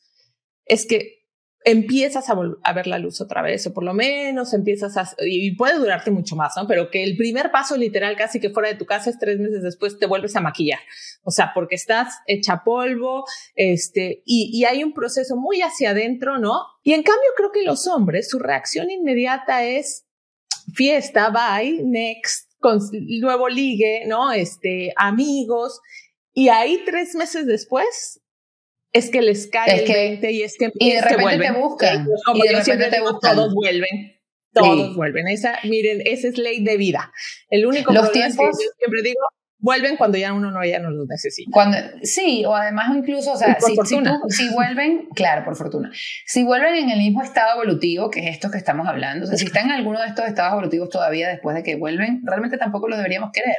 es 0.64 0.86
que 0.86 1.25
empiezas 1.66 2.30
a, 2.30 2.72
ver 2.72 2.86
la 2.86 3.00
luz 3.00 3.20
otra 3.20 3.42
vez, 3.42 3.66
o 3.66 3.74
por 3.74 3.82
lo 3.82 3.92
menos 3.92 4.54
empiezas 4.54 4.96
a, 4.96 5.10
y 5.18 5.56
puede 5.56 5.78
durarte 5.78 6.12
mucho 6.12 6.36
más, 6.36 6.54
¿no? 6.56 6.68
Pero 6.68 6.92
que 6.92 7.02
el 7.02 7.16
primer 7.16 7.50
paso 7.50 7.76
literal 7.76 8.16
casi 8.16 8.38
que 8.38 8.50
fuera 8.50 8.68
de 8.68 8.76
tu 8.76 8.86
casa 8.86 9.10
es 9.10 9.18
tres 9.18 9.40
meses 9.40 9.64
después 9.64 9.98
te 9.98 10.06
vuelves 10.06 10.36
a 10.36 10.40
maquillar. 10.40 10.78
O 11.24 11.32
sea, 11.32 11.50
porque 11.52 11.74
estás 11.74 12.14
hecha 12.28 12.62
polvo, 12.64 13.24
este, 13.56 14.22
y, 14.24 14.48
y 14.52 14.64
hay 14.64 14.84
un 14.84 14.94
proceso 14.94 15.34
muy 15.34 15.60
hacia 15.60 15.90
adentro, 15.90 16.38
¿no? 16.38 16.62
Y 16.84 16.92
en 16.92 17.02
cambio 17.02 17.30
creo 17.36 17.50
que 17.50 17.64
los 17.64 17.88
hombres, 17.88 18.30
su 18.30 18.38
reacción 18.38 18.88
inmediata 18.88 19.64
es 19.64 20.06
fiesta, 20.72 21.30
bye, 21.30 21.82
next, 21.82 22.48
con 22.60 22.78
nuevo 23.20 23.48
ligue, 23.48 24.04
¿no? 24.06 24.30
Este, 24.30 24.92
amigos. 24.94 25.80
Y 26.32 26.48
ahí 26.48 26.80
tres 26.86 27.16
meses 27.16 27.44
después 27.44 28.20
es 28.96 29.10
que 29.10 29.22
les 29.22 29.46
cae 29.46 29.84
el 29.84 29.92
20 29.92 30.30
y 30.32 30.42
es 30.42 30.56
que 30.58 30.70
y 30.74 30.92
de 30.92 31.00
repente 31.02 31.38
te 31.38 31.52
buscan 31.52 32.06
y 32.34 32.42
de 32.42 32.56
repente 32.56 32.86
te 32.90 33.00
buscan. 33.00 33.36
todos 33.36 33.54
vuelven 33.54 34.16
todos 34.52 34.96
vuelven. 34.96 35.28
Esa 35.28 35.58
miren 35.64 36.02
esa 36.04 36.28
es 36.28 36.38
ley 36.38 36.64
de 36.64 36.76
vida. 36.76 37.12
El 37.50 37.66
único 37.66 37.92
los 37.92 38.10
tiempos 38.12 38.36
que 38.36 38.64
yo 38.64 38.70
siempre 38.78 39.02
digo 39.02 39.20
vuelven 39.58 39.96
cuando 39.96 40.18
ya 40.18 40.32
uno 40.32 40.50
no 40.50 40.64
ya 40.64 40.78
no 40.78 40.90
los 40.90 41.06
necesita. 41.08 41.50
Cuando 41.52 41.78
sí 42.02 42.44
o 42.46 42.54
además 42.54 42.88
incluso 42.96 43.32
o 43.32 43.36
sea 43.36 43.58
si, 43.60 43.76
si, 44.28 44.48
vuelven 44.50 45.08
claro 45.14 45.44
por 45.44 45.56
fortuna. 45.56 45.90
Si 46.26 46.44
vuelven 46.44 46.74
en 46.74 46.90
el 46.90 46.98
mismo 46.98 47.22
estado 47.22 47.54
evolutivo 47.54 48.10
que 48.10 48.20
es 48.20 48.34
esto 48.34 48.50
que 48.50 48.58
estamos 48.58 48.86
hablando 48.86 49.24
o 49.24 49.28
sea 49.28 49.36
si 49.36 49.46
están 49.46 49.66
en 49.66 49.72
alguno 49.72 50.00
de 50.00 50.08
estos 50.08 50.26
estados 50.26 50.52
evolutivos 50.52 50.90
todavía 50.90 51.28
después 51.28 51.56
de 51.56 51.62
que 51.62 51.76
vuelven 51.76 52.20
realmente 52.24 52.58
tampoco 52.58 52.88
los 52.88 52.98
deberíamos 52.98 53.30
querer 53.32 53.56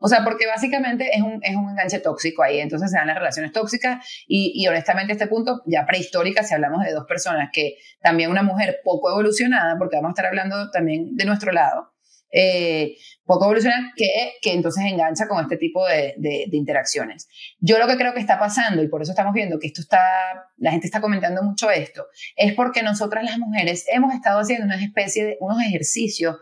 o 0.00 0.08
sea, 0.08 0.24
porque 0.24 0.46
básicamente 0.46 1.10
es 1.12 1.22
un, 1.22 1.40
es 1.42 1.54
un 1.54 1.70
enganche 1.70 2.00
tóxico 2.00 2.42
ahí, 2.42 2.58
entonces 2.58 2.90
se 2.90 2.96
dan 2.96 3.06
las 3.06 3.18
relaciones 3.18 3.52
tóxicas 3.52 4.04
y, 4.26 4.52
y 4.54 4.66
honestamente 4.66 5.12
este 5.12 5.26
punto, 5.26 5.62
ya 5.66 5.84
prehistórica, 5.86 6.42
si 6.42 6.54
hablamos 6.54 6.82
de 6.84 6.92
dos 6.92 7.04
personas 7.06 7.50
que 7.52 7.76
también 8.00 8.30
una 8.30 8.42
mujer 8.42 8.80
poco 8.82 9.10
evolucionada, 9.10 9.76
porque 9.78 9.96
vamos 9.96 10.08
a 10.08 10.12
estar 10.12 10.26
hablando 10.26 10.70
también 10.70 11.14
de 11.16 11.24
nuestro 11.26 11.52
lado, 11.52 11.92
eh, 12.32 12.96
poco 13.24 13.44
evolucionada, 13.44 13.92
que, 13.94 14.06
que 14.40 14.52
entonces 14.52 14.84
engancha 14.84 15.28
con 15.28 15.42
este 15.42 15.56
tipo 15.56 15.86
de, 15.86 16.14
de, 16.16 16.46
de, 16.48 16.56
interacciones. 16.56 17.28
Yo 17.58 17.78
lo 17.78 17.86
que 17.86 17.96
creo 17.96 18.14
que 18.14 18.20
está 18.20 18.38
pasando, 18.38 18.82
y 18.82 18.88
por 18.88 19.02
eso 19.02 19.12
estamos 19.12 19.34
viendo 19.34 19.58
que 19.58 19.66
esto 19.66 19.80
está, 19.82 20.00
la 20.56 20.70
gente 20.70 20.86
está 20.86 21.00
comentando 21.00 21.42
mucho 21.42 21.70
esto, 21.70 22.06
es 22.36 22.54
porque 22.54 22.82
nosotras 22.82 23.24
las 23.24 23.38
mujeres 23.38 23.84
hemos 23.92 24.14
estado 24.14 24.40
haciendo 24.40 24.64
una 24.64 24.82
especie 24.82 25.24
de 25.24 25.36
unos 25.40 25.60
ejercicios 25.60 26.36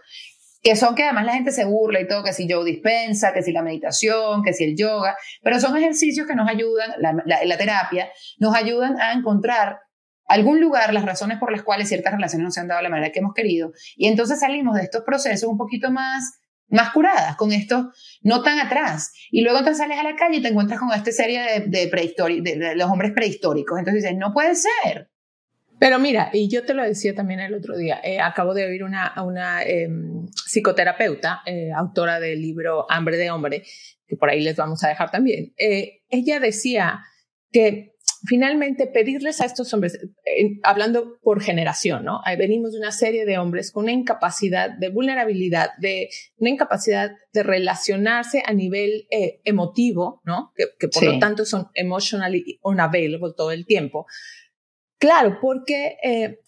que 0.61 0.77
son 0.77 0.95
que 0.95 1.05
además 1.05 1.27
la 1.27 1.35
gente 1.35 1.53
se 1.53 1.65
burla 1.65 2.01
y 2.01 2.09
todo, 2.09 2.25
que 2.25 2.33
si 2.33 2.49
yo 2.49 2.65
dispensa, 2.65 3.33
que 3.33 3.43
si 3.43 3.53
la 3.53 3.63
meditación, 3.63 4.43
que 4.43 4.53
si 4.53 4.65
el 4.65 4.77
yoga, 4.77 5.17
pero 5.43 5.61
son 5.61 5.77
ejercicios 5.77 6.27
que 6.27 6.35
nos 6.35 6.49
ayudan, 6.49 6.91
la, 6.99 7.15
la, 7.25 7.57
terapia, 7.57 8.11
nos 8.39 8.55
ayudan 8.55 9.01
a 9.01 9.13
encontrar 9.13 9.79
algún 10.27 10.61
lugar, 10.61 10.93
las 10.93 11.05
razones 11.05 11.39
por 11.39 11.53
las 11.53 11.63
cuales 11.63 11.89
ciertas 11.89 12.13
relaciones 12.13 12.45
no 12.45 12.51
se 12.51 12.61
han 12.61 12.69
dado 12.69 12.79
de 12.79 12.85
la 12.85 12.91
manera 12.91 13.13
que 13.13 13.21
hemos 13.21 13.35
querido, 13.35 13.73
y 13.97 14.09
entonces 14.09 14.41
salimos 14.41 14.75
de 14.77 14.83
estos 14.83 15.03
procesos 15.05 15.49
un 15.49 15.57
poquito 15.57 15.91
más 15.91 16.39
más 16.71 16.91
curadas, 16.91 17.37
con 17.37 17.53
esto 17.53 17.93
no 18.21 18.43
tan 18.43 18.59
atrás. 18.59 19.13
Y 19.31 19.43
luego 19.43 19.65
te 19.65 19.75
sales 19.75 19.99
a 19.99 20.03
la 20.03 20.17
calle 20.17 20.37
y 20.37 20.43
te 20.43 20.49
encuentras 20.49 20.79
con 20.79 20.93
esta 20.93 21.11
serie 21.13 21.41
de, 21.41 21.61
de, 21.61 22.43
de, 22.43 22.59
de 22.59 22.77
los 22.77 22.91
hombres 22.91 23.13
prehistóricos. 23.13 23.79
Entonces 23.79 24.03
dices, 24.03 24.19
no 24.19 24.35
puede 24.35 24.55
ser. 24.55 25.11
Pero 25.79 25.99
mira, 25.99 26.31
y 26.33 26.49
yo 26.49 26.65
te 26.65 26.75
lo 26.75 26.83
decía 26.83 27.15
también 27.15 27.41
el 27.41 27.55
otro 27.55 27.77
día, 27.77 28.01
eh, 28.03 28.21
acabo 28.21 28.55
de 28.55 28.67
oír 28.67 28.83
una, 28.83 29.15
una 29.25 29.63
em, 29.63 30.27
psicoterapeuta, 30.47 31.43
eh, 31.47 31.71
autora 31.75 32.19
del 32.21 32.41
libro 32.41 32.91
Hambre 32.91 33.17
de 33.17 33.31
Hombre, 33.31 33.63
que 34.07 34.17
por 34.17 34.31
ahí 34.31 34.41
les 34.41 34.57
vamos 34.57 34.83
a 34.83 34.89
dejar 34.89 35.11
también. 35.11 35.53
Eh, 35.57 36.01
ella 36.09 36.41
decía 36.41 37.01
que 37.53 37.93
finalmente 38.27 38.87
pedirles 38.89 39.41
a 39.41 39.45
estos 39.45 39.73
hombres, 39.73 39.99
hablando 40.65 41.19
por 41.23 41.41
generación, 41.41 42.05
¿no? 42.05 42.21
venimos 42.37 42.73
de 42.73 42.79
una 42.79 42.91
serie 42.91 43.25
de 43.25 43.39
hombres 43.39 43.71
con 43.71 43.85
una 43.85 43.93
incapacidad 43.93 44.71
de 44.71 44.89
vulnerabilidad, 44.89 45.71
de 45.79 46.09
una 46.37 46.51
incapacidad 46.51 47.13
de 47.33 47.43
relacionarse 47.45 48.43
a 48.45 48.53
nivel 48.53 49.07
emotivo, 49.45 50.21
¿no? 50.25 50.53
Que, 50.57 50.89
por 50.89 51.05
lo 51.05 51.19
tanto 51.21 51.45
son 51.45 51.69
emotionally 51.75 52.59
unavailable 52.63 53.35
todo 53.37 53.53
el 53.53 53.67
tiempo 53.67 54.07
Claro, 54.99 55.39
porque 55.41 55.97
eh, 56.03 56.41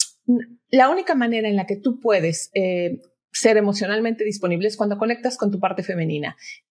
la 0.71 0.89
única 0.89 1.15
manera 1.15 1.49
en 1.49 1.57
la 1.57 1.67
que 1.67 1.77
tú 1.77 2.01
puedes 2.01 2.51
eh, 2.55 3.01
ser 3.33 3.57
emocionalmente 3.57 4.25
disponible 4.25 4.69
es 4.69 4.77
cuando 4.77 4.99
conectas 4.99 5.37
con 5.37 5.51
tu 5.51 5.61
parte 5.61 5.83
femenina. 5.83 6.37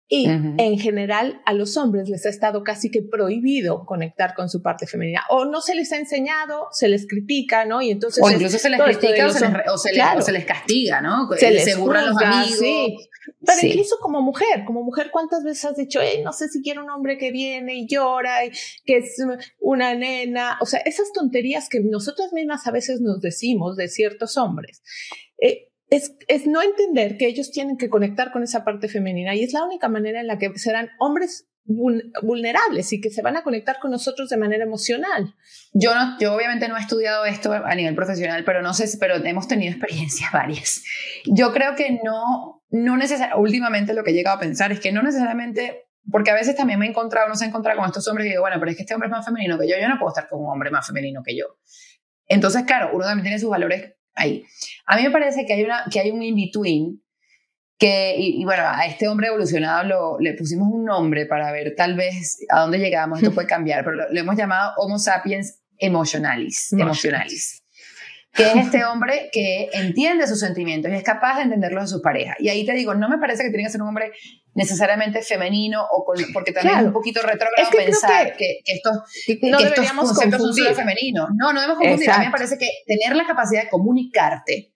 Y 0.09 0.27
en 0.27 0.77
general 0.77 1.41
a 1.45 1.53
los 1.53 1.75
hombres 1.75 2.07
les 2.07 2.25
ha 2.27 2.29
estado 2.29 2.63
casi 2.63 2.91
que 2.91 3.01
prohibido 3.01 3.83
conectar 3.85 4.35
con 4.35 4.47
su 4.47 4.61
parte 4.61 4.85
femenina. 4.85 5.23
O 5.29 5.45
no 5.45 5.59
se 5.61 5.73
les 5.73 5.91
ha 5.91 5.97
enseñado, 5.97 6.67
se 6.71 6.87
les 6.87 7.07
critica, 7.07 7.65
¿no? 7.65 7.81
Y 7.81 7.89
entonces... 7.89 8.23
O 8.23 8.29
incluso 8.29 8.59
se 8.59 8.69
les 8.69 8.79
critica 8.79 9.25
o 9.25 9.77
se 9.79 10.31
les, 10.31 10.45
castiga, 10.45 11.01
¿no? 11.01 11.27
Se, 11.35 11.49
les 11.49 11.77
burlan 11.77 12.05
los 12.07 12.17
amigos. 12.21 12.59
Sí. 12.59 12.95
Pero 13.45 13.67
incluso 13.67 13.97
como 14.01 14.21
mujer, 14.21 14.63
como 14.65 14.83
mujer, 14.83 15.09
¿cuántas 15.11 15.43
veces 15.43 15.65
has 15.65 15.77
dicho, 15.77 15.99
no 16.23 16.33
sé 16.33 16.49
si 16.49 16.61
quiero 16.61 16.83
un 16.83 16.89
hombre 16.89 17.17
que 17.17 17.31
viene 17.31 17.75
y 17.75 17.87
llora 17.87 18.45
y 18.45 18.51
que 18.85 18.97
es 18.97 19.17
una 19.59 19.95
nena? 19.95 20.57
O 20.61 20.65
sea, 20.65 20.79
esas 20.81 21.11
tonterías 21.13 21.69
que 21.69 21.79
nosotras 21.79 22.33
mismas 22.33 22.65
a 22.67 22.71
veces 22.71 23.01
nos 23.01 23.21
decimos 23.21 23.77
de 23.77 23.87
ciertos 23.87 24.37
hombres. 24.37 24.81
Eh, 25.41 25.69
es, 25.89 26.15
es, 26.27 26.47
no 26.47 26.61
entender 26.61 27.17
que 27.17 27.27
ellos 27.27 27.51
tienen 27.51 27.77
que 27.77 27.89
conectar 27.89 28.31
con 28.31 28.41
esa 28.41 28.63
parte 28.63 28.87
femenina 28.87 29.35
y 29.35 29.43
es 29.43 29.53
la 29.53 29.63
única 29.63 29.89
manera 29.89 30.21
en 30.21 30.27
la 30.27 30.39
que 30.39 30.57
serán 30.57 30.89
hombres 30.99 31.47
vulnerables 31.65 32.91
y 32.91 32.99
que 32.99 33.09
se 33.09 33.21
van 33.21 33.37
a 33.37 33.43
conectar 33.43 33.79
con 33.79 33.91
nosotros 33.91 34.29
de 34.29 34.37
manera 34.37 34.63
emocional. 34.63 35.33
Yo, 35.71 35.95
no, 35.95 36.17
yo 36.19 36.33
obviamente 36.33 36.67
no 36.67 36.77
he 36.77 36.81
estudiado 36.81 37.25
esto 37.25 37.53
a 37.53 37.75
nivel 37.75 37.95
profesional, 37.95 38.43
pero 38.43 38.61
no 38.61 38.73
sé, 38.73 38.85
pero 38.99 39.15
hemos 39.15 39.47
tenido 39.47 39.71
experiencias 39.71 40.31
varias. 40.31 40.83
Yo 41.25 41.53
creo 41.53 41.75
que 41.75 41.99
no, 42.03 42.62
no 42.73 42.97
necesariamente, 42.97 43.39
últimamente 43.39 43.93
lo 43.93 44.03
que 44.03 44.09
he 44.09 44.13
llegado 44.15 44.37
a 44.37 44.39
pensar 44.39 44.71
es 44.71 44.79
que 44.79 44.91
no 44.91 45.03
necesariamente, 45.03 45.85
porque 46.11 46.31
a 46.31 46.33
veces 46.33 46.55
también 46.55 46.79
me 46.79 46.87
he 46.87 46.89
encontrado, 46.89 47.29
no 47.29 47.35
se 47.35 47.45
ha 47.45 47.47
encontrado 47.47 47.77
con 47.77 47.85
estos 47.85 48.07
hombres 48.07 48.25
y 48.25 48.29
digo, 48.31 48.41
bueno, 48.41 48.57
pero 48.59 48.71
es 48.71 48.75
que 48.75 48.81
este 48.81 48.95
hombre 48.95 49.09
es 49.09 49.11
más 49.11 49.23
femenino 49.23 49.59
que 49.59 49.69
yo, 49.69 49.75
yo 49.79 49.87
no 49.87 49.99
puedo 49.99 50.09
estar 50.09 50.27
con 50.27 50.43
un 50.43 50.49
hombre 50.49 50.71
más 50.71 50.87
femenino 50.87 51.21
que 51.23 51.37
yo. 51.37 51.59
Entonces, 52.25 52.63
claro, 52.63 52.89
uno 52.91 53.05
también 53.05 53.25
tiene 53.25 53.37
sus 53.37 53.51
valores 53.51 53.93
ahí. 54.15 54.43
A 54.87 54.97
mí 54.97 55.03
me 55.03 55.11
parece 55.11 55.45
que 55.45 55.53
hay, 55.53 55.63
una, 55.63 55.85
que 55.91 55.99
hay 55.99 56.09
un 56.09 56.23
in-between 56.23 56.99
que, 57.77 58.15
y, 58.17 58.43
bueno, 58.43 58.63
a 58.65 58.87
este 58.87 59.07
hombre 59.07 59.27
evolucionado 59.27 59.83
lo, 59.83 60.19
le 60.19 60.33
pusimos 60.33 60.67
un 60.71 60.83
nombre 60.83 61.27
para 61.27 61.51
ver 61.51 61.75
tal 61.77 61.95
vez 61.95 62.39
a 62.49 62.61
dónde 62.61 62.79
llegamos, 62.79 63.19
esto 63.19 63.35
puede 63.35 63.47
cambiar, 63.47 63.83
pero 63.83 64.09
lo, 64.09 64.19
hemos 64.19 64.35
llamado 64.35 64.73
Homo 64.77 64.97
sapiens 64.97 65.61
emotionalis, 65.77 66.73
emocionalis 66.73 67.62
que 68.33 68.43
es 68.43 68.55
este 68.55 68.83
hombre 68.83 69.29
que 69.31 69.69
entiende 69.73 70.27
sus 70.27 70.39
sentimientos 70.39 70.91
y 70.91 70.95
es 70.95 71.03
capaz 71.03 71.37
de 71.37 71.43
entenderlos 71.43 71.83
de 71.83 71.87
su 71.87 72.01
pareja. 72.01 72.35
Y 72.39 72.49
ahí 72.49 72.65
te 72.65 72.73
digo, 72.73 72.95
no 72.95 73.07
me 73.07 73.19
parece 73.19 73.43
que 73.43 73.49
tiene 73.49 73.65
que 73.65 73.69
ser 73.69 73.81
un 73.81 73.89
hombre 73.89 74.11
necesariamente 74.55 75.21
femenino 75.21 75.85
o 75.91 76.03
porque 76.33 76.51
también 76.51 76.79
es 76.79 76.85
un 76.85 76.93
poquito 76.93 77.21
retrógrado 77.21 77.69
pensar 77.71 78.35
que, 78.35 78.59
estos, 78.65 78.97
no 79.43 79.57
que 79.59 79.63
estos 79.65 79.91
conceptos 79.91 80.41
son 80.41 80.53
solo 80.55 80.75
femeninos. 80.75 81.29
No, 81.35 81.53
no 81.53 81.61
debemos 81.61 81.79
confundir. 81.79 82.09
A 82.09 82.19
mí 82.19 82.25
me 82.25 82.31
parece 82.31 82.57
que 82.57 82.67
tener 82.87 83.15
la 83.15 83.25
capacidad 83.25 83.63
de 83.63 83.69
comunicarte 83.69 84.72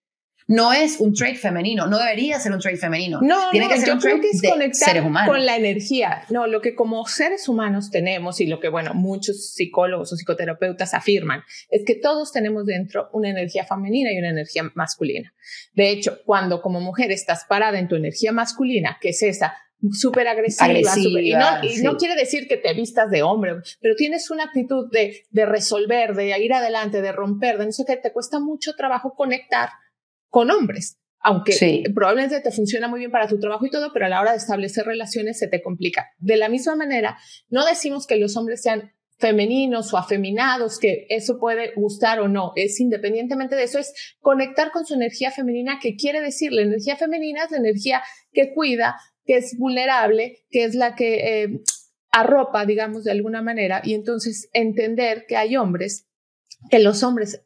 no 0.48 0.72
es 0.72 1.00
un 1.00 1.14
trait 1.14 1.36
femenino, 1.38 1.88
no 1.88 1.98
debería 2.00 2.40
ser 2.40 2.54
un 2.54 2.60
trait 2.60 2.78
femenino. 2.80 3.20
No, 3.22 3.50
Tiene 3.52 3.68
no, 3.68 3.72
que 3.74 3.80
ser 3.80 3.88
yo 3.90 3.94
un 3.96 4.00
creo 4.00 4.22
que 4.22 4.30
es 4.30 4.42
conectar 4.42 5.04
con 5.26 5.46
la 5.46 5.58
energía. 5.58 6.24
No, 6.30 6.48
lo 6.48 6.62
que 6.62 6.74
como 6.74 7.06
seres 7.06 7.50
humanos 7.50 7.92
tenemos 7.92 8.40
y 8.40 8.48
lo 8.48 8.60
que, 8.60 8.70
bueno, 8.70 8.94
muchos 8.94 9.52
psicólogos 9.54 10.14
o 10.14 10.16
psicoterapeutas 10.16 10.94
afirman 10.94 11.44
es 11.70 11.84
que 11.86 11.96
todos 11.96 12.32
tenemos 12.32 12.66
dentro 12.66 13.10
una 13.12 13.30
energía 13.30 13.66
femenina 13.66 14.12
y 14.14 14.18
una 14.20 14.30
energía 14.30 14.64
masculina. 14.74 15.34
De 15.74 15.90
hecho, 15.90 16.20
cuando 16.26 16.62
como 16.62 16.80
mujer 16.80 17.12
estás 17.12 17.44
parada 17.46 17.78
en 17.78 17.88
tu 17.90 17.96
energía 17.96 18.32
masculina, 18.32 18.98
que 19.02 19.10
es 19.10 19.22
esa 19.24 19.54
súper 19.92 20.28
agresiva, 20.28 20.66
Agresiva, 20.66 20.96
súper- 20.96 21.24
y, 21.24 21.34
no, 21.34 21.64
y 21.64 21.70
sí. 21.76 21.84
no 21.84 21.98
quiere 21.98 22.16
decir 22.16 22.48
que 22.48 22.58
te 22.58 22.74
vistas 22.74 23.12
de 23.12 23.22
hombre, 23.22 23.58
pero 23.80 23.96
tienes 23.96 24.32
una 24.32 24.46
actitud 24.46 24.90
de, 24.92 25.26
de 25.30 25.46
resolver, 25.46 26.16
de 26.16 26.40
ir 26.40 26.54
adelante, 26.54 27.02
de 27.02 27.12
romper, 27.12 27.58
de 27.60 27.66
no 27.66 27.72
sé 27.72 27.84
qué, 27.86 27.96
te 27.98 28.12
cuesta 28.12 28.40
mucho 28.40 28.74
trabajo 28.76 29.14
conectar 29.16 29.70
con 30.30 30.52
hombres. 30.52 30.98
Aunque 31.20 31.52
Sí. 31.54 31.84
probablemente 31.94 32.40
te 32.42 32.52
funciona 32.52 32.88
muy 32.88 33.00
bien 33.00 33.12
para 33.12 33.28
tu 33.28 33.40
trabajo 33.40 33.66
y 33.66 33.70
todo, 33.70 33.92
pero 33.92 34.06
a 34.06 34.10
la 34.10 34.22
hora 34.22 34.32
de 34.32 34.38
establecer 34.38 34.86
relaciones 34.86 35.40
se 35.40 35.48
te 35.48 35.62
complica. 35.62 36.08
De 36.20 36.38
la 36.38 36.48
misma 36.48 36.76
manera, 36.76 37.18
no 37.50 37.66
decimos 37.66 38.06
que 38.08 38.18
los 38.18 38.38
hombres 38.38 38.62
sean 38.62 38.92
femeninos 39.20 39.94
o 39.94 39.98
afeminados, 39.98 40.78
que 40.78 41.08
eso 41.10 41.40
puede 41.40 41.74
gustar 41.76 42.20
o 42.20 42.28
no, 42.28 42.54
es 42.56 42.80
independientemente 42.80 43.56
de 43.56 43.64
eso, 43.64 43.80
es 43.80 43.94
conectar 44.20 44.72
con 44.72 44.86
su 44.86 44.94
energía 44.94 45.32
femenina, 45.32 45.80
que 45.82 45.96
quiere 45.96 46.22
decir, 46.22 46.54
la 46.54 46.62
energía 46.62 46.98
femenina 46.98 47.46
es 47.46 47.52
la 47.52 47.58
energía 47.58 48.04
que 48.32 48.54
cuida, 48.54 48.96
que 49.26 49.38
es 49.38 49.58
vulnerable, 49.58 50.46
que 50.52 50.66
es 50.66 50.76
la 50.76 50.96
que 50.96 51.44
eh, 51.44 51.60
arropa, 52.12 52.66
digamos, 52.66 53.04
de 53.04 53.12
alguna 53.12 53.42
manera, 53.42 53.82
y 53.84 53.96
entonces 53.96 54.50
entender 54.54 55.26
que 55.28 55.36
hay 55.36 55.58
hombres, 55.58 56.08
que 56.70 56.80
los 56.80 57.02
hombres 57.04 57.44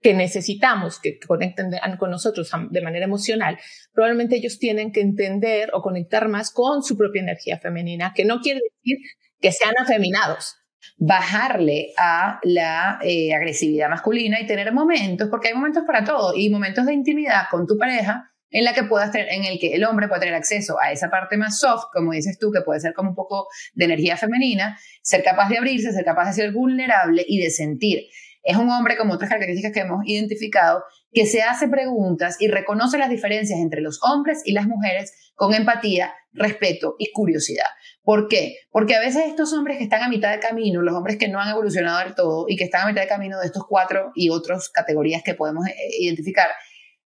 que 0.00 0.14
necesitamos 0.14 1.00
que 1.00 1.18
conecten 1.18 1.70
con 1.98 2.10
nosotros 2.10 2.50
de 2.70 2.82
manera 2.82 3.04
emocional, 3.04 3.58
probablemente 3.92 4.36
ellos 4.36 4.58
tienen 4.58 4.92
que 4.92 5.00
entender 5.00 5.70
o 5.72 5.82
conectar 5.82 6.28
más 6.28 6.52
con 6.52 6.82
su 6.82 6.96
propia 6.96 7.22
energía 7.22 7.58
femenina, 7.58 8.12
que 8.14 8.24
no 8.24 8.40
quiere 8.40 8.60
decir 8.60 8.98
que 9.40 9.52
sean 9.52 9.74
afeminados. 9.78 10.54
bajarle 10.96 11.92
a 11.98 12.40
la 12.44 12.98
eh, 13.02 13.34
agresividad 13.34 13.88
masculina 13.88 14.40
y 14.40 14.46
tener 14.46 14.72
momentos, 14.72 15.28
porque 15.28 15.48
hay 15.48 15.54
momentos 15.54 15.84
para 15.86 16.04
todo, 16.04 16.34
y 16.34 16.50
momentos 16.50 16.86
de 16.86 16.94
intimidad 16.94 17.44
con 17.50 17.66
tu 17.66 17.76
pareja 17.76 18.30
en 18.50 18.64
la 18.64 18.72
que 18.72 18.84
puedas 18.84 19.12
tener, 19.12 19.28
en 19.30 19.44
el 19.44 19.58
que 19.58 19.74
el 19.74 19.84
hombre 19.84 20.08
pueda 20.08 20.20
tener 20.20 20.34
acceso 20.34 20.76
a 20.80 20.90
esa 20.92 21.10
parte 21.10 21.36
más 21.36 21.58
soft, 21.58 21.86
como 21.92 22.12
dices 22.12 22.38
tú, 22.38 22.50
que 22.50 22.62
puede 22.62 22.80
ser 22.80 22.94
como 22.94 23.10
un 23.10 23.14
poco 23.14 23.48
de 23.74 23.84
energía 23.84 24.16
femenina, 24.16 24.78
ser 25.02 25.22
capaz 25.22 25.48
de 25.48 25.58
abrirse, 25.58 25.92
ser 25.92 26.04
capaz 26.04 26.26
de 26.28 26.32
ser 26.32 26.52
vulnerable 26.52 27.24
y 27.26 27.42
de 27.42 27.50
sentir. 27.50 28.04
Es 28.42 28.56
un 28.56 28.70
hombre 28.70 28.96
con 28.96 29.10
otras 29.10 29.28
características 29.28 29.72
que 29.72 29.80
hemos 29.80 30.06
identificado 30.06 30.82
que 31.12 31.26
se 31.26 31.42
hace 31.42 31.68
preguntas 31.68 32.36
y 32.40 32.48
reconoce 32.48 32.98
las 32.98 33.10
diferencias 33.10 33.58
entre 33.60 33.80
los 33.80 33.98
hombres 34.02 34.42
y 34.44 34.52
las 34.52 34.66
mujeres 34.66 35.32
con 35.34 35.54
empatía, 35.54 36.12
respeto 36.32 36.96
y 36.98 37.12
curiosidad. 37.12 37.66
¿Por 38.02 38.28
qué? 38.28 38.56
Porque 38.70 38.94
a 38.94 39.00
veces 39.00 39.24
estos 39.26 39.52
hombres 39.52 39.78
que 39.78 39.84
están 39.84 40.02
a 40.02 40.08
mitad 40.08 40.30
de 40.30 40.40
camino, 40.40 40.82
los 40.82 40.94
hombres 40.94 41.16
que 41.16 41.28
no 41.28 41.40
han 41.40 41.50
evolucionado 41.50 41.98
del 42.00 42.14
todo 42.14 42.46
y 42.48 42.56
que 42.56 42.64
están 42.64 42.82
a 42.82 42.86
mitad 42.88 43.02
de 43.02 43.08
camino 43.08 43.38
de 43.38 43.46
estos 43.46 43.64
cuatro 43.68 44.12
y 44.14 44.30
otras 44.30 44.68
categorías 44.68 45.22
que 45.22 45.34
podemos 45.34 45.66
eh, 45.66 45.74
identificar, 46.00 46.48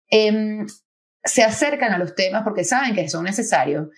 em, 0.08 0.66
se 1.24 1.42
acercan 1.42 1.92
a 1.92 1.98
los 1.98 2.14
temas 2.14 2.42
porque 2.44 2.64
saben 2.64 2.94
que 2.94 3.08
son 3.08 3.24
necesarios 3.24 3.88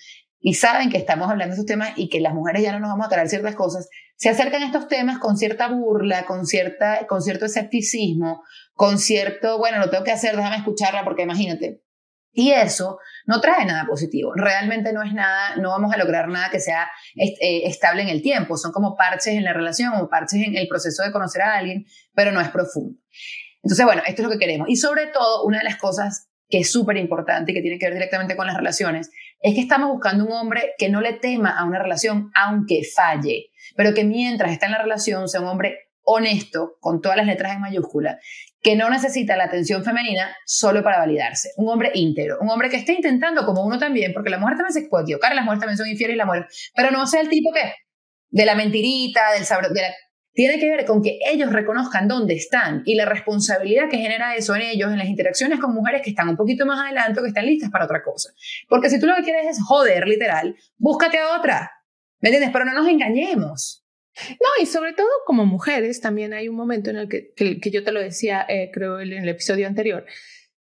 y 0.40 0.54
saben 0.54 0.90
que 0.90 0.98
estamos 0.98 1.30
hablando 1.30 1.54
de 1.54 1.60
esos 1.60 1.66
temas 1.66 1.92
y 1.96 2.08
que 2.08 2.20
las 2.20 2.34
mujeres 2.34 2.62
ya 2.62 2.72
no 2.72 2.80
nos 2.80 2.90
vamos 2.90 3.06
a 3.06 3.10
traer 3.10 3.28
ciertas 3.28 3.54
cosas, 3.54 3.88
se 4.22 4.28
acercan 4.28 4.62
estos 4.62 4.86
temas 4.86 5.18
con 5.18 5.36
cierta 5.36 5.66
burla, 5.66 6.26
con, 6.26 6.46
cierta, 6.46 7.08
con 7.08 7.22
cierto 7.22 7.46
escepticismo, 7.46 8.44
con 8.72 9.00
cierto, 9.00 9.58
bueno, 9.58 9.80
lo 9.80 9.90
tengo 9.90 10.04
que 10.04 10.12
hacer, 10.12 10.36
déjame 10.36 10.58
escucharla 10.58 11.02
porque 11.02 11.24
imagínate. 11.24 11.82
Y 12.30 12.52
eso 12.52 13.00
no 13.26 13.40
trae 13.40 13.64
nada 13.64 13.84
positivo. 13.84 14.32
Realmente 14.36 14.92
no 14.92 15.02
es 15.02 15.12
nada, 15.12 15.56
no 15.56 15.70
vamos 15.70 15.92
a 15.92 15.96
lograr 15.96 16.28
nada 16.28 16.50
que 16.50 16.60
sea 16.60 16.88
eh, 17.16 17.62
estable 17.64 18.02
en 18.02 18.10
el 18.10 18.22
tiempo. 18.22 18.56
Son 18.56 18.70
como 18.70 18.94
parches 18.94 19.34
en 19.34 19.42
la 19.42 19.54
relación 19.54 19.92
o 19.94 20.08
parches 20.08 20.46
en 20.46 20.56
el 20.56 20.68
proceso 20.68 21.02
de 21.02 21.10
conocer 21.10 21.42
a 21.42 21.56
alguien, 21.56 21.84
pero 22.14 22.30
no 22.30 22.40
es 22.40 22.48
profundo. 22.50 22.96
Entonces, 23.64 23.84
bueno, 23.84 24.02
esto 24.06 24.22
es 24.22 24.28
lo 24.28 24.32
que 24.32 24.38
queremos. 24.38 24.68
Y 24.68 24.76
sobre 24.76 25.08
todo, 25.08 25.44
una 25.44 25.58
de 25.58 25.64
las 25.64 25.78
cosas 25.78 26.28
que 26.48 26.58
es 26.58 26.70
súper 26.70 26.96
importante 26.96 27.50
y 27.50 27.54
que 27.56 27.62
tiene 27.62 27.78
que 27.80 27.86
ver 27.86 27.94
directamente 27.94 28.36
con 28.36 28.46
las 28.46 28.56
relaciones, 28.56 29.10
es 29.40 29.54
que 29.56 29.60
estamos 29.60 29.90
buscando 29.90 30.26
un 30.26 30.32
hombre 30.32 30.74
que 30.78 30.90
no 30.90 31.00
le 31.00 31.14
tema 31.14 31.58
a 31.58 31.64
una 31.64 31.82
relación 31.82 32.30
aunque 32.36 32.82
falle, 32.94 33.46
pero 33.76 33.94
que 33.94 34.04
mientras 34.04 34.52
está 34.52 34.66
en 34.66 34.72
la 34.72 34.82
relación 34.82 35.28
sea 35.28 35.40
un 35.40 35.48
hombre 35.48 35.78
honesto, 36.04 36.76
con 36.80 37.00
todas 37.00 37.16
las 37.16 37.26
letras 37.26 37.54
en 37.54 37.60
mayúscula, 37.60 38.18
que 38.60 38.76
no 38.76 38.90
necesita 38.90 39.36
la 39.36 39.44
atención 39.44 39.84
femenina 39.84 40.36
solo 40.46 40.82
para 40.82 40.98
validarse. 40.98 41.50
Un 41.56 41.68
hombre 41.68 41.90
íntegro, 41.94 42.38
un 42.40 42.50
hombre 42.50 42.70
que 42.70 42.76
esté 42.76 42.92
intentando, 42.92 43.44
como 43.44 43.64
uno 43.64 43.78
también, 43.78 44.12
porque 44.12 44.30
la 44.30 44.38
mujer 44.38 44.56
también 44.56 44.72
se 44.72 44.88
puede 44.88 45.04
equivocar, 45.04 45.34
las 45.34 45.44
mujeres 45.44 45.60
también 45.60 45.78
son 45.78 45.88
infieles 45.88 46.14
y 46.14 46.18
la 46.18 46.26
mujer, 46.26 46.46
pero 46.74 46.90
no 46.90 47.06
sea 47.06 47.20
el 47.20 47.28
tipo 47.28 47.52
que, 47.52 47.72
de 48.30 48.46
la 48.46 48.54
mentirita, 48.54 49.32
del 49.32 49.44
sabro, 49.44 49.68
tiene 50.34 50.58
que 50.58 50.70
ver 50.70 50.86
con 50.86 51.02
que 51.02 51.18
ellos 51.30 51.52
reconozcan 51.52 52.08
dónde 52.08 52.34
están 52.34 52.82
y 52.86 52.94
la 52.94 53.04
responsabilidad 53.04 53.90
que 53.90 53.98
genera 53.98 54.34
eso 54.34 54.54
en 54.54 54.62
ellos, 54.62 54.90
en 54.90 54.98
las 54.98 55.08
interacciones 55.08 55.60
con 55.60 55.74
mujeres 55.74 56.00
que 56.02 56.10
están 56.10 56.28
un 56.28 56.36
poquito 56.36 56.64
más 56.64 56.80
adelante 56.80 57.20
que 57.20 57.28
están 57.28 57.46
listas 57.46 57.70
para 57.70 57.84
otra 57.84 58.02
cosa. 58.02 58.30
Porque 58.68 58.88
si 58.88 58.98
tú 58.98 59.06
lo 59.06 59.16
que 59.16 59.24
quieres 59.24 59.46
es 59.46 59.62
joder, 59.62 60.08
literal, 60.08 60.56
búscate 60.78 61.18
a 61.18 61.36
otra. 61.36 61.70
¿Me 62.22 62.28
entiendes? 62.30 62.50
Pero 62.52 62.64
no 62.64 62.72
nos 62.72 62.88
engañemos. 62.88 63.84
No, 64.30 64.62
y 64.62 64.66
sobre 64.66 64.92
todo 64.92 65.08
como 65.26 65.44
mujeres, 65.44 66.00
también 66.00 66.32
hay 66.32 66.48
un 66.48 66.56
momento 66.56 66.90
en 66.90 66.96
el 66.96 67.08
que, 67.08 67.32
que, 67.34 67.70
yo 67.70 67.82
te 67.82 67.92
lo 67.92 68.00
decía, 68.00 68.44
eh, 68.48 68.70
creo, 68.72 69.00
en 69.00 69.12
el 69.12 69.28
episodio 69.28 69.66
anterior, 69.66 70.06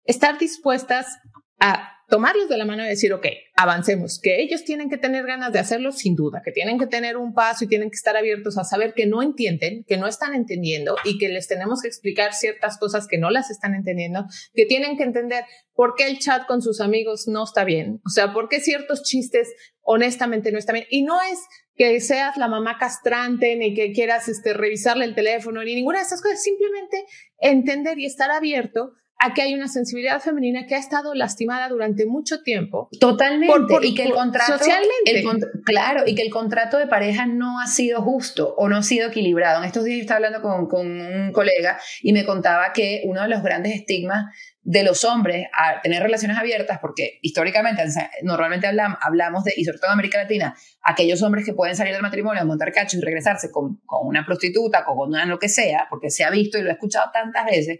estar 0.04 0.38
dispuestas 0.38 1.18
a 1.60 1.98
tomarlos 2.08 2.48
de 2.48 2.58
la 2.58 2.66
mano 2.66 2.86
y 2.86 2.88
decir, 2.88 3.12
ok, 3.12 3.26
avancemos, 3.56 4.20
que 4.22 4.42
ellos 4.42 4.64
tienen 4.64 4.90
que 4.90 4.98
tener 4.98 5.26
ganas 5.26 5.52
de 5.52 5.60
hacerlo 5.60 5.92
sin 5.92 6.16
duda, 6.16 6.42
que 6.44 6.54
tienen 6.54 6.80
que 6.80 6.88
tener 6.88 7.18
un 7.18 7.34
paso 7.34 7.66
y 7.66 7.68
tienen 7.68 7.90
que 7.90 7.96
estar 7.96 8.16
abiertos 8.16 8.58
a 8.58 8.64
saber 8.64 8.94
que 8.94 9.06
no 9.06 9.22
entienden, 9.22 9.84
que 9.86 9.98
no 9.98 10.08
están 10.08 10.34
entendiendo 10.34 10.96
y 11.04 11.18
que 11.18 11.28
les 11.28 11.48
tenemos 11.48 11.82
que 11.82 11.90
explicar 11.90 12.34
ciertas 12.34 12.78
cosas 12.78 13.08
que 13.08 13.18
no 13.18 13.30
las 13.30 13.52
están 13.52 13.76
entendiendo, 13.76 14.26
que 14.54 14.66
tienen 14.66 14.96
que 14.96 15.04
entender 15.04 15.44
por 15.74 15.96
qué 15.96 16.08
el 16.08 16.20
chat 16.20 16.48
con 16.48 16.62
sus 16.62 16.80
amigos 16.80 17.28
no 17.28 17.44
está 17.44 17.66
bien, 17.66 18.00
o 18.06 18.10
sea, 18.10 18.34
por 18.34 18.48
qué 18.48 18.62
ciertos 18.62 19.04
chistes 19.04 19.54
honestamente 19.82 20.52
no 20.52 20.60
están 20.60 20.76
bien. 20.76 20.88
Y 20.90 21.04
no 21.04 21.22
es 21.22 21.40
que 21.76 22.00
seas 22.00 22.38
la 22.38 22.48
mamá 22.48 22.78
castrante, 22.80 23.56
ni 23.58 23.74
que 23.74 23.92
quieras 23.92 24.30
este, 24.30 24.54
revisarle 24.54 25.06
el 25.06 25.14
teléfono, 25.14 25.64
ni 25.64 25.76
ninguna 25.76 26.00
de 26.00 26.06
esas 26.06 26.22
cosas, 26.22 26.42
simplemente 26.42 27.06
entender 27.40 28.00
y 28.00 28.06
estar 28.06 28.32
abierto 28.32 28.94
a 29.20 29.34
que 29.34 29.42
hay 29.42 29.56
una 29.56 29.68
sensibilidad 29.68 30.20
femenina 30.22 30.68
que 30.68 30.76
ha 30.76 30.78
estado 30.78 31.16
lastimada 31.16 31.70
durante 31.70 32.06
mucho 32.06 32.44
tiempo. 32.44 32.88
Totalmente. 33.00 33.48
Por- 33.52 33.68
por- 33.68 33.86
y 33.86 33.96
que 33.96 34.04
el 34.04 34.14
contrato. 34.14 34.58
socialmente. 34.58 34.92
el 35.06 35.26
claro, 35.66 36.04
y 36.06 36.14
que 36.14 36.22
el 36.22 36.30
contrato 36.30 36.78
de 36.78 36.86
pareja 36.88 37.26
no 37.26 37.60
ha 37.60 37.66
sido 37.68 38.02
justo 38.04 38.54
o 38.58 38.70
no 38.70 38.78
ha 38.78 38.84
sido 38.84 39.08
equilibrado. 39.08 39.60
En 39.60 39.66
estos 39.66 39.84
días 39.86 39.98
yo 39.98 40.02
estaba 40.02 40.18
hablando 40.18 40.42
con, 40.42 40.68
con 40.68 40.86
un 41.02 41.32
colega 41.32 41.80
y 42.04 42.14
me 42.14 42.26
contaba 42.26 42.74
que 42.74 43.02
uno 43.06 43.24
de 43.24 43.28
los 43.30 43.42
grandes 43.42 43.74
estigmas 43.74 44.26
de 44.62 44.84
los 44.84 45.04
hombres 45.06 45.48
a 45.54 45.82
tener 45.82 46.04
relaciones 46.04 46.38
abiertas, 46.38 46.78
porque 46.82 47.20
históricamente 47.22 47.82
normalmente 48.22 48.68
hablamos, 48.68 49.00
hablamos 49.02 49.44
de, 49.46 49.54
y 49.56 49.64
sobre 49.64 49.78
todo 49.80 49.88
en 49.88 49.94
América 49.94 50.18
Latina, 50.22 50.56
aquellos 50.82 51.22
hombres 51.24 51.46
que 51.46 51.54
pueden 51.54 51.76
salir 51.76 51.94
del 51.94 52.02
matrimonio, 52.02 52.46
montar 52.46 52.72
cacho 52.74 52.98
y 52.98 53.02
regresarse 53.02 53.50
con, 53.50 53.78
con 53.86 54.06
una 54.06 54.26
prostituta, 54.26 54.84
con 54.84 55.08
una 55.10 55.26
lo 55.26 55.40
que 55.40 55.48
sea, 55.50 55.88
porque 55.90 56.10
se 56.10 56.26
ha 56.26 56.30
visto 56.30 56.58
y 56.58 56.64
lo 56.64 56.70
he 56.70 56.74
escuchado 56.74 57.10
tantas 57.14 57.46
veces, 57.46 57.80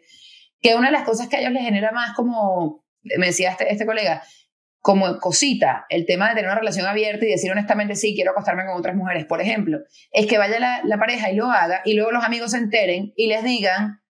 que 0.62 0.76
una 0.76 0.88
de 0.88 0.94
las 0.94 1.04
cosas 1.04 1.28
que 1.28 1.38
a 1.38 1.40
ellos 1.40 1.52
les 1.52 1.64
genera 1.64 1.92
más 1.92 2.16
como, 2.16 2.86
me 3.04 3.28
decía 3.28 3.52
este, 3.52 3.72
este 3.72 3.86
colega, 3.86 4.24
como 4.88 5.20
cosita, 5.20 5.86
el 5.90 6.06
tema 6.06 6.30
de 6.30 6.36
tener 6.36 6.50
una 6.50 6.60
relación 6.60 6.86
abierta 6.86 7.26
y 7.26 7.30
decir 7.30 7.52
honestamente, 7.52 7.96
sí, 7.96 8.16
quiero 8.16 8.32
acostarme 8.32 8.66
con 8.66 8.78
otras 8.78 8.96
mujeres, 8.96 9.26
por 9.26 9.42
ejemplo, 9.42 9.80
es 10.12 10.28
que 10.28 10.38
vaya 10.38 10.82
la, 10.84 10.98
pareja 10.98 11.30
y 11.30 11.36
lo 11.36 11.52
haga 11.52 11.82
y 11.84 11.94
luego 11.94 12.12
los 12.12 12.24
amigos 12.24 12.52
se 12.52 12.58
enteren 12.58 13.12
y 13.18 13.28
les 13.28 13.44
digan, 13.44 14.02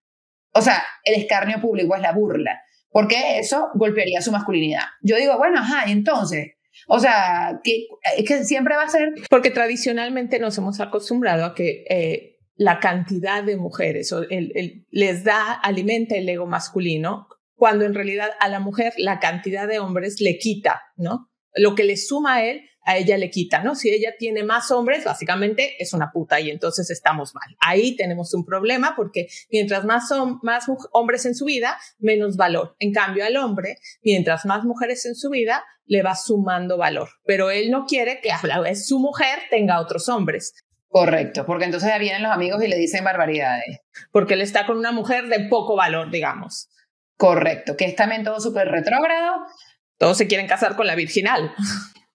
o 0.54 0.62
sea, 0.62 0.84
el 1.04 1.16
escarnio 1.16 1.60
público 1.60 1.96
es 1.96 2.02
la 2.02 2.12
burla, 2.12 2.62
porque 2.92 3.40
eso 3.40 3.70
golpearía 3.74 4.22
su 4.22 4.32
masculinidad. 4.32 4.84
Yo 5.02 5.16
digo, 5.16 5.36
bueno, 5.38 5.62
ajá, 5.62 5.90
entonces, 5.90 6.58
o 6.88 7.00
sea, 7.00 7.60
que, 7.64 7.88
que 8.28 8.44
siempre 8.44 8.76
va 8.76 8.84
a 8.84 8.90
ser 8.90 9.14
Porque 9.32 9.50
tradicionalmente 9.50 10.38
nos 10.38 10.60
hemos 10.60 10.80
acostumbrado 10.80 11.44
a 11.44 11.56
que 11.56 11.86
eh, 11.90 12.37
la 12.58 12.80
cantidad 12.80 13.44
de 13.44 13.56
mujeres 13.56 14.12
o 14.12 14.24
el, 14.24 14.52
el- 14.56 14.86
les 14.92 15.24
da, 15.24 15.54
alimenta 15.54 16.16
el 16.16 16.28
ego 16.28 16.46
masculino, 16.48 17.28
cuando 17.56 17.86
en 17.86 17.94
realidad 17.94 18.32
a 18.40 18.50
la 18.50 18.60
mujer 18.60 18.94
la 18.98 19.20
cantidad 19.20 19.68
de 19.68 19.80
hombres 19.80 20.20
le 20.22 20.38
quita, 20.38 20.82
¿no? 20.96 21.30
Lo 21.56 21.74
que 21.76 21.84
le 21.86 21.98
suma 21.98 22.36
a 22.36 22.44
él, 22.46 22.62
a 22.84 22.98
ella 22.98 23.18
le 23.18 23.30
quita, 23.32 23.64
¿no? 23.64 23.76
Si 23.76 23.90
ella 23.90 24.14
tiene 24.18 24.44
más 24.44 24.72
hombres, 24.72 25.04
básicamente 25.04 25.76
es 25.80 25.92
una 25.94 26.12
puta 26.14 26.40
y 26.40 26.50
entonces 26.52 26.90
estamos 26.90 27.34
mal. 27.36 27.56
Ahí 27.60 27.96
tenemos 27.96 28.34
un 28.34 28.46
problema 28.46 28.94
porque 28.96 29.28
mientras 29.52 29.84
más 29.86 30.08
son 30.08 30.40
más 30.44 30.66
hombres 30.94 31.26
en 31.26 31.36
su 31.36 31.46
vida, 31.46 31.78
menos 32.00 32.38
valor. 32.38 32.76
En 32.80 32.94
cambio, 32.94 33.26
al 33.26 33.36
hombre, 33.38 33.78
mientras 34.04 34.46
más 34.46 34.64
mujeres 34.64 35.06
en 35.06 35.16
su 35.16 35.30
vida, 35.32 35.66
le 35.86 36.02
va 36.04 36.16
sumando 36.16 36.78
valor. 36.78 37.10
Pero 37.26 37.50
él 37.50 37.72
no 37.72 37.86
quiere 37.86 38.20
que 38.22 38.32
a 38.32 38.40
la 38.44 38.60
vez 38.62 38.88
su 38.88 39.00
mujer 39.00 39.40
tenga 39.50 39.82
otros 39.82 40.08
hombres, 40.10 40.54
correcto, 40.90 41.46
porque 41.46 41.66
entonces 41.66 41.90
ya 41.90 41.98
vienen 41.98 42.24
los 42.24 42.32
amigos 42.32 42.64
y 42.64 42.68
le 42.68 42.78
dicen 42.78 43.04
barbaridades. 43.04 43.82
porque 44.12 44.34
él 44.36 44.42
está 44.42 44.66
con 44.66 44.78
una 44.78 44.92
mujer 44.92 45.28
de 45.28 45.48
poco 45.48 45.76
valor, 45.76 46.12
digamos. 46.12 46.70
Correcto, 47.18 47.76
que 47.76 47.86
es 47.86 47.96
también 47.96 48.24
todo 48.24 48.40
súper 48.40 48.68
retrógrado. 48.70 49.38
Todos 49.98 50.18
se 50.18 50.28
quieren 50.28 50.48
casar 50.48 50.76
con 50.76 50.86
la 50.86 50.96
virginal. 50.96 51.54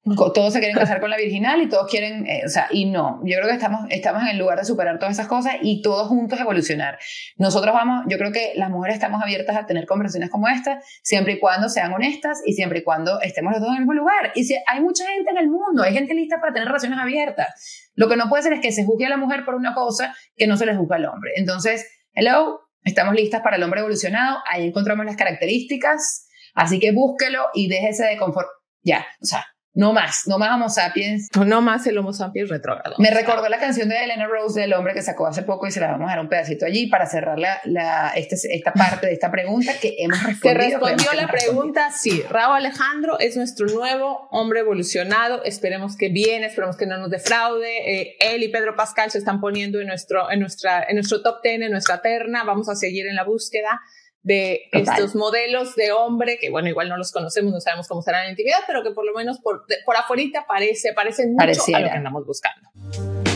Todos 0.04 0.52
se 0.52 0.58
quieren 0.58 0.76
casar 0.76 1.00
con 1.00 1.10
la 1.10 1.16
virginal 1.16 1.62
y 1.62 1.68
todos 1.68 1.88
quieren, 1.88 2.26
eh, 2.26 2.42
o 2.44 2.48
sea, 2.48 2.66
y 2.72 2.86
no, 2.86 3.20
yo 3.24 3.36
creo 3.36 3.46
que 3.46 3.54
estamos, 3.54 3.86
estamos 3.88 4.22
en 4.22 4.30
el 4.30 4.38
lugar 4.38 4.58
de 4.58 4.64
superar 4.64 4.98
todas 4.98 5.14
esas 5.14 5.28
cosas 5.28 5.54
y 5.62 5.80
todos 5.80 6.08
juntos 6.08 6.40
evolucionar. 6.40 6.98
Nosotros 7.36 7.72
vamos, 7.72 8.04
yo 8.08 8.18
creo 8.18 8.32
que 8.32 8.52
las 8.56 8.68
mujeres 8.68 8.96
estamos 8.96 9.22
abiertas 9.22 9.56
a 9.56 9.64
tener 9.64 9.86
conversaciones 9.86 10.28
como 10.28 10.48
esta, 10.48 10.80
siempre 11.04 11.34
y 11.34 11.38
cuando 11.38 11.68
sean 11.68 11.92
honestas 11.92 12.42
y 12.44 12.54
siempre 12.54 12.80
y 12.80 12.82
cuando 12.82 13.20
estemos 13.20 13.52
los 13.52 13.60
dos 13.60 13.70
en 13.70 13.74
el 13.76 13.80
mismo 13.82 13.94
lugar. 13.94 14.32
Y 14.34 14.42
si 14.42 14.56
hay 14.66 14.80
mucha 14.80 15.06
gente 15.06 15.30
en 15.30 15.38
el 15.38 15.48
mundo, 15.48 15.84
hay 15.84 15.92
gente 15.92 16.14
lista 16.14 16.40
para 16.40 16.52
tener 16.52 16.66
relaciones 16.66 16.98
abiertas. 16.98 17.90
Lo 17.94 18.08
que 18.08 18.16
no 18.16 18.28
puede 18.28 18.42
ser 18.42 18.54
es 18.54 18.60
que 18.60 18.72
se 18.72 18.84
juzgue 18.84 19.06
a 19.06 19.10
la 19.10 19.18
mujer 19.18 19.44
por 19.44 19.54
una 19.54 19.72
cosa 19.72 20.16
que 20.36 20.48
no 20.48 20.56
se 20.56 20.66
le 20.66 20.74
juzga 20.74 20.96
al 20.96 21.06
hombre. 21.06 21.30
Entonces, 21.36 21.86
hello, 22.12 22.58
estamos 22.82 23.14
listas 23.14 23.42
para 23.42 23.54
el 23.54 23.62
hombre 23.62 23.78
evolucionado, 23.78 24.38
ahí 24.50 24.66
encontramos 24.66 25.06
las 25.06 25.14
características, 25.14 26.26
así 26.54 26.80
que 26.80 26.90
búsquelo 26.90 27.46
y 27.54 27.68
déjese 27.68 28.04
de 28.04 28.16
confort. 28.16 28.48
Ya, 28.84 29.06
o 29.20 29.24
sea, 29.24 29.46
no 29.74 29.94
más, 29.94 30.24
no 30.26 30.38
más 30.38 30.50
Homo 30.54 30.68
sapiens. 30.68 31.28
No 31.34 31.62
más 31.62 31.86
el 31.86 31.96
Homo 31.96 32.12
sapiens 32.12 32.50
retrógrado. 32.50 32.94
Me 32.98 33.10
recordó 33.10 33.48
la 33.48 33.58
canción 33.58 33.88
de 33.88 34.04
Elena 34.04 34.26
Rose 34.26 34.60
del 34.60 34.74
hombre 34.74 34.92
que 34.92 35.00
sacó 35.00 35.26
hace 35.26 35.42
poco 35.42 35.66
y 35.66 35.70
se 35.70 35.80
la 35.80 35.92
vamos 35.92 36.08
a 36.08 36.10
dar 36.10 36.20
un 36.20 36.28
pedacito 36.28 36.66
allí 36.66 36.88
para 36.88 37.06
cerrar 37.06 37.38
la, 37.38 37.58
la 37.64 38.12
este, 38.14 38.36
esta 38.54 38.74
parte 38.74 39.06
de 39.06 39.14
esta 39.14 39.30
pregunta 39.30 39.72
que 39.80 39.94
hemos 39.98 40.22
respondido. 40.24 40.42
Que 40.42 40.54
respondió 40.54 41.12
la 41.14 41.26
pregunta, 41.28 41.90
sí. 41.90 42.22
Raúl 42.28 42.56
Alejandro 42.56 43.18
es 43.18 43.36
nuestro 43.36 43.66
nuevo 43.66 44.28
hombre 44.30 44.60
evolucionado. 44.60 45.42
Esperemos 45.44 45.96
que 45.96 46.10
bien, 46.10 46.44
esperemos 46.44 46.76
que 46.76 46.86
no 46.86 46.98
nos 46.98 47.10
defraude. 47.10 48.00
Eh, 48.00 48.16
él 48.20 48.42
y 48.42 48.48
Pedro 48.48 48.76
Pascal 48.76 49.10
se 49.10 49.18
están 49.18 49.40
poniendo 49.40 49.80
en 49.80 49.86
nuestro, 49.86 50.30
en, 50.30 50.40
nuestra, 50.40 50.84
en 50.86 50.96
nuestro 50.96 51.22
top 51.22 51.40
ten, 51.42 51.62
en 51.62 51.70
nuestra 51.70 52.02
terna. 52.02 52.44
Vamos 52.44 52.68
a 52.68 52.74
seguir 52.74 53.06
en 53.06 53.14
la 53.14 53.24
búsqueda 53.24 53.80
de 54.22 54.68
estos 54.72 55.14
modelos 55.14 55.74
de 55.74 55.92
hombre, 55.92 56.38
que 56.40 56.50
bueno, 56.50 56.68
igual 56.68 56.88
no 56.88 56.96
los 56.96 57.10
conocemos, 57.12 57.52
no 57.52 57.60
sabemos 57.60 57.88
cómo 57.88 58.02
serán 58.02 58.22
en 58.22 58.26
la 58.26 58.30
intimidad, 58.32 58.58
pero 58.66 58.82
que 58.82 58.92
por 58.92 59.04
lo 59.04 59.12
menos 59.14 59.40
por, 59.40 59.64
por 59.84 59.96
afuera 59.96 60.44
parece, 60.46 60.92
parecen 60.92 61.34
mucho 61.34 61.44
a 61.74 61.80
lo 61.80 61.88
que 61.88 61.96
andamos 61.96 62.26
buscando. 62.26 62.68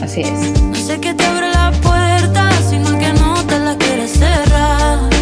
Así 0.03 0.21
es. 0.21 0.61
No 0.61 0.75
sé 0.75 1.01
qué 1.01 1.15
te 1.15 1.25
abre 1.25 1.49
la 1.49 1.73
puerta, 1.83 2.51
sino 2.69 2.99
que 2.99 3.13
no 3.15 3.47
te 3.47 3.59
la 3.59 3.77
quieres 3.77 4.13
cerrar. 4.13 5.16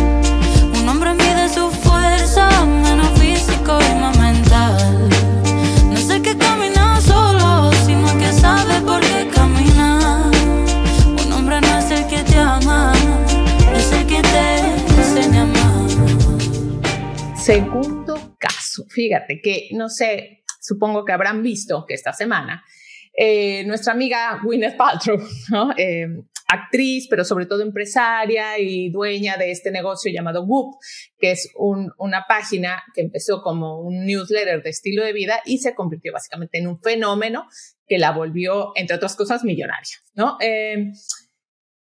Segundo 17.44 18.36
caso, 18.38 18.86
fíjate 18.88 19.42
que 19.42 19.68
no 19.72 19.90
sé, 19.90 20.44
supongo 20.62 21.04
que 21.04 21.12
habrán 21.12 21.42
visto 21.42 21.84
que 21.86 21.92
esta 21.92 22.14
semana 22.14 22.64
eh, 23.12 23.64
nuestra 23.66 23.92
amiga 23.92 24.40
Gwyneth 24.42 24.78
Paltrow, 24.78 25.18
eh, 25.76 26.06
actriz, 26.48 27.06
pero 27.06 27.22
sobre 27.22 27.44
todo 27.44 27.60
empresaria 27.60 28.58
y 28.58 28.88
dueña 28.88 29.36
de 29.36 29.50
este 29.50 29.70
negocio 29.70 30.10
llamado 30.10 30.44
Whoop, 30.44 30.76
que 31.18 31.32
es 31.32 31.52
una 31.58 32.24
página 32.26 32.82
que 32.94 33.02
empezó 33.02 33.42
como 33.42 33.78
un 33.78 34.06
newsletter 34.06 34.62
de 34.62 34.70
estilo 34.70 35.04
de 35.04 35.12
vida 35.12 35.42
y 35.44 35.58
se 35.58 35.74
convirtió 35.74 36.14
básicamente 36.14 36.56
en 36.56 36.66
un 36.66 36.80
fenómeno 36.80 37.46
que 37.86 37.98
la 37.98 38.12
volvió, 38.12 38.72
entre 38.74 38.96
otras 38.96 39.16
cosas, 39.16 39.44
millonaria. 39.44 39.98
¿no? 40.14 40.38
Eh, 40.40 40.92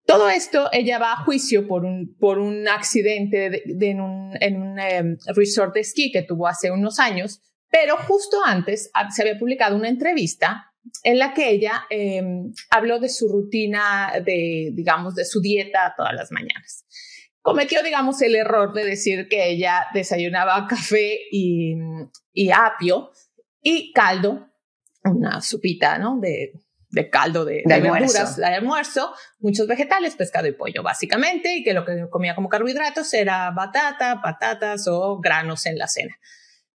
todo 0.07 0.29
esto, 0.29 0.69
ella 0.73 0.99
va 0.99 1.12
a 1.12 1.25
juicio 1.25 1.66
por 1.66 1.85
un, 1.85 2.16
por 2.19 2.38
un 2.38 2.69
accidente 2.69 3.62
en 3.66 4.01
un, 4.01 4.31
en 4.40 4.62
un 4.62 4.79
em, 4.79 5.16
resort 5.35 5.75
de 5.75 5.81
esquí 5.81 6.12
que 6.12 6.23
tuvo 6.23 6.47
hace 6.47 6.71
unos 6.71 7.01
años, 7.01 7.42
pero 7.69 7.97
justo 7.97 8.38
antes 8.45 8.88
ah, 8.95 9.11
se 9.11 9.23
había 9.23 9.38
publicado 9.38 9.77
una 9.77 9.88
entrevista 9.88 10.73
en 11.03 11.19
la 11.19 11.35
que 11.35 11.51
ella 11.51 11.87
em, 11.90 12.53
habló 12.71 13.01
de 13.01 13.09
su 13.09 13.29
rutina, 13.29 14.12
de, 14.25 14.71
digamos, 14.73 15.16
de 15.16 15.25
su 15.25 15.40
dieta 15.40 15.95
todas 15.97 16.14
las 16.14 16.31
mañanas. 16.31 16.85
Cometió, 17.42 17.83
digamos, 17.83 18.23
el 18.23 18.37
error 18.37 18.73
de 18.73 18.85
decir 18.85 19.29
que 19.29 19.51
ella 19.51 19.87
desayunaba 19.92 20.66
café 20.69 21.19
y, 21.33 21.75
y 22.33 22.51
apio 22.51 23.11
y 23.61 23.92
caldo, 23.92 24.47
una 25.03 25.40
sopita, 25.40 25.99
¿no? 25.99 26.19
De, 26.21 26.53
de 26.97 27.11
caldo 27.11 27.45
de, 27.45 27.63
verduras 27.67 28.37
de 28.37 28.47
almuerzo, 28.47 29.13
muchos 29.39 29.67
vegetales, 29.69 30.17
pescado 30.17 30.49
y 30.49 30.53
pollo, 30.53 30.83
básicamente, 30.83 31.55
y 31.55 31.63
que 31.63 31.75
lo 31.75 31.85
que 31.85 32.09
comía 32.11 32.35
como 32.35 32.49
carbohidratos 32.49 33.13
era 33.13 33.51
batata, 33.51 34.23
patatas 34.23 34.89
o 34.89 35.21
granos 35.21 35.67
en 35.67 35.79
la 35.79 35.89
cena. 35.89 36.17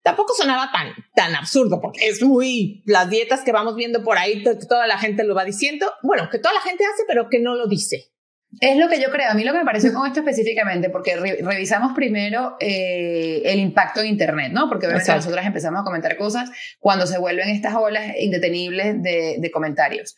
Tampoco 0.01 0.33
sonaba 0.33 0.71
tan, 0.71 0.93
tan 1.13 1.35
absurdo, 1.35 1.79
porque 1.79 2.07
es 2.07 2.23
muy, 2.23 2.81
las 2.87 3.09
dietas 3.09 3.41
que 3.41 3.51
vamos 3.51 3.75
viendo 3.75 4.03
por 4.03 4.17
ahí, 4.17 4.43
toda 4.67 4.87
la 4.87 4.97
gente 4.97 5.23
lo 5.23 5.35
va 5.35 5.45
diciendo, 5.45 5.93
bueno, 6.01 6.29
que 6.31 6.39
toda 6.39 6.55
la 6.55 6.61
gente 6.61 6.83
hace, 6.85 7.03
pero 7.07 7.29
que 7.29 7.39
no 7.39 7.55
lo 7.55 7.67
dice. 7.67 8.11
Es 8.59 8.77
lo 8.77 8.89
que 8.89 8.99
yo 8.99 9.11
creo. 9.11 9.29
A 9.29 9.33
mí 9.33 9.43
lo 9.43 9.51
que 9.51 9.59
me 9.59 9.65
pareció 9.65 9.93
con 9.93 10.07
esto 10.07 10.19
específicamente, 10.19 10.89
porque 10.89 11.15
revisamos 11.15 11.93
primero 11.93 12.57
eh, 12.59 13.41
el 13.45 13.59
impacto 13.59 14.01
en 14.01 14.07
Internet, 14.07 14.51
¿no? 14.51 14.67
Porque 14.67 14.87
obviamente 14.87 15.13
nosotras 15.13 15.45
empezamos 15.45 15.81
a 15.81 15.83
comentar 15.83 16.17
cosas 16.17 16.49
cuando 16.79 17.05
se 17.05 17.19
vuelven 17.19 17.49
estas 17.49 17.75
olas 17.75 18.15
indetenibles 18.19 19.01
de, 19.03 19.35
de 19.39 19.51
comentarios. 19.51 20.15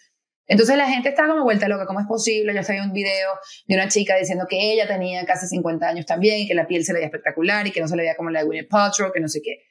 Entonces 0.50 0.76
la 0.78 0.90
gente 0.90 1.10
está 1.10 1.28
como 1.28 1.44
vuelta 1.44 1.68
loca, 1.68 1.86
¿cómo 1.86 2.00
es 2.00 2.08
posible? 2.08 2.56
Yo 2.56 2.62
vi 2.74 2.80
un 2.80 2.92
video 2.92 3.30
de 3.68 3.76
una 3.76 3.88
chica 3.88 4.16
diciendo 4.16 4.46
que 4.50 4.74
ella 4.74 4.88
tenía 4.88 5.24
casi 5.26 5.46
50 5.46 5.88
años 5.88 6.08
también, 6.08 6.40
y 6.40 6.48
que 6.48 6.56
la 6.56 6.66
piel 6.66 6.84
se 6.84 6.92
le 6.92 6.98
veía 6.98 7.06
espectacular 7.06 7.68
y 7.68 7.72
que 7.72 7.80
no 7.80 7.88
se 7.88 7.96
le 7.96 8.02
veía 8.02 8.16
como 8.16 8.32
la 8.32 8.40
de 8.40 8.46
Gwyneth 8.46 8.68
Paltrow, 8.68 9.12
que 9.14 9.20
no 9.20 9.28
sé 9.28 9.42
qué. 9.44 9.69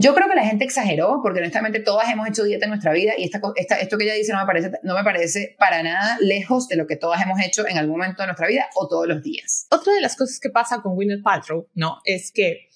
Yo 0.00 0.14
creo 0.14 0.30
que 0.30 0.34
la 0.34 0.46
gente 0.46 0.64
exageró, 0.64 1.20
porque 1.22 1.40
honestamente 1.40 1.78
todas 1.78 2.10
hemos 2.10 2.26
hecho 2.26 2.44
dieta 2.44 2.64
en 2.64 2.70
nuestra 2.70 2.90
vida 2.94 3.12
y 3.18 3.24
esta, 3.24 3.42
esto 3.78 3.98
que 3.98 4.04
ella 4.04 4.14
dice 4.14 4.32
no 4.32 4.40
me, 4.40 4.46
parece, 4.46 4.72
no 4.82 4.94
me 4.94 5.04
parece 5.04 5.54
para 5.58 5.82
nada 5.82 6.16
lejos 6.22 6.68
de 6.68 6.76
lo 6.76 6.86
que 6.86 6.96
todas 6.96 7.20
hemos 7.20 7.38
hecho 7.42 7.68
en 7.68 7.76
algún 7.76 7.98
momento 7.98 8.22
de 8.22 8.28
nuestra 8.28 8.48
vida 8.48 8.64
o 8.76 8.88
todos 8.88 9.06
los 9.06 9.22
días. 9.22 9.66
Otra 9.70 9.92
de 9.92 10.00
las 10.00 10.16
cosas 10.16 10.40
que 10.40 10.48
pasa 10.48 10.80
con 10.80 10.94
Gwyneth 10.94 11.22
Paltrow, 11.22 11.68
¿no? 11.74 11.98
Es 12.06 12.32
que, 12.32 12.70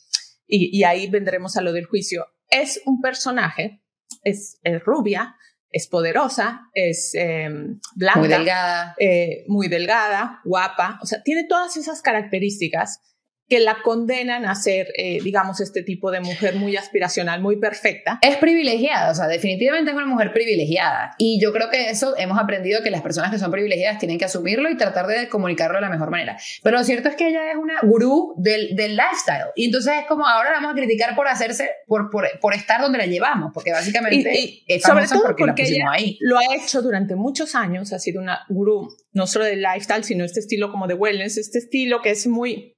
y, 0.46 0.84
ahí 0.84 1.08
vendremos 1.08 1.56
a 1.56 1.62
lo 1.62 1.72
del 1.72 1.86
juicio, 1.86 2.26
es 2.50 2.82
un 2.84 3.00
personaje, 3.00 3.80
es, 4.22 4.60
rubia, 4.84 5.34
es 5.70 5.88
poderosa, 5.88 6.68
es 6.74 7.14
em, 7.14 7.80
blanca. 7.94 8.18
Muy 8.18 8.28
delgada. 8.28 8.94
Eh, 8.98 9.44
muy 9.48 9.68
delgada, 9.68 10.40
guapa, 10.44 10.98
o 11.02 11.06
sea, 11.06 11.22
tiene 11.22 11.44
todas 11.44 11.78
esas 11.78 12.02
características 12.02 13.00
que 13.48 13.60
la 13.60 13.78
condenan 13.82 14.46
a 14.46 14.54
ser, 14.54 14.88
eh, 14.96 15.18
digamos, 15.22 15.60
este 15.60 15.82
tipo 15.82 16.10
de 16.10 16.20
mujer 16.20 16.56
muy 16.56 16.76
aspiracional, 16.76 17.40
muy 17.40 17.56
perfecta. 17.58 18.18
Es 18.22 18.36
privilegiada, 18.36 19.10
o 19.10 19.14
sea, 19.14 19.26
definitivamente 19.26 19.90
es 19.90 19.96
una 19.96 20.06
mujer 20.06 20.32
privilegiada. 20.32 21.14
Y 21.18 21.40
yo 21.42 21.52
creo 21.52 21.68
que 21.70 21.90
eso 21.90 22.14
hemos 22.16 22.38
aprendido 22.38 22.82
que 22.82 22.90
las 22.90 23.02
personas 23.02 23.30
que 23.30 23.38
son 23.38 23.50
privilegiadas 23.50 23.98
tienen 23.98 24.18
que 24.18 24.24
asumirlo 24.24 24.70
y 24.70 24.76
tratar 24.76 25.06
de 25.06 25.28
comunicarlo 25.28 25.76
de 25.76 25.82
la 25.82 25.90
mejor 25.90 26.10
manera. 26.10 26.38
Pero 26.62 26.78
lo 26.78 26.84
cierto 26.84 27.08
es 27.08 27.16
que 27.16 27.28
ella 27.28 27.50
es 27.50 27.56
una 27.56 27.74
gurú 27.82 28.34
del, 28.38 28.74
del 28.76 28.96
lifestyle. 28.96 29.50
Y 29.56 29.66
entonces 29.66 29.94
es 30.00 30.06
como 30.06 30.26
ahora 30.26 30.50
la 30.50 30.56
vamos 30.56 30.72
a 30.72 30.74
criticar 30.74 31.14
por 31.14 31.28
hacerse, 31.28 31.70
por, 31.86 32.10
por, 32.10 32.26
por 32.40 32.54
estar 32.54 32.80
donde 32.80 32.98
la 32.98 33.06
llevamos, 33.06 33.50
porque 33.52 33.72
básicamente 33.72 34.62
es 34.66 34.82
sobre 34.82 35.06
todo 35.06 35.22
porque, 35.22 35.44
porque 35.44 35.62
ella 35.64 35.86
ahí. 35.92 36.18
lo 36.20 36.38
ha 36.38 36.54
hecho 36.54 36.80
durante 36.82 37.14
muchos 37.14 37.54
años, 37.54 37.92
ha 37.92 37.98
sido 37.98 38.20
una 38.20 38.40
gurú 38.48 38.88
no 39.12 39.26
solo 39.26 39.44
del 39.44 39.62
lifestyle, 39.62 40.04
sino 40.04 40.24
este 40.24 40.40
estilo 40.40 40.70
como 40.70 40.86
de 40.86 40.94
wellness, 40.94 41.38
este 41.38 41.58
estilo 41.58 42.02
que 42.02 42.10
es 42.10 42.26
muy 42.26 42.74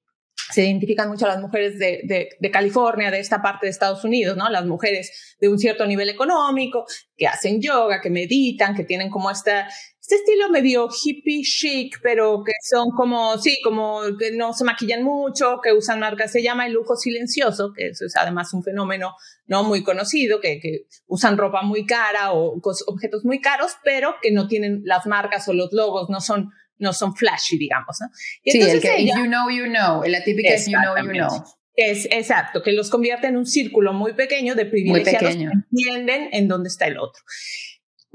se 0.50 0.64
identifican 0.64 1.08
mucho 1.08 1.26
las 1.26 1.40
mujeres 1.40 1.78
de, 1.78 2.02
de, 2.04 2.28
de, 2.38 2.50
California, 2.50 3.10
de 3.10 3.20
esta 3.20 3.42
parte 3.42 3.66
de 3.66 3.70
Estados 3.70 4.04
Unidos, 4.04 4.36
¿no? 4.36 4.48
Las 4.48 4.64
mujeres 4.64 5.36
de 5.40 5.48
un 5.48 5.58
cierto 5.58 5.86
nivel 5.86 6.08
económico, 6.08 6.86
que 7.16 7.26
hacen 7.26 7.60
yoga, 7.60 8.00
que 8.00 8.10
meditan, 8.10 8.74
que 8.74 8.84
tienen 8.84 9.10
como 9.10 9.30
esta, 9.30 9.68
este 10.00 10.16
estilo 10.16 10.48
medio 10.50 10.88
hippie 10.88 11.42
chic, 11.42 11.98
pero 12.00 12.44
que 12.44 12.52
son 12.62 12.90
como, 12.96 13.38
sí, 13.38 13.58
como 13.64 14.02
que 14.18 14.32
no 14.32 14.52
se 14.52 14.64
maquillan 14.64 15.02
mucho, 15.02 15.60
que 15.60 15.72
usan 15.72 15.98
marcas, 15.98 16.30
se 16.30 16.42
llama 16.42 16.66
el 16.66 16.74
lujo 16.74 16.94
silencioso, 16.94 17.72
que 17.74 17.88
eso 17.88 18.06
es 18.06 18.16
además 18.16 18.54
un 18.54 18.62
fenómeno 18.62 19.14
no 19.46 19.64
muy 19.64 19.82
conocido, 19.82 20.40
que, 20.40 20.60
que 20.60 20.86
usan 21.06 21.36
ropa 21.36 21.62
muy 21.62 21.86
cara 21.86 22.32
o 22.32 22.60
objetos 22.86 23.24
muy 23.24 23.40
caros, 23.40 23.72
pero 23.82 24.14
que 24.22 24.30
no 24.30 24.46
tienen 24.46 24.82
las 24.84 25.06
marcas 25.06 25.48
o 25.48 25.52
los 25.52 25.72
logos, 25.72 26.08
no 26.08 26.20
son 26.20 26.52
no 26.78 26.92
son 26.92 27.14
flashy, 27.14 27.58
digamos. 27.58 27.96
¿no? 28.00 28.08
sí, 28.44 28.60
el 28.60 28.80
que 28.80 29.06
you 29.06 29.26
know, 29.26 29.50
you 29.50 29.64
know, 29.64 30.02
la 30.04 30.22
típica 30.22 30.54
es 30.54 30.66
you 30.66 30.78
know, 30.78 30.96
you 30.96 31.12
know. 31.12 31.44
Es 31.74 32.08
exacto, 32.10 32.62
que 32.62 32.72
los 32.72 32.88
convierte 32.88 33.26
en 33.26 33.36
un 33.36 33.44
círculo 33.44 33.92
muy 33.92 34.14
pequeño 34.14 34.54
de 34.54 34.64
privilegiados 34.64 35.36
que 35.36 35.42
entienden 35.42 36.30
en 36.32 36.48
dónde 36.48 36.68
está 36.68 36.86
el 36.86 36.98
otro. 36.98 37.22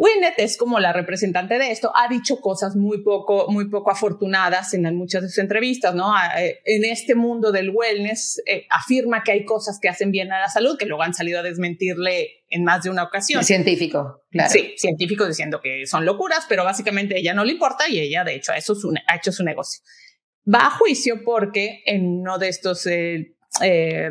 Winnet 0.01 0.33
es 0.37 0.57
como 0.57 0.79
la 0.79 0.93
representante 0.93 1.59
de 1.59 1.69
esto, 1.69 1.91
ha 1.95 2.07
dicho 2.07 2.41
cosas 2.41 2.75
muy 2.75 3.03
poco, 3.03 3.51
muy 3.51 3.69
poco 3.69 3.91
afortunadas 3.91 4.73
en 4.73 4.95
muchas 4.95 5.21
de 5.21 5.27
sus 5.27 5.37
entrevistas, 5.37 5.93
¿no? 5.93 6.11
Eh, 6.39 6.59
en 6.65 6.85
este 6.85 7.13
mundo 7.13 7.51
del 7.51 7.69
wellness 7.69 8.41
eh, 8.47 8.65
afirma 8.71 9.21
que 9.21 9.33
hay 9.33 9.45
cosas 9.45 9.77
que 9.79 9.89
hacen 9.89 10.09
bien 10.09 10.31
a 10.31 10.39
la 10.39 10.49
salud, 10.49 10.75
que 10.75 10.87
luego 10.87 11.03
han 11.03 11.13
salido 11.13 11.39
a 11.39 11.43
desmentirle 11.43 12.45
en 12.49 12.63
más 12.63 12.81
de 12.81 12.89
una 12.89 13.03
ocasión. 13.03 13.43
Científico, 13.43 14.23
claro. 14.31 14.49
Sí, 14.49 14.73
científico 14.75 15.27
diciendo 15.27 15.61
que 15.61 15.85
son 15.85 16.03
locuras, 16.03 16.47
pero 16.49 16.63
básicamente 16.63 17.19
ella 17.19 17.35
no 17.35 17.45
le 17.45 17.51
importa 17.51 17.87
y 17.87 17.99
ella, 17.99 18.23
de 18.23 18.33
hecho, 18.33 18.53
eso 18.53 18.73
ha 19.07 19.15
hecho 19.17 19.31
su 19.31 19.43
negocio. 19.43 19.83
Va 20.51 20.65
a 20.65 20.71
juicio 20.71 21.21
porque 21.23 21.83
en 21.85 22.07
uno 22.07 22.39
de 22.39 22.47
estos 22.47 22.87
eh, 22.87 23.35
eh, 23.63 24.09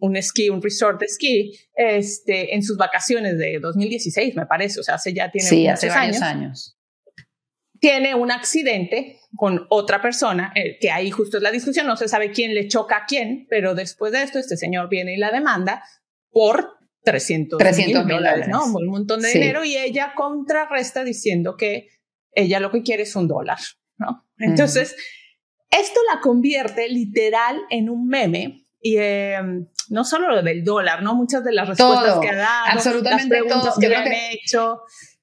un 0.00 0.16
esquí, 0.16 0.48
un 0.48 0.62
resort 0.62 1.00
de 1.00 1.06
esquí, 1.06 1.52
este, 1.74 2.54
en 2.54 2.62
sus 2.62 2.76
vacaciones 2.76 3.38
de 3.38 3.58
2016, 3.60 4.34
me 4.36 4.46
parece, 4.46 4.80
o 4.80 4.82
sea, 4.82 4.96
hace 4.96 5.12
ya 5.12 5.30
tiene 5.30 5.48
Sí, 5.48 5.66
hace 5.66 5.88
varios 5.88 6.20
años, 6.20 6.22
años. 6.22 6.76
tiene 7.80 8.14
un 8.14 8.30
accidente 8.30 9.18
con 9.36 9.66
otra 9.70 10.02
persona, 10.02 10.52
eh, 10.54 10.78
que 10.80 10.90
ahí 10.90 11.10
justo 11.10 11.36
es 11.36 11.42
la 11.42 11.50
discusión, 11.50 11.86
no 11.86 11.96
se 11.96 12.08
sabe 12.08 12.30
quién 12.32 12.54
le 12.54 12.68
choca 12.68 12.96
a 12.98 13.06
quién, 13.06 13.46
pero 13.48 13.74
después 13.74 14.12
de 14.12 14.22
esto 14.22 14.38
este 14.38 14.56
señor 14.56 14.88
viene 14.88 15.14
y 15.14 15.18
la 15.18 15.30
demanda 15.30 15.82
por 16.30 16.68
300 17.02 17.58
300 17.58 18.04
mil 18.04 18.16
dólares, 18.16 18.48
¿no? 18.48 18.66
Un 18.66 18.86
montón 18.88 19.20
de 19.22 19.28
Sí. 19.28 19.38
dinero 19.38 19.64
y 19.64 19.76
ella 19.76 20.12
contrarresta 20.14 21.02
diciendo 21.04 21.56
que 21.56 21.88
ella 22.32 22.60
lo 22.60 22.70
que 22.70 22.82
quiere 22.82 23.04
es 23.04 23.16
un 23.16 23.26
dólar, 23.28 23.58
¿no? 23.96 24.26
Entonces, 24.38 24.94
esto 25.70 26.00
la 26.12 26.20
convierte 26.20 26.88
literal 26.88 27.60
en 27.70 27.88
un 27.88 28.06
meme 28.08 28.59
y 28.80 28.96
eh, 28.98 29.38
no 29.90 30.04
solo 30.04 30.28
lo 30.30 30.42
del 30.42 30.64
dólar, 30.64 31.02
¿no? 31.02 31.14
Muchas 31.14 31.44
de 31.44 31.52
las 31.52 31.68
respuestas 31.68 32.06
Todo, 32.14 32.20
que 32.20 32.30
ha 32.30 32.36
dado, 32.36 32.66
absolutamente 32.70 33.34
las 33.34 33.42
preguntas 33.44 33.74
todo. 33.74 33.80
que 33.80 33.88
le 33.88 33.96
han 33.96 34.04
que- 34.04 34.30
hecho. 34.32 34.80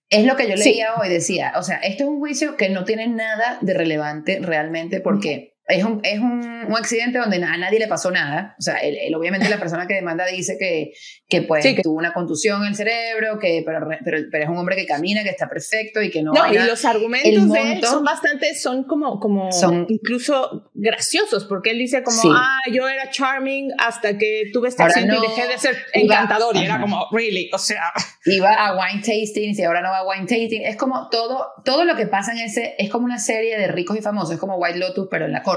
Es 0.10 0.26
lo 0.26 0.38
que 0.38 0.50
yo 0.50 0.56
Sí. 0.56 0.70
leía 0.70 0.96
hoy, 0.96 1.10
decía, 1.10 1.52
o 1.58 1.64
sea, 1.64 1.78
esto 1.80 2.04
es 2.04 2.10
un 2.10 2.20
juicio 2.20 2.56
que 2.56 2.70
no 2.70 2.86
tiene 2.86 3.08
nada 3.08 3.58
de 3.60 3.74
relevante 3.74 4.40
realmente 4.42 5.02
porque 5.02 5.57
es 5.68 5.84
un, 5.84 6.00
es 6.04 6.20
un, 6.20 6.66
un 6.68 6.76
accidente 6.78 7.18
donde 7.20 7.38
a 7.44 7.58
nadie 7.58 7.78
le 7.80 7.88
pasó 7.88 8.10
nada. 8.10 8.56
O 8.58 8.62
sea, 8.62 8.76
él, 8.78 8.98
él, 9.02 9.14
obviamente 9.16 9.50
la 9.50 9.60
persona 9.60 9.86
que 9.88 9.96
demanda 9.96 10.26
dice 10.26 10.58
que, 10.58 10.94
que 11.28 11.42
pues 11.42 11.64
Sí, 11.64 11.76
que- 11.76 11.82
tuvo 11.82 11.98
una 11.98 12.14
contusión 12.14 12.62
en 12.62 12.70
el 12.70 12.76
cerebro, 12.76 13.38
que, 13.40 13.64
pero, 13.66 13.86
pero, 14.06 14.18
pero 14.32 14.44
es 14.46 14.50
un 14.50 14.58
hombre 14.58 14.76
que 14.78 14.86
camina, 14.86 15.24
que 15.24 15.30
está 15.30 15.50
perfecto 15.50 16.02
y 16.02 16.10
que 16.10 16.24
no... 16.24 16.32
No, 16.34 16.52
y 16.54 16.58
los 16.58 16.86
argumentos 16.86 17.52
de 17.52 17.74
él 17.74 17.84
son 17.84 18.04
bastante, 18.06 18.56
son 18.56 18.86
como, 18.86 19.20
como 19.20 19.52
Son- 19.52 19.86
incluso 19.90 20.72
graciosos, 20.74 21.46
porque 21.46 21.72
él 21.72 21.80
dice 21.80 22.02
como, 22.04 22.22
Sí. 22.22 22.30
ah, 22.32 22.60
yo 22.72 22.88
era 22.88 23.10
charming 23.10 23.72
hasta 23.78 24.18
que 24.18 24.50
tuve 24.54 24.70
este 24.70 24.84
accidente 24.84 25.16
no, 25.16 25.24
y 25.24 25.28
dejé 25.28 25.48
de 25.48 25.58
ser 25.58 25.76
iba- 25.96 26.16
encantador. 26.16 26.56
y 26.56 26.64
era 26.64 26.80
como, 26.80 27.08
really, 27.12 27.50
o 27.54 27.58
sea, 27.58 27.92
iba 28.26 28.54
a 28.54 28.74
wine 28.78 29.02
tasting 29.02 29.54
y 29.58 29.64
ahora 29.64 29.82
no 29.82 29.90
va 29.90 29.98
a 30.00 30.08
wine 30.08 30.26
tasting. 30.28 30.62
Es 30.66 30.78
como 30.78 31.10
todo, 31.10 31.46
todo 31.66 31.84
lo 31.84 31.96
que 31.98 32.08
pasa 32.08 32.32
en 32.32 32.40
ese, 32.40 32.76
es 32.78 32.90
como 32.90 33.06
una 33.06 33.20
serie 33.20 33.58
de 33.58 33.68
ricos 33.68 33.98
y 33.98 34.02
famosos, 34.02 34.32
es 34.36 34.40
como 34.40 34.56
White 34.56 34.80
Lotus, 34.80 35.08
pero 35.12 35.26
en 35.26 35.34
la 35.34 35.44
corte. 35.44 35.57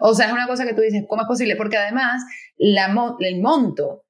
O 0.00 0.14
sea, 0.14 0.26
es 0.26 0.32
una 0.32 0.46
cosa 0.46 0.64
que 0.66 0.74
tú 0.74 0.80
dices, 0.82 1.04
¿cómo 1.08 1.22
es 1.22 1.28
posible? 1.28 1.56
Porque 1.56 1.76
además, 1.76 2.22
la, 2.56 2.88
mo- 2.88 3.16
el 3.20 3.40
monto, 3.40 4.02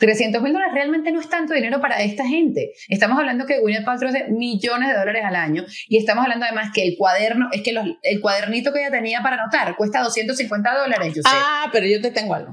300 0.00 0.42
mil 0.42 0.52
dólares 0.52 0.74
realmente 0.74 1.12
no 1.12 1.20
es 1.20 1.28
tanto 1.28 1.54
dinero 1.54 1.80
para 1.80 2.02
esta 2.02 2.26
gente. 2.26 2.72
Estamos 2.88 3.18
hablando 3.18 3.46
que 3.46 3.60
Gwyneth 3.60 3.84
Paltrow 3.84 4.10
hace 4.10 4.24
millones 4.30 4.88
de 4.88 4.96
dólares 4.96 5.22
al 5.24 5.36
año 5.36 5.64
y 5.88 5.96
estamos 5.98 6.24
hablando 6.24 6.44
además 6.46 6.70
que 6.74 6.82
el 6.82 6.96
cuaderno, 6.98 7.48
es 7.52 7.62
que 7.62 7.72
los- 7.72 7.86
el 8.02 8.20
cuadernito 8.20 8.72
que 8.72 8.80
ella 8.80 8.90
tenía 8.90 9.22
para 9.22 9.36
anotar 9.40 9.76
cuesta 9.76 10.00
250 10.02 10.76
dólares, 10.76 11.08
yo 11.14 11.22
sé. 11.22 11.28
ah, 11.32 11.68
pero 11.72 11.86
yo 11.86 12.00
te 12.00 12.10
tengo 12.10 12.34
algo. 12.34 12.52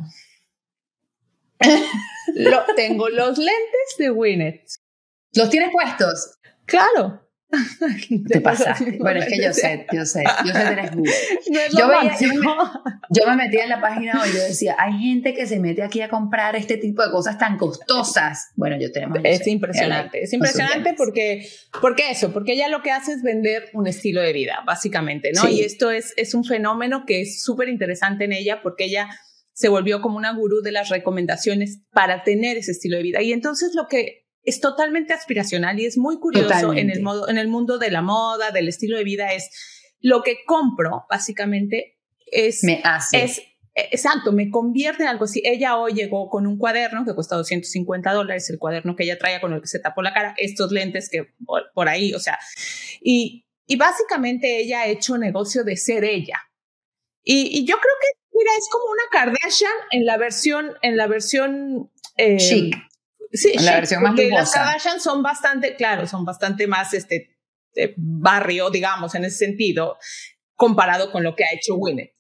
Lo, 2.36 2.64
tengo 2.76 3.10
los 3.10 3.38
lentes 3.38 3.96
de 3.98 4.12
Winnet. 4.12 4.64
¿Los 5.34 5.50
tienes 5.50 5.70
puestos? 5.72 6.38
Claro. 6.66 7.28
Te 8.28 8.42
pasaste. 8.42 8.98
Bueno, 9.00 9.20
es 9.22 9.26
que 9.28 9.44
yo 9.44 9.52
sé, 9.54 9.88
yo 9.92 10.06
sé, 10.06 10.24
yo 10.46 10.54
sé 10.54 10.60
que 10.64 10.72
eres 10.74 10.92
Google. 10.96 11.12
No 11.50 11.60
Yo 11.80 11.88
veía- 11.88 12.04
máximo. 12.12 12.54
Yo 13.10 13.28
me 13.28 13.36
metí 13.36 13.58
en 13.58 13.70
la 13.70 13.82
página 13.82 14.22
hoy 14.22 14.30
y 14.30 14.34
yo 14.34 14.44
decía, 14.44 14.76
hay 14.78 14.94
gente 15.00 15.34
que 15.34 15.48
se 15.48 15.60
mete 15.60 15.82
aquí 15.82 16.02
a 16.02 16.10
comprar 16.10 16.56
este 16.56 16.78
tipo 16.78 17.04
de 17.04 17.10
cosas 17.12 17.38
tan 17.40 17.58
costosas. 17.58 18.50
Bueno, 18.56 18.78
yo 18.80 18.92
tenemos... 18.92 19.18
yo 19.18 19.24
Es 19.30 19.40
sé, 19.40 19.50
impresionante, 19.50 20.22
es 20.24 20.32
impresionante 20.34 20.94
porque, 20.96 21.48
porque 21.82 22.12
eso, 22.12 22.32
porque 22.32 22.54
ella 22.54 22.68
lo 22.68 22.84
que 22.84 22.92
hace 22.92 23.14
es 23.14 23.24
vender 23.24 23.70
un 23.74 23.88
estilo 23.88 24.22
de 24.22 24.32
vida, 24.34 24.60
básicamente, 24.66 25.32
¿no? 25.34 25.42
Sí. 25.44 25.54
Y 25.56 25.62
esto 25.62 25.90
es, 25.92 26.14
es 26.18 26.34
un 26.36 26.44
fenómeno 26.44 27.04
que 27.08 27.22
es 27.22 27.42
súper 27.42 27.70
interesante 27.70 28.26
en 28.26 28.34
ella 28.34 28.62
porque 28.62 28.86
ella 28.86 29.10
se 29.54 29.70
volvió 29.70 30.02
como 30.02 30.18
una 30.18 30.34
gurú 30.34 30.62
de 30.62 30.72
las 30.72 30.90
recomendaciones 30.90 31.82
para 31.92 32.24
tener 32.24 32.58
ese 32.58 32.72
estilo 32.72 32.98
de 32.98 33.04
vida. 33.04 33.22
Y 33.22 33.34
entonces 33.34 33.72
lo 33.74 33.88
que 33.88 34.29
es 34.50 34.60
totalmente 34.60 35.14
aspiracional 35.14 35.80
y 35.80 35.86
es 35.86 35.98
muy 35.98 36.20
curioso 36.20 36.48
en 36.48 36.60
Totalmente. 36.60 36.94
el, 36.94 37.02
modo, 37.02 37.30
en 37.30 37.38
el 37.38 37.48
mundo 37.48 37.78
de 37.78 37.92
la 37.92 38.02
moda, 38.02 38.52
del 38.52 38.68
estilo 38.68 38.98
de 38.98 39.04
vida, 39.04 39.34
es 39.34 39.50
lo 40.02 40.24
que 40.24 40.40
compro, 40.46 41.06
básicamente, 41.10 42.00
es 42.26 42.64
Me 42.64 42.82
hace. 42.84 43.24
es 43.24 43.40
eh, 43.76 43.90
exacto, 43.92 44.32
me 44.32 44.50
convierte 44.50 45.04
en 45.04 45.10
algo 45.10 45.26
así. 45.26 45.42
Ella 45.46 45.78
hoy 45.78 45.94
llegó 45.94 46.30
con 46.30 46.48
un 46.48 46.58
cuaderno 46.58 47.06
que 47.06 47.14
cuesta 47.14 47.36
250 47.36 48.12
dólares, 48.12 48.50
el 48.50 48.60
cuaderno 48.60 48.96
que 48.96 49.04
ella 49.04 49.18
traía 49.18 49.40
con 49.40 49.54
el 49.54 49.62
que 49.62 49.68
se 49.68 49.80
tapó 49.80 50.02
la 50.02 50.14
cara, 50.14 50.34
estos 50.38 50.72
lentes 50.72 51.10
que 51.10 51.28
por, 51.46 51.72
por 51.74 51.88
ahí, 51.88 52.14
o 52.14 52.20
sea, 52.20 52.40
y, 53.02 53.46
y 53.68 53.76
básicamente 53.78 54.60
ella 54.60 54.82
ha 54.82 54.88
hecho 54.88 55.18
negocio 55.18 55.64
de 55.64 55.78
ser 55.78 56.04
ella. 56.04 56.40
Y, 57.24 57.60
y 57.60 57.66
yo 57.66 57.76
creo 57.76 57.94
que, 58.02 58.38
mira, 58.38 58.52
es 58.58 58.68
como 58.72 58.86
una 58.92 59.04
Kardashian 59.12 59.72
en 59.92 60.06
la 60.06 60.18
versión, 60.18 60.74
en 60.82 60.98
la 60.98 61.08
versión 61.08 61.92
eh, 62.18 62.38
Chic. 62.38 62.76
Sí, 63.32 63.54
la 63.60 63.76
versión 63.76 64.02
más 64.04 64.12
porque 64.12 64.30
las. 64.30 64.52
Kardashian 64.52 65.00
son 65.00 65.22
bastante, 65.22 65.76
claro, 65.76 66.08
son 66.08 66.26
bastante 66.26 66.68
más 66.68 66.94
este 66.94 67.38
de 67.76 67.94
barrio, 67.98 68.70
digamos, 68.72 69.14
en 69.16 69.26
ese 69.26 69.38
sentido, 69.46 69.98
comparado 70.56 71.12
con 71.12 71.24
lo 71.24 71.36
que 71.36 71.44
ha 71.44 71.54
hecho 71.54 71.76
Winnet. 71.76 72.12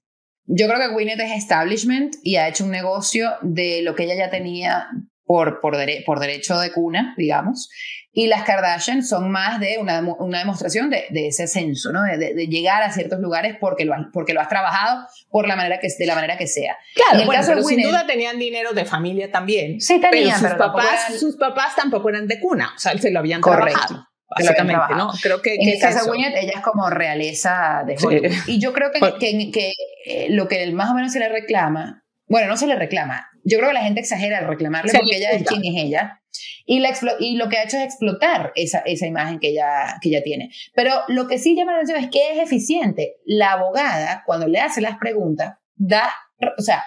Yo 0.46 0.68
creo 0.68 0.80
que 0.80 0.94
Gwyneth 0.94 1.20
es 1.20 1.32
establishment 1.32 2.16
y 2.24 2.36
ha 2.38 2.48
hecho 2.48 2.64
un 2.66 2.72
negocio 2.72 3.32
de 3.42 3.82
lo 3.84 3.94
que 3.96 4.04
ella 4.06 4.16
ya 4.16 4.30
tenía 4.30 4.88
por, 5.24 5.60
por, 5.60 5.76
dere- 5.76 6.04
por 6.06 6.20
derecho 6.20 6.58
de 6.60 6.72
cuna, 6.72 7.14
digamos. 7.18 7.70
Y 8.12 8.26
las 8.28 8.44
Kardashian 8.44 9.04
son 9.04 9.30
más 9.30 9.60
de 9.60 9.78
una, 9.80 10.02
una 10.02 10.40
demostración 10.40 10.90
de, 10.90 11.06
de 11.12 11.28
ese 11.28 11.44
ascenso, 11.44 11.92
¿no? 11.92 12.02
De, 12.04 12.18
de- 12.18 12.34
de 12.34 12.48
llegar 12.48 12.82
a 12.82 12.92
ciertos 12.92 13.20
lugares 13.20 13.56
porque 13.60 13.86
lo, 13.86 13.94
has- 13.94 14.08
porque 14.12 14.34
lo 14.34 14.42
has 14.42 14.50
trabajado 14.50 15.06
por 15.30 15.48
la 15.48 15.56
manera 15.56 15.80
que, 15.80 15.88
de 15.98 16.06
la 16.08 16.16
manera 16.16 16.36
que 16.38 16.48
sea. 16.48 16.76
Claro, 16.96 17.26
bueno, 17.26 17.44
pero 17.46 17.64
sin 17.64 17.82
duda 17.84 18.08
tenían 18.08 18.40
dinero 18.40 18.74
de 18.74 18.84
familia 18.86 19.32
también. 19.32 19.80
Sí, 19.80 20.00
pero 20.02 20.12
tenían, 20.12 20.40
sus 20.40 20.48
pero 20.50 20.58
papás, 20.58 20.86
eran- 21.08 21.20
sus 21.20 21.38
papás 21.38 21.76
tampoco 21.76 22.10
eran 22.10 22.28
de 22.28 22.40
cuna, 22.40 22.72
o 22.76 22.80
sea, 22.80 22.98
se 22.98 23.12
lo 23.12 23.20
habían 23.20 23.42
Correcto, 23.42 23.74
trabajado, 23.80 24.08
básicamente. 24.28 24.96
¿no? 24.96 25.12
Creo 25.22 25.42
que, 25.44 25.54
En 25.56 25.66
que 25.66 25.74
el 25.74 25.80
caso 25.80 26.06
de. 26.06 26.10
Gwyneth, 26.10 26.36
ella 26.38 26.54
es 26.56 26.62
como 26.62 26.90
realeza 26.90 27.84
de 27.86 27.96
Sí. 27.98 28.06
Hollywood. 28.08 28.32
Y 28.48 28.60
yo 28.60 28.74
creo 28.74 28.90
que, 28.92 29.00
que, 29.20 29.52
que, 29.52 29.74
eh, 30.06 30.28
lo 30.32 30.48
que 30.48 30.72
más 30.72 30.90
o 30.90 30.96
menos 30.96 31.12
se 31.14 31.20
le 31.20 31.30
reclama, 31.30 32.04
bueno, 32.28 32.48
no 32.48 32.58
se 32.58 32.66
le 32.66 32.76
reclama, 32.76 33.28
yo 33.44 33.58
creo 33.60 33.70
que 33.70 33.76
la 33.76 33.84
gente 33.84 34.00
exagera 34.02 34.40
al 34.40 34.48
reclamarle 34.48 34.92
Se 34.92 34.98
porque 34.98 35.16
ella 35.18 35.30
es 35.32 35.44
quien 35.44 35.62
es 35.64 35.84
ella. 35.84 36.19
Y, 36.66 36.80
la 36.80 36.90
explo- 36.90 37.16
y 37.20 37.36
lo 37.36 37.50
que 37.50 37.58
ha 37.58 37.64
hecho 37.64 37.78
es 37.78 37.84
explotar 37.84 38.52
esa, 38.56 38.80
esa 38.80 39.08
imagen 39.08 39.40
que 39.40 39.50
ella, 39.50 39.98
que 40.02 40.10
ella 40.10 40.22
tiene. 40.24 40.52
Pero 40.76 40.94
lo 41.08 41.28
que 41.28 41.40
sí 41.40 41.56
llama 41.56 41.72
la 41.72 41.80
atención 41.80 42.04
es 42.04 42.12
que 42.12 42.34
es 42.34 42.40
eficiente. 42.40 43.18
La 43.26 43.54
abogada, 43.54 44.24
cuando 44.26 44.48
le 44.48 44.60
hace 44.60 44.80
las 44.82 44.98
preguntas, 45.00 45.58
da, 45.76 46.12
o 46.58 46.62
sea, 46.62 46.84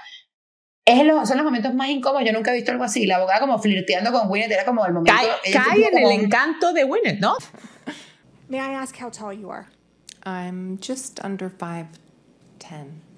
es 0.84 1.04
los, 1.04 1.28
son 1.28 1.36
los 1.38 1.44
momentos 1.44 1.74
más 1.74 1.88
incómodos. 1.90 2.24
Yo 2.26 2.32
nunca 2.32 2.52
he 2.52 2.54
visto 2.54 2.70
algo 2.72 2.84
así. 2.84 3.06
La 3.06 3.16
abogada 3.16 3.40
como 3.40 3.58
flirteando 3.58 4.12
con 4.12 4.28
Gwyneth 4.28 4.50
era 4.52 4.64
como 4.64 4.84
el 4.86 4.92
momento. 4.92 5.12
Cae, 5.16 5.52
cae 5.52 5.88
en 5.88 5.98
el 5.98 6.04
un- 6.04 6.12
encanto 6.24 6.72
de 6.72 6.84
Winnet, 6.84 7.18
¿no? 7.20 7.36
May 8.48 8.60
I 8.60 8.74
ask 8.74 8.96
how 9.02 9.10
tall 9.10 9.32
you 9.36 9.50
are? 9.50 9.66
I'm 10.24 10.78
just 10.78 11.18
under 11.24 11.50
5'10. 11.50 11.86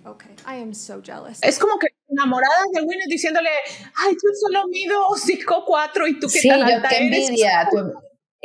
Okay. 0.07 0.33
I 0.47 0.61
am 0.63 0.75
so 0.75 1.01
jealous. 1.03 1.43
Es 1.43 1.59
como 1.59 1.79
que 1.79 1.87
enamorada 2.09 2.55
de 2.75 2.81
Winnet 2.83 3.09
diciéndole, 3.09 3.49
ay, 3.97 4.13
yo 4.13 4.31
solo 4.41 4.67
mido 4.69 4.97
5'4 5.17 6.09
y 6.11 6.21
tú 6.21 6.27
qué 6.33 6.39
sí, 6.41 6.49
tan 6.49 6.61
yo 6.61 6.67
alta 6.77 6.89
qué 6.91 7.07
eres. 7.07 7.29
envidia. 7.29 7.69
tú- 7.71 7.93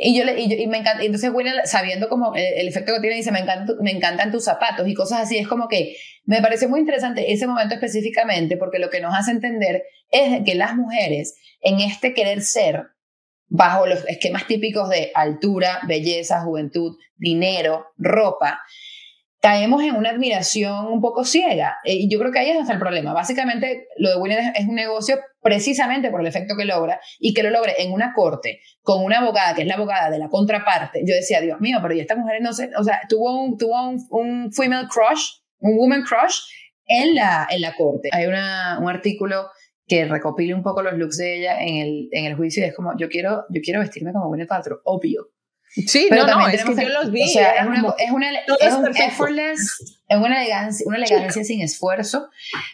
y 0.02 0.16
yo, 0.16 0.24
le, 0.24 0.40
y, 0.40 0.48
yo- 0.48 0.56
y 0.56 0.66
me 0.66 0.78
encanta, 0.78 1.02
y 1.02 1.06
entonces 1.06 1.30
Winnie, 1.30 1.52
sabiendo 1.66 2.08
como 2.08 2.34
el, 2.34 2.42
el 2.42 2.68
efecto 2.68 2.94
que 2.94 3.00
tiene, 3.00 3.16
dice, 3.16 3.32
me, 3.32 3.40
encanta, 3.40 3.74
me 3.82 3.90
encantan 3.90 4.32
tus 4.32 4.44
zapatos 4.44 4.88
y 4.88 4.94
cosas 4.94 5.20
así. 5.20 5.36
Es 5.36 5.46
como 5.46 5.68
que 5.68 5.94
me 6.24 6.40
parece 6.40 6.68
muy 6.68 6.80
interesante 6.80 7.30
ese 7.32 7.46
momento 7.46 7.74
específicamente 7.74 8.56
porque 8.56 8.78
lo 8.78 8.88
que 8.88 9.00
nos 9.00 9.14
hace 9.14 9.32
entender 9.32 9.82
es 10.10 10.42
que 10.46 10.54
las 10.54 10.74
mujeres 10.74 11.34
en 11.60 11.80
este 11.80 12.14
querer 12.14 12.40
ser 12.40 12.86
bajo 13.48 13.84
los 13.86 14.02
esquemas 14.08 14.46
típicos 14.46 14.88
de 14.88 15.10
altura, 15.14 15.80
belleza, 15.86 16.40
juventud, 16.42 16.96
dinero, 17.16 17.88
ropa, 17.98 18.60
caemos 19.40 19.82
en 19.82 19.96
una 19.96 20.10
admiración 20.10 20.86
un 20.86 21.00
poco 21.00 21.24
ciega. 21.24 21.78
Eh, 21.84 21.94
Y 21.94 22.10
yo 22.10 22.18
creo 22.18 22.30
que 22.30 22.38
ahí 22.40 22.46
es 22.48 22.54
donde 22.54 22.62
está 22.64 22.74
el 22.74 22.78
problema. 22.78 23.12
Básicamente, 23.14 23.86
lo 23.96 24.10
de 24.10 24.16
Winnie 24.16 24.38
es- 24.54 24.66
un 24.68 24.74
negocio 24.74 25.18
precisamente 25.40 26.10
por 26.10 26.20
el 26.20 26.26
efecto 26.26 26.54
que 26.58 26.64
logra 26.66 27.00
y 27.18 27.32
que 27.32 27.42
lo 27.42 27.50
logre 27.50 27.74
en 27.78 27.92
una 27.92 28.12
corte 28.14 28.60
con 28.82 29.02
una 29.02 29.18
abogada 29.20 29.54
que 29.54 29.62
es 29.62 29.66
la 29.68 29.74
abogada 29.74 30.10
de 30.10 30.18
la 30.18 30.28
contraparte. 30.28 31.00
Yo 31.06 31.14
decía, 31.14 31.40
Dios 31.40 31.58
mío, 31.60 31.78
pero 31.80 31.94
y 31.94 32.00
esta 32.00 32.16
mujer 32.16 32.42
no 32.42 32.52
sé, 32.52 32.70
o 32.78 32.84
sea, 32.84 33.00
tuvo 33.08 33.40
un, 33.42 33.56
tuvo 33.56 33.88
un, 33.88 33.98
un 34.10 34.52
female 34.52 34.88
crush, 34.92 35.22
un 35.60 35.76
woman 35.78 36.02
crush 36.02 36.36
en 36.86 37.14
la, 37.14 37.46
en 37.50 37.62
la 37.62 37.74
corte. 37.74 38.10
Hay 38.12 38.26
una, 38.26 38.78
un 38.80 38.90
artículo 38.90 39.48
que 39.86 40.04
recopila 40.04 40.54
un 40.54 40.62
poco 40.62 40.82
los 40.82 40.94
looks 40.94 41.16
de 41.16 41.38
ella 41.38 41.60
en 41.62 41.76
el, 41.76 42.08
en 42.12 42.24
el 42.26 42.36
juicio 42.36 42.62
y 42.62 42.68
es 42.68 42.74
como, 42.74 42.92
yo 42.98 43.08
quiero, 43.08 43.44
yo 43.48 43.60
quiero 43.62 43.80
vestirme 43.80 44.12
como 44.12 44.28
Gwyneth 44.28 44.48
Paltrow, 44.48 44.78
obvio. 44.84 45.28
Sí, 45.72 46.06
Pero 46.10 46.26
no, 46.26 46.40
no, 46.40 46.48
es 46.48 46.64
que 46.64 46.74
yo 46.74 46.88
los 46.88 47.12
vi. 47.12 47.22
O 47.22 47.26
sea, 47.26 47.52
es 47.52 47.66
una, 47.66 47.94
es 47.98 48.10
una, 48.10 48.30
es 48.38 48.74
un 48.74 48.88
effortless, 48.88 50.00
es 50.08 50.18
una 50.18 50.42
elegancia, 50.42 50.84
una 50.86 50.96
elegancia 50.96 51.44
sin 51.44 51.60
esfuerzo, 51.60 52.28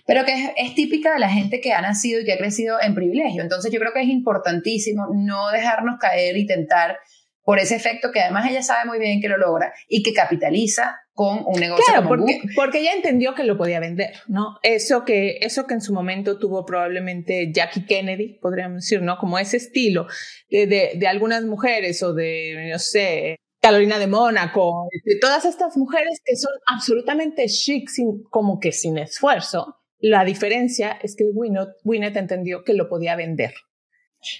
pero 0.07 0.24
que 0.24 0.32
es, 0.32 0.51
es 0.57 0.74
típica 0.74 1.12
de 1.12 1.18
la 1.18 1.28
gente 1.28 1.61
que 1.61 1.74
ha 1.74 1.82
nacido 1.82 2.20
y 2.20 2.24
que 2.24 2.32
ha 2.32 2.38
crecido 2.38 2.80
en 2.80 2.94
privilegio. 2.94 3.42
Entonces 3.42 3.70
yo 3.70 3.78
creo 3.78 3.92
que 3.92 4.01
es 4.01 4.09
importantísimo 4.09 5.09
no 5.12 5.51
dejarnos 5.51 5.99
caer 6.01 6.36
y 6.38 6.47
tentar 6.47 6.99
por 7.42 7.59
ese 7.59 7.76
efecto 7.76 8.11
que 8.12 8.20
además 8.20 8.51
ella 8.51 8.62
sabe 8.62 8.86
muy 8.86 8.99
bien 8.99 9.20
que 9.20 9.28
lo 9.28 9.36
logra 9.36 9.72
y 9.88 10.03
que 10.03 10.12
capitaliza 10.12 11.01
con 11.16 11.44
un 11.46 11.58
negocio 11.58 11.82
Claro, 11.86 12.06
como 12.08 12.20
porque, 12.26 12.40
porque 12.54 12.80
ella 12.80 12.92
entendió 12.92 13.34
que 13.34 13.42
lo 13.42 13.56
podía 13.56 13.80
vender, 13.80 14.12
¿no? 14.28 14.58
Eso 14.62 15.04
que, 15.06 15.38
eso 15.40 15.66
que 15.66 15.72
en 15.72 15.80
su 15.80 15.94
momento 15.94 16.38
tuvo 16.38 16.66
probablemente 16.66 17.50
Jackie 17.54 17.86
Kennedy, 17.86 18.38
podríamos 18.38 18.82
decir, 18.82 19.00
¿no? 19.00 19.16
Como 19.16 19.38
ese 19.38 19.56
estilo 19.56 20.06
de, 20.50 20.66
de, 20.66 20.92
de 20.94 21.06
algunas 21.08 21.42
mujeres 21.44 22.02
o 22.02 22.12
de, 22.12 22.68
no 22.70 22.78
sé, 22.78 23.36
Carolina 23.62 23.98
de 23.98 24.06
Mónaco, 24.08 24.88
de 25.04 25.18
todas 25.18 25.46
estas 25.46 25.78
mujeres 25.78 26.20
que 26.22 26.36
son 26.36 26.52
absolutamente 26.66 27.46
chic, 27.46 27.88
sin, 27.88 28.22
como 28.24 28.60
que 28.60 28.72
sin 28.72 28.98
esfuerzo. 28.98 29.78
La 29.98 30.22
diferencia 30.22 30.98
es 31.02 31.16
que 31.16 31.24
Winnet, 31.32 31.70
Winnet 31.82 32.14
entendió 32.18 32.62
que 32.62 32.74
lo 32.74 32.90
podía 32.90 33.16
vender. 33.16 33.54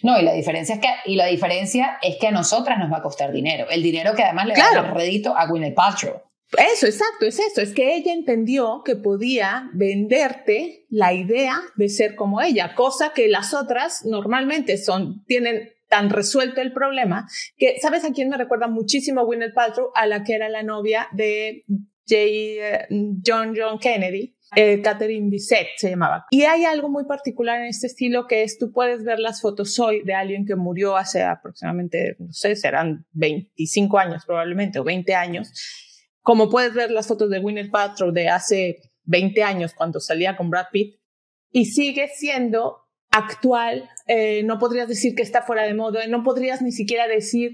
No, 0.03 0.19
y 0.21 0.23
la 0.25 0.35
diferencia 0.35 0.75
es 0.75 0.81
que 0.83 0.89
y 1.07 1.17
la 1.17 1.27
diferencia 1.27 1.99
es 2.03 2.17
que 2.21 2.27
a 2.27 2.31
nosotras 2.33 2.79
nos 2.79 2.93
va 2.93 2.99
a 2.99 3.03
costar 3.03 3.33
dinero. 3.33 3.67
El 3.71 3.83
dinero 3.83 4.15
que 4.15 4.25
además 4.25 4.47
le 4.47 4.55
va 4.55 4.59
a 4.61 4.69
Claro. 4.71 4.83
dar 4.89 4.97
rédito 4.97 5.35
a 5.37 5.47
Gwyneth 5.47 5.75
Paltrow. 5.75 6.23
Eso, 6.73 6.87
exacto, 6.87 7.27
es 7.27 7.39
eso. 7.39 7.61
Es 7.61 7.73
que 7.73 7.97
ella 7.97 8.13
entendió 8.13 8.83
que 8.85 8.97
podía 8.97 9.69
venderte 9.75 10.87
la 10.89 11.13
idea 11.13 11.61
de 11.77 11.89
ser 11.89 12.15
como 12.15 12.41
ella, 12.41 12.75
cosa 12.75 13.13
que 13.15 13.29
las 13.29 13.53
otras 13.53 14.05
normalmente 14.05 14.79
son, 14.79 15.25
tienen 15.25 15.71
tan 15.89 16.11
resuelto 16.11 16.61
el 16.61 16.73
problema 16.73 17.29
que, 17.57 17.79
¿sabes 17.81 18.05
a 18.05 18.13
quién 18.13 18.29
me 18.29 18.37
recuerda 18.37 18.69
muchísimo 18.69 19.25
Gwyneth 19.25 19.55
Paltrow? 19.55 19.91
A 19.95 20.07
la 20.07 20.25
que 20.25 20.35
era 20.35 20.49
la 20.49 20.63
novia 20.63 21.09
de 21.13 21.65
eh, 22.11 22.87
John 23.25 23.55
John 23.57 23.79
Kennedy. 23.79 24.35
Eh, 24.55 24.81
Catherine 24.81 25.29
Bissett 25.29 25.71
se 25.77 25.91
llamaba. 25.91 26.25
Y 26.31 26.43
hay 26.43 26.65
algo 26.65 26.89
muy 26.89 27.05
particular 27.05 27.61
en 27.61 27.67
este 27.67 27.89
estilo 27.89 28.29
que 28.29 28.45
es, 28.45 28.59
tú 28.59 28.71
puedes 28.71 29.03
ver 29.03 29.19
las 29.19 29.41
fotos 29.41 29.77
hoy 29.81 30.03
de 30.05 30.15
alguien 30.15 30.47
que 30.47 30.55
murió 30.55 30.97
hace 30.97 31.25
aproximadamente, 31.25 32.15
no 32.21 32.33
sé, 32.33 32.55
serán 32.55 33.05
25 33.11 33.99
años 33.99 34.25
probablemente 34.25 34.79
o 34.79 34.85
20 34.85 35.15
años, 35.17 35.51
como 36.27 36.51
puedes 36.51 36.75
ver 36.75 36.91
las 36.91 37.07
fotos 37.07 37.31
de 37.31 37.39
Gwyneth 37.39 37.71
Paltrow 37.71 38.11
de 38.11 38.29
hace 38.29 38.81
20 39.05 39.45
años 39.45 39.75
cuando 39.75 40.01
salía 40.01 40.37
con 40.37 40.51
Brad 40.51 40.67
Pitt 40.73 40.97
y 41.53 41.67
sigue 41.67 42.09
siendo 42.13 42.79
actual, 43.13 43.89
eh, 44.09 44.43
no 44.43 44.59
podrías 44.59 44.89
decir 44.89 45.15
que 45.15 45.23
está 45.23 45.43
fuera 45.43 45.63
de 45.63 45.75
moda, 45.75 46.05
no 46.09 46.25
podrías 46.25 46.63
ni 46.63 46.73
siquiera 46.73 47.07
decir 47.07 47.53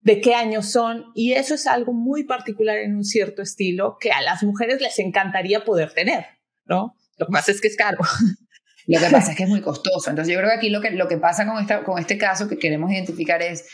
de 0.00 0.22
qué 0.22 0.34
años 0.34 0.72
son 0.72 1.04
y 1.14 1.34
eso 1.34 1.54
es 1.54 1.66
algo 1.66 1.92
muy 1.92 2.24
particular 2.24 2.78
en 2.78 2.96
un 2.96 3.04
cierto 3.04 3.42
estilo 3.42 3.98
que 4.00 4.10
a 4.10 4.22
las 4.22 4.42
mujeres 4.42 4.80
les 4.80 4.98
encantaría 5.00 5.62
poder 5.62 5.92
tener, 5.92 6.24
¿no? 6.64 6.96
Lo 7.18 7.26
que 7.26 7.32
pasa 7.32 7.52
es 7.52 7.60
que 7.60 7.68
es 7.68 7.76
caro. 7.76 7.98
Lo 8.86 9.00
que 9.00 9.10
pasa 9.10 9.32
es 9.32 9.36
que 9.36 9.42
es 9.42 9.50
muy 9.50 9.60
costoso. 9.60 10.08
Entonces 10.08 10.32
yo 10.32 10.40
creo 10.40 10.48
que 10.48 10.56
aquí 10.56 10.70
lo 10.70 10.80
que, 10.80 10.92
lo 10.92 11.08
que 11.08 11.18
pasa 11.18 11.46
con, 11.46 11.60
esta, 11.60 11.84
con 11.84 11.98
este 11.98 12.16
caso 12.16 12.48
que 12.48 12.58
queremos 12.58 12.90
identificar 12.90 13.42
es, 13.42 13.68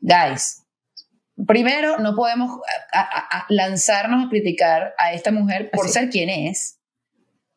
guys, 0.00 0.67
primero 1.46 1.98
no 1.98 2.14
podemos 2.16 2.60
a- 2.92 3.00
a- 3.00 3.38
a 3.40 3.46
lanzarnos 3.48 4.26
a 4.26 4.28
criticar 4.28 4.94
a 4.98 5.12
esta 5.12 5.30
mujer 5.30 5.70
por 5.70 5.84
Así. 5.86 5.94
ser 5.94 6.10
quien 6.10 6.28
es, 6.28 6.80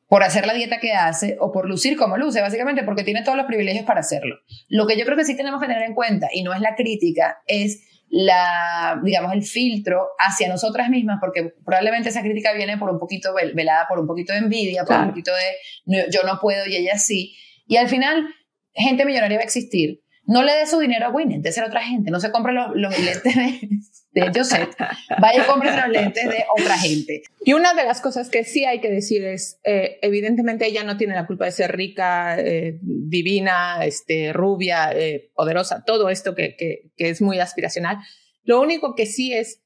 por 0.07 0.23
hacer 0.23 0.45
la 0.45 0.53
dieta 0.53 0.79
que 0.79 0.93
hace 0.93 1.37
o 1.39 1.51
por 1.51 1.67
lucir 1.69 1.97
como 1.97 2.17
luce, 2.17 2.41
básicamente 2.41 2.83
porque 2.83 3.03
tiene 3.03 3.23
todos 3.23 3.37
los 3.37 3.45
privilegios 3.47 3.85
para 3.85 4.01
hacerlo. 4.01 4.35
Lo 4.67 4.85
que 4.85 4.97
yo 4.97 5.05
creo 5.05 5.17
que 5.17 5.23
sí 5.25 5.37
tenemos 5.37 5.61
que 5.61 5.67
tener 5.67 5.83
en 5.83 5.93
cuenta, 5.95 6.27
y 6.33 6.43
no 6.43 6.53
es 6.53 6.59
la 6.59 6.75
crítica, 6.75 7.41
es 7.47 7.87
la, 8.09 8.99
digamos, 9.03 9.31
el 9.31 9.41
filtro 9.43 10.09
hacia 10.19 10.49
nosotras 10.49 10.89
mismas, 10.89 11.17
porque 11.21 11.53
probablemente 11.65 12.09
esa 12.09 12.21
crítica 12.21 12.51
viene 12.51 12.77
por 12.77 12.89
un 12.89 12.99
poquito, 12.99 13.33
vel- 13.33 13.55
velada 13.55 13.87
por 13.87 13.99
un 13.99 14.05
poquito 14.07 14.33
de 14.33 14.39
envidia, 14.39 14.81
por 14.81 14.87
Claro. 14.89 15.03
un 15.03 15.09
poquito 15.11 15.31
de 15.33 15.55
no, 15.85 15.97
yo 16.11 16.23
no 16.23 16.37
puedo 16.41 16.67
y 16.67 16.75
ella 16.75 16.97
sí. 16.97 17.33
Y 17.67 17.77
al 17.77 17.87
final, 17.87 18.27
gente 18.73 19.05
millonaria 19.05 19.37
va 19.37 19.43
a 19.43 19.45
existir. 19.45 20.00
No 20.31 20.43
le 20.43 20.53
dé 20.53 20.65
su 20.65 20.79
dinero 20.79 21.07
a 21.07 21.09
Winnet, 21.09 21.41
de 21.41 21.51
ser 21.51 21.65
otra 21.65 21.83
gente. 21.83 22.09
No 22.09 22.21
se 22.21 22.31
compre 22.31 22.53
los, 22.53 22.67
los 22.73 22.97
lentes 22.97 23.35
de, 23.35 23.69
de 24.11 24.31
Josette. 24.33 24.73
Vaya 25.19 25.43
y 25.43 25.45
compre 25.45 25.75
los 25.75 25.89
lentes 25.89 26.23
de 26.23 26.45
otra 26.57 26.77
gente. 26.77 27.23
Y 27.43 27.51
una 27.51 27.73
de 27.73 27.83
las 27.83 27.99
cosas 27.99 28.29
que 28.29 28.45
sí 28.45 28.63
hay 28.63 28.79
que 28.79 28.89
decir 28.89 29.25
es, 29.25 29.59
eh, 29.65 29.99
evidentemente 30.01 30.65
ella 30.65 30.85
no 30.85 30.95
tiene 30.95 31.15
la 31.15 31.27
culpa 31.27 31.43
de 31.43 31.51
ser 31.51 31.75
rica, 31.75 32.39
eh, 32.39 32.79
divina, 32.81 33.83
este, 33.83 34.31
rubia, 34.31 34.93
eh, 34.93 35.31
poderosa, 35.35 35.83
todo 35.85 36.09
esto 36.09 36.33
que, 36.33 36.55
que, 36.55 36.91
que 36.95 37.09
es 37.09 37.21
muy 37.21 37.39
aspiracional. 37.39 37.97
Lo 38.43 38.61
único 38.61 38.95
que 38.95 39.07
sí 39.07 39.33
es, 39.33 39.61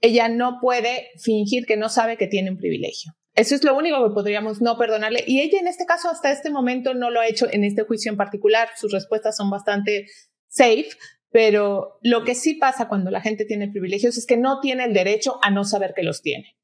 ella 0.00 0.28
no 0.28 0.58
puede 0.60 1.10
fingir 1.22 1.66
que 1.66 1.76
no 1.76 1.88
sabe 1.88 2.16
que 2.16 2.26
tiene 2.26 2.50
un 2.50 2.56
privilegio. 2.56 3.12
Eso 3.40 3.54
es 3.54 3.64
lo 3.64 3.74
único 3.74 4.06
que 4.06 4.12
podríamos 4.12 4.60
no 4.60 4.76
perdonarle. 4.76 5.24
Y 5.26 5.40
ella 5.40 5.58
en 5.60 5.66
este 5.66 5.86
caso 5.86 6.10
hasta 6.10 6.30
este 6.30 6.50
momento 6.50 6.92
no 6.92 7.10
lo 7.10 7.20
ha 7.20 7.26
hecho 7.26 7.48
en 7.50 7.64
este 7.64 7.84
juicio 7.84 8.10
en 8.12 8.18
particular. 8.18 8.68
Sus 8.76 8.92
respuestas 8.92 9.34
son 9.36 9.48
bastante 9.48 10.06
safe, 10.46 10.88
pero 11.30 11.98
lo 12.02 12.22
que 12.24 12.34
sí 12.34 12.54
pasa 12.56 12.86
cuando 12.86 13.10
la 13.10 13.22
gente 13.22 13.46
tiene 13.46 13.68
privilegios 13.70 14.18
es 14.18 14.26
que 14.26 14.36
no 14.36 14.60
tiene 14.60 14.84
el 14.84 14.92
derecho 14.92 15.38
a 15.42 15.50
no 15.50 15.64
saber 15.64 15.94
que 15.96 16.02
los 16.02 16.20
tiene. 16.20 16.54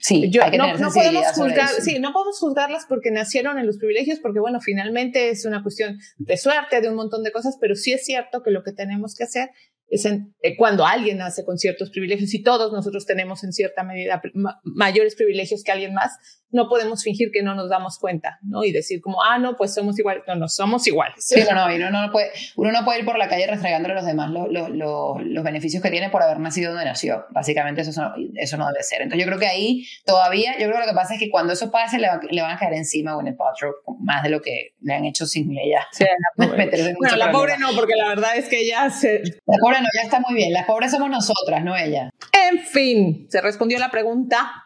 Sí, 0.00 0.30
Yo- 0.30 0.42
no, 0.58 0.74
no 0.78 0.92
podemos 0.92 1.26
juzgar, 1.32 1.70
sí, 1.80 1.98
no 1.98 2.12
podemos 2.12 2.38
juzgarlas 2.38 2.84
porque 2.86 3.10
nacieron 3.10 3.58
en 3.58 3.66
los 3.66 3.78
privilegios, 3.78 4.20
porque 4.20 4.38
bueno, 4.38 4.60
finalmente 4.60 5.30
es 5.30 5.46
una 5.46 5.62
cuestión 5.62 5.98
de 6.18 6.36
suerte, 6.36 6.80
de 6.82 6.88
un 6.90 6.94
montón 6.94 7.24
de 7.24 7.32
cosas, 7.32 7.56
pero 7.60 7.74
sí 7.74 7.94
es 7.94 8.04
cierto 8.04 8.42
que 8.42 8.50
lo 8.50 8.62
que 8.62 8.72
tenemos 8.72 9.14
que 9.16 9.24
hacer 9.24 9.50
es 9.90 10.04
en- 10.04 10.34
eh, 10.42 10.56
cuando 10.56 10.84
alguien 10.86 11.18
nace 11.18 11.44
con 11.44 11.58
ciertos 11.58 11.90
privilegios 11.90 12.32
y 12.34 12.42
todos 12.42 12.72
nosotros 12.72 13.06
tenemos 13.06 13.42
en 13.44 13.52
cierta 13.52 13.82
medida 13.82 14.20
ma- 14.34 14.60
mayores 14.64 15.14
privilegios 15.14 15.62
que 15.64 15.72
alguien 15.72 15.94
más, 15.94 16.12
no 16.50 16.68
podemos 16.68 17.02
fingir 17.02 17.30
que 17.30 17.42
no 17.42 17.54
nos 17.54 17.68
damos 17.68 17.98
cuenta, 17.98 18.38
¿no? 18.42 18.64
Y 18.64 18.72
decir 18.72 19.00
como, 19.02 19.22
ah, 19.22 19.38
no, 19.38 19.56
pues 19.56 19.74
somos 19.74 19.98
iguales. 19.98 20.22
No, 20.26 20.34
no, 20.34 20.48
somos 20.48 20.86
iguales. 20.86 21.16
Sí, 21.26 21.40
no, 21.46 21.54
no, 21.54 21.74
uno 21.74 21.90
no 22.06 22.10
puede, 22.10 22.30
uno 22.56 22.72
no 22.72 22.84
puede 22.86 23.00
ir 23.00 23.04
por 23.04 23.18
la 23.18 23.28
calle 23.28 23.46
restregándole 23.46 23.92
a 23.92 23.96
los 23.96 24.06
demás 24.06 24.30
los, 24.30 24.48
los, 24.50 24.70
los, 24.70 25.16
los 25.22 25.44
beneficios 25.44 25.82
que 25.82 25.90
tiene 25.90 26.08
por 26.08 26.22
haber 26.22 26.38
nacido 26.40 26.70
donde 26.72 26.86
nació. 26.86 27.26
Básicamente 27.32 27.82
eso, 27.82 28.00
no- 28.00 28.14
eso 28.36 28.56
no 28.56 28.66
debe 28.68 28.82
ser. 28.82 29.02
Entonces 29.02 29.24
yo 29.24 29.28
creo 29.28 29.38
que 29.38 29.46
ahí 29.46 29.84
todavía, 30.06 30.52
yo 30.58 30.66
creo 30.68 30.72
que 30.80 30.86
lo 30.86 30.86
que 30.92 30.94
pasa 30.94 31.14
es 31.14 31.20
que 31.20 31.28
cuando 31.30 31.52
eso 31.52 31.70
pase 31.70 31.98
le, 31.98 32.08
va- 32.08 32.20
le 32.30 32.40
van 32.40 32.56
a 32.56 32.58
caer 32.58 32.74
encima 32.74 33.10
a 33.10 33.14
Gwyneth 33.16 33.36
Paltrow 33.36 33.72
más 34.00 34.22
de 34.22 34.30
lo 34.30 34.40
que 34.40 34.74
le 34.80 34.94
han 34.94 35.04
hecho 35.04 35.26
sin 35.26 35.50
ella. 35.56 35.86
Sí, 35.92 36.04
la 36.04 36.46
pobre. 36.46 36.70
Bueno, 36.98 37.16
la 37.16 37.30
problema. 37.30 37.32
pobre 37.32 37.58
no, 37.58 37.68
porque 37.76 37.94
la 37.94 38.08
verdad 38.08 38.36
es 38.36 38.48
que 38.48 38.60
ella 38.62 38.88
se... 38.90 39.22
La 39.46 39.56
pobre 39.60 39.77
no, 39.80 39.88
ya 39.94 40.02
está 40.02 40.20
muy 40.20 40.34
bien. 40.34 40.52
Las 40.52 40.66
pobres 40.66 40.90
somos 40.90 41.10
nosotras, 41.10 41.64
no 41.64 41.76
ella. 41.76 42.10
En 42.50 42.58
fin, 42.60 43.26
se 43.30 43.40
respondió 43.40 43.78
la 43.78 43.90
pregunta. 43.90 44.64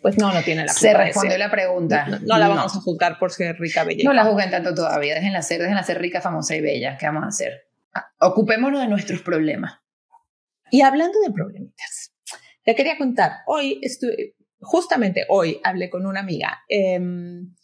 Pues 0.00 0.18
no, 0.18 0.32
no 0.32 0.42
tiene 0.42 0.64
la 0.64 0.72
Se 0.72 0.94
respondió 0.94 1.36
la 1.38 1.50
pregunta. 1.50 2.06
No, 2.06 2.18
no 2.20 2.38
la 2.38 2.48
vamos 2.48 2.74
a 2.76 2.80
juzgar 2.80 3.18
por 3.18 3.32
ser 3.32 3.58
rica, 3.58 3.84
bella. 3.84 4.02
No 4.04 4.12
la 4.12 4.24
juzguen 4.24 4.50
tanto 4.50 4.74
todavía. 4.74 5.14
Déjenla 5.14 5.42
ser, 5.42 5.60
déjenla 5.60 5.82
ser 5.82 6.00
rica, 6.00 6.20
famosa 6.20 6.56
y 6.56 6.60
bella. 6.60 6.96
¿Qué 6.98 7.06
vamos 7.06 7.24
a 7.24 7.28
hacer? 7.28 7.68
Ocupémonos 8.20 8.80
de 8.80 8.88
nuestros 8.88 9.20
problemas. 9.22 9.78
Y 10.70 10.80
hablando 10.80 11.20
de 11.20 11.30
problemitas, 11.30 12.12
te 12.64 12.74
quería 12.74 12.96
contar, 12.98 13.42
hoy 13.46 13.78
estuve, 13.82 14.34
justamente 14.58 15.26
hoy 15.28 15.60
hablé 15.62 15.90
con 15.90 16.06
una 16.06 16.20
amiga 16.20 16.62
em, 16.68 17.54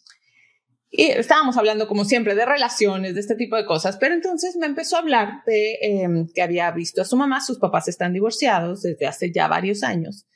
y 0.91 1.05
estábamos 1.07 1.57
hablando 1.57 1.87
como 1.87 2.05
siempre 2.05 2.35
de 2.35 2.45
relaciones, 2.45 3.15
de 3.15 3.21
este 3.21 3.37
tipo 3.37 3.57
de 3.57 3.65
cosas, 3.65 3.97
pero 3.97 4.15
entonces 4.15 4.57
me 4.57 4.67
empezó 4.67 4.97
a 4.97 5.01
hablar 5.01 5.45
de 5.47 5.79
em, 5.83 6.27
que 6.35 6.43
había 6.43 6.71
visto 6.73 7.01
a 7.01 7.05
su 7.05 7.17
mamá, 7.17 7.41
sus 7.41 7.59
papás 7.59 7.87
están 7.87 8.13
divorciados 8.13 8.83
desde 8.83 9.07
hace 9.07 9.31
ya 9.31 9.47
varios 9.47 9.85
años 9.85 10.27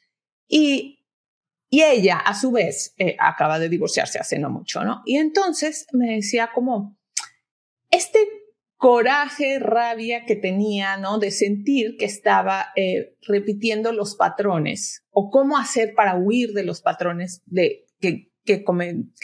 y, 0.47 1.05
y 1.71 1.83
ella 1.83 2.19
a 2.19 2.39
su 2.39 2.53
vez 2.53 2.95
eh, 2.99 3.17
acaba 3.19 3.59
de 3.59 3.69
divorciarse 3.69 4.21
hace 4.21 4.39
no 4.39 4.49
mucho, 4.49 4.85
¿no? 4.85 5.03
Y 5.05 5.17
entonces 5.17 5.87
me 5.93 6.15
decía 6.15 6.51
como, 6.55 6.97
este 7.91 8.21
coraje, 8.77 9.59
rabia 9.59 10.25
que 10.27 10.37
tenía, 10.37 10.99
¿no? 10.99 11.19
De 11.19 11.31
sentir 11.31 11.97
que 11.97 12.05
estaba 12.05 12.67
eh, 12.77 13.17
repitiendo 13.23 13.93
los 13.93 14.15
patrones 14.15 15.05
o 15.11 15.31
cómo 15.31 15.57
hacer 15.57 15.95
para 15.95 16.17
huir 16.17 16.53
de 16.53 16.65
los 16.65 16.83
patrones 16.83 17.43
de, 17.47 17.87
que, 17.99 18.31
que, 18.45 18.65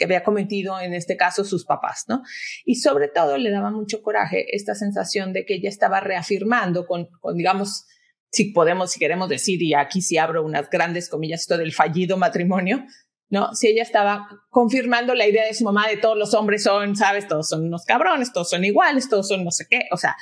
había 0.03 0.23
cometido 0.23 0.79
en 0.79 0.93
este 0.93 1.17
caso 1.17 1.43
sus 1.43 1.65
papás, 1.65 2.05
¿no? 2.07 2.23
Y 2.65 2.75
sobre 2.75 3.07
todo 3.07 3.37
le 3.37 3.51
daba 3.51 3.71
mucho 3.71 4.01
coraje 4.01 4.55
esta 4.55 4.75
sensación 4.75 5.33
de 5.33 5.45
que 5.45 5.55
ella 5.55 5.69
estaba 5.69 5.99
reafirmando 5.99 6.85
con, 6.85 7.07
con 7.19 7.37
digamos, 7.37 7.85
si 8.31 8.45
podemos, 8.51 8.91
si 8.91 8.99
queremos 8.99 9.29
decir, 9.29 9.61
y 9.61 9.73
aquí 9.73 10.01
sí 10.01 10.17
abro 10.17 10.43
unas 10.43 10.69
grandes 10.69 11.09
comillas, 11.09 11.41
esto 11.41 11.57
del 11.57 11.73
fallido 11.73 12.17
matrimonio, 12.17 12.85
¿no? 13.29 13.53
Si 13.53 13.67
ella 13.67 13.83
estaba 13.83 14.27
confirmando 14.49 15.13
la 15.15 15.27
idea 15.27 15.45
de 15.45 15.53
su 15.53 15.63
mamá 15.63 15.87
de 15.87 15.97
todos 15.97 16.17
los 16.17 16.33
hombres 16.33 16.63
son, 16.63 16.95
¿sabes? 16.95 17.27
Todos 17.27 17.47
son 17.47 17.65
unos 17.65 17.85
cabrones, 17.85 18.33
todos 18.33 18.49
son 18.49 18.63
iguales, 18.65 19.09
todos 19.09 19.27
son 19.27 19.43
no 19.43 19.51
sé 19.51 19.67
qué, 19.69 19.87
o 19.91 19.97
sea, 19.97 20.15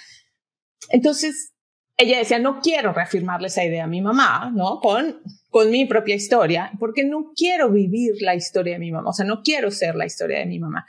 entonces 0.90 1.54
ella 1.98 2.18
decía, 2.18 2.40
no 2.40 2.62
quiero 2.62 2.94
reafirmarle 2.94 3.48
esa 3.48 3.64
idea 3.64 3.84
a 3.84 3.88
mi 3.88 4.02
mamá, 4.02 4.52
¿no? 4.56 4.80
Con, 4.80 5.22
con 5.50 5.72
mi 5.72 5.86
propia 5.86 6.16
historia, 6.16 6.72
porque 6.80 7.04
no 7.04 7.32
quiero 7.36 7.72
vivir 7.72 8.22
la 8.22 8.36
historia 8.36 8.74
de 8.74 8.80
mi 8.80 8.92
mamá, 8.92 9.10
o 9.10 9.14
sea, 9.14 9.26
no 9.26 9.42
quiero 9.44 9.72
ser 9.72 9.96
la 9.96 10.06
historia 10.06 10.40
de 10.40 10.46
mi 10.46 10.60
mamá. 10.60 10.86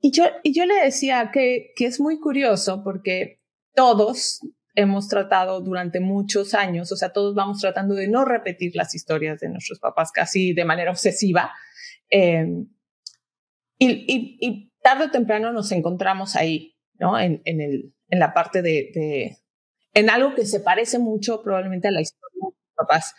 Y 0.00 0.10
yo, 0.10 0.24
y 0.42 0.52
yo 0.52 0.66
le 0.66 0.74
decía 0.74 1.30
que, 1.32 1.72
que 1.74 1.86
es 1.86 2.00
muy 2.00 2.18
curioso 2.18 2.82
porque 2.84 3.40
todos 3.74 4.40
hemos 4.74 5.08
tratado 5.08 5.60
durante 5.60 6.00
muchos 6.00 6.54
años, 6.54 6.92
o 6.92 6.96
sea, 6.96 7.12
todos 7.12 7.34
vamos 7.34 7.60
tratando 7.60 7.94
de 7.94 8.08
no 8.08 8.24
repetir 8.24 8.72
las 8.74 8.94
historias 8.94 9.40
de 9.40 9.48
nuestros 9.48 9.78
papás 9.78 10.12
casi 10.12 10.52
de 10.52 10.64
manera 10.64 10.90
obsesiva. 10.90 11.52
Eh, 12.10 12.46
y, 13.78 13.88
y, 13.88 14.38
y, 14.40 14.72
tarde 14.82 15.06
o 15.06 15.10
temprano 15.10 15.52
nos 15.52 15.72
encontramos 15.72 16.36
ahí, 16.36 16.76
¿no? 16.98 17.18
En, 17.18 17.42
en, 17.44 17.60
el, 17.60 17.94
en 18.08 18.18
la 18.20 18.32
parte 18.32 18.62
de, 18.62 18.90
de, 18.94 19.38
en 19.94 20.10
algo 20.10 20.34
que 20.34 20.46
se 20.46 20.60
parece 20.60 20.98
mucho 20.98 21.42
probablemente 21.42 21.88
a 21.88 21.90
la 21.90 22.02
historia 22.02 22.25
papás. 22.76 23.14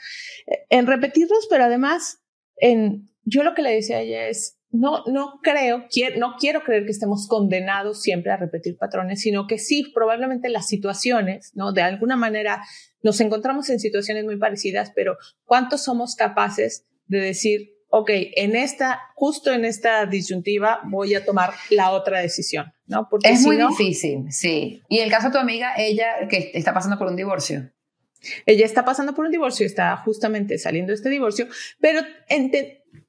En 0.69 0.87
repetirlos, 0.87 1.47
pero 1.49 1.65
además, 1.65 2.19
en, 2.57 3.09
yo 3.23 3.43
lo 3.43 3.53
que 3.53 3.61
le 3.61 3.73
decía 3.73 3.97
a 3.97 4.01
ella 4.01 4.27
es, 4.27 4.57
no, 4.69 5.03
no 5.07 5.39
creo, 5.41 5.85
quiero, 5.89 6.19
no 6.19 6.35
quiero 6.39 6.63
creer 6.63 6.85
que 6.85 6.91
estemos 6.91 7.27
condenados 7.27 8.01
siempre 8.01 8.31
a 8.31 8.37
repetir 8.37 8.77
patrones, 8.77 9.21
sino 9.21 9.47
que 9.47 9.59
sí, 9.59 9.91
probablemente 9.93 10.49
las 10.49 10.67
situaciones, 10.67 11.51
¿no? 11.55 11.71
De 11.71 11.81
alguna 11.81 12.15
manera 12.15 12.63
nos 13.01 13.19
encontramos 13.21 13.69
en 13.69 13.79
situaciones 13.79 14.25
muy 14.25 14.37
parecidas, 14.37 14.91
pero 14.95 15.17
¿cuántos 15.45 15.83
somos 15.83 16.15
capaces 16.15 16.85
de 17.05 17.19
decir, 17.19 17.77
ok, 17.89 18.09
en 18.35 18.55
esta, 18.55 18.99
justo 19.15 19.53
en 19.53 19.63
esta 19.63 20.05
disyuntiva 20.05 20.81
voy 20.85 21.15
a 21.15 21.23
tomar 21.23 21.53
la 21.69 21.91
otra 21.91 22.19
decisión, 22.19 22.73
¿no? 22.85 23.07
Porque 23.09 23.29
es 23.29 23.41
muy 23.41 23.57
difícil, 23.57 24.31
sí. 24.31 24.83
Y 24.89 24.99
el 24.99 25.09
caso 25.09 25.27
de 25.27 25.33
tu 25.33 25.39
amiga, 25.39 25.73
ella 25.77 26.27
que 26.29 26.51
está 26.53 26.73
pasando 26.73 26.97
por 26.97 27.07
un 27.07 27.15
divorcio. 27.15 27.71
Ella 28.45 28.65
está 28.65 28.85
pasando 28.85 29.13
por 29.13 29.25
un 29.25 29.31
divorcio, 29.31 29.65
está 29.65 29.95
justamente 29.97 30.57
saliendo 30.57 30.91
de 30.91 30.95
este 30.95 31.09
divorcio, 31.09 31.47
pero 31.79 32.01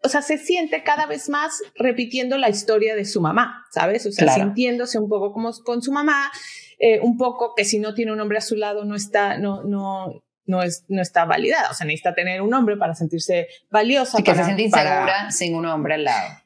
o 0.03 0.09
sea, 0.09 0.23
se 0.23 0.39
siente 0.39 0.83
cada 0.83 1.07
vez 1.07 1.29
más 1.29 1.61
repitiendo 1.75 2.39
la 2.39 2.49
historia 2.49 2.95
de 2.95 3.05
su 3.05 3.21
mamá, 3.21 3.65
¿sabes? 3.73 4.07
O 4.07 4.13
sea, 4.13 4.35
sintiéndose 4.35 4.99
un 4.99 5.09
poco 5.09 5.33
como 5.33 5.53
con 5.65 5.83
su 5.83 5.93
mamá, 5.93 6.31
eh, 6.79 7.01
un 7.01 7.17
poco 7.17 7.55
que 7.57 7.65
si 7.65 7.79
no 7.79 7.95
tiene 7.95 8.13
un 8.13 8.21
hombre 8.21 8.39
a 8.39 8.43
su 8.43 8.55
lado 8.55 8.85
no 8.85 8.95
está, 8.95 9.39
no, 9.39 9.65
no, 9.65 10.23
no, 10.47 10.63
es, 10.63 10.85
no 10.89 11.03
está 11.03 11.25
validada. 11.25 11.71
O 11.71 11.75
sea, 11.75 11.87
necesita 11.87 12.15
tener 12.15 12.43
un 12.43 12.55
hombre 12.55 12.77
para 12.77 12.95
sentirse 12.95 13.49
valiosa. 13.71 14.21
Y 14.21 14.23
que 14.23 14.35
se 14.35 14.45
siente 14.45 14.63
insegura 14.63 15.31
sin 15.31 15.55
un 15.55 15.67
hombre 15.67 15.95
al 15.95 16.05
lado. 16.05 16.39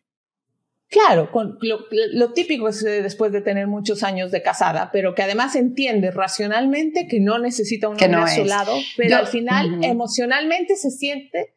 Claro, 0.93 1.31
con 1.33 1.59
lo, 1.63 2.33
típico 2.35 2.69
es 2.69 2.85
eh, 2.85 3.01
después 3.01 3.33
de 3.33 3.41
tener 3.41 3.67
muchos 3.67 4.03
años 4.03 4.31
de 4.31 4.43
casada, 4.43 4.91
pero 4.93 5.15
que 5.15 5.23
además 5.23 5.57
entiende 5.57 6.11
racionalmente 6.11 7.09
que 7.09 7.19
no 7.19 7.39
necesita 7.39 7.89
un 7.89 7.95
hombre 7.95 8.15
a 8.15 8.29
su 8.29 8.45
lado, 8.45 8.77
pero 8.99 9.17
al 9.17 9.27
final 9.27 9.83
emocionalmente 9.83 10.77
se 10.77 10.91
siente 10.91 11.55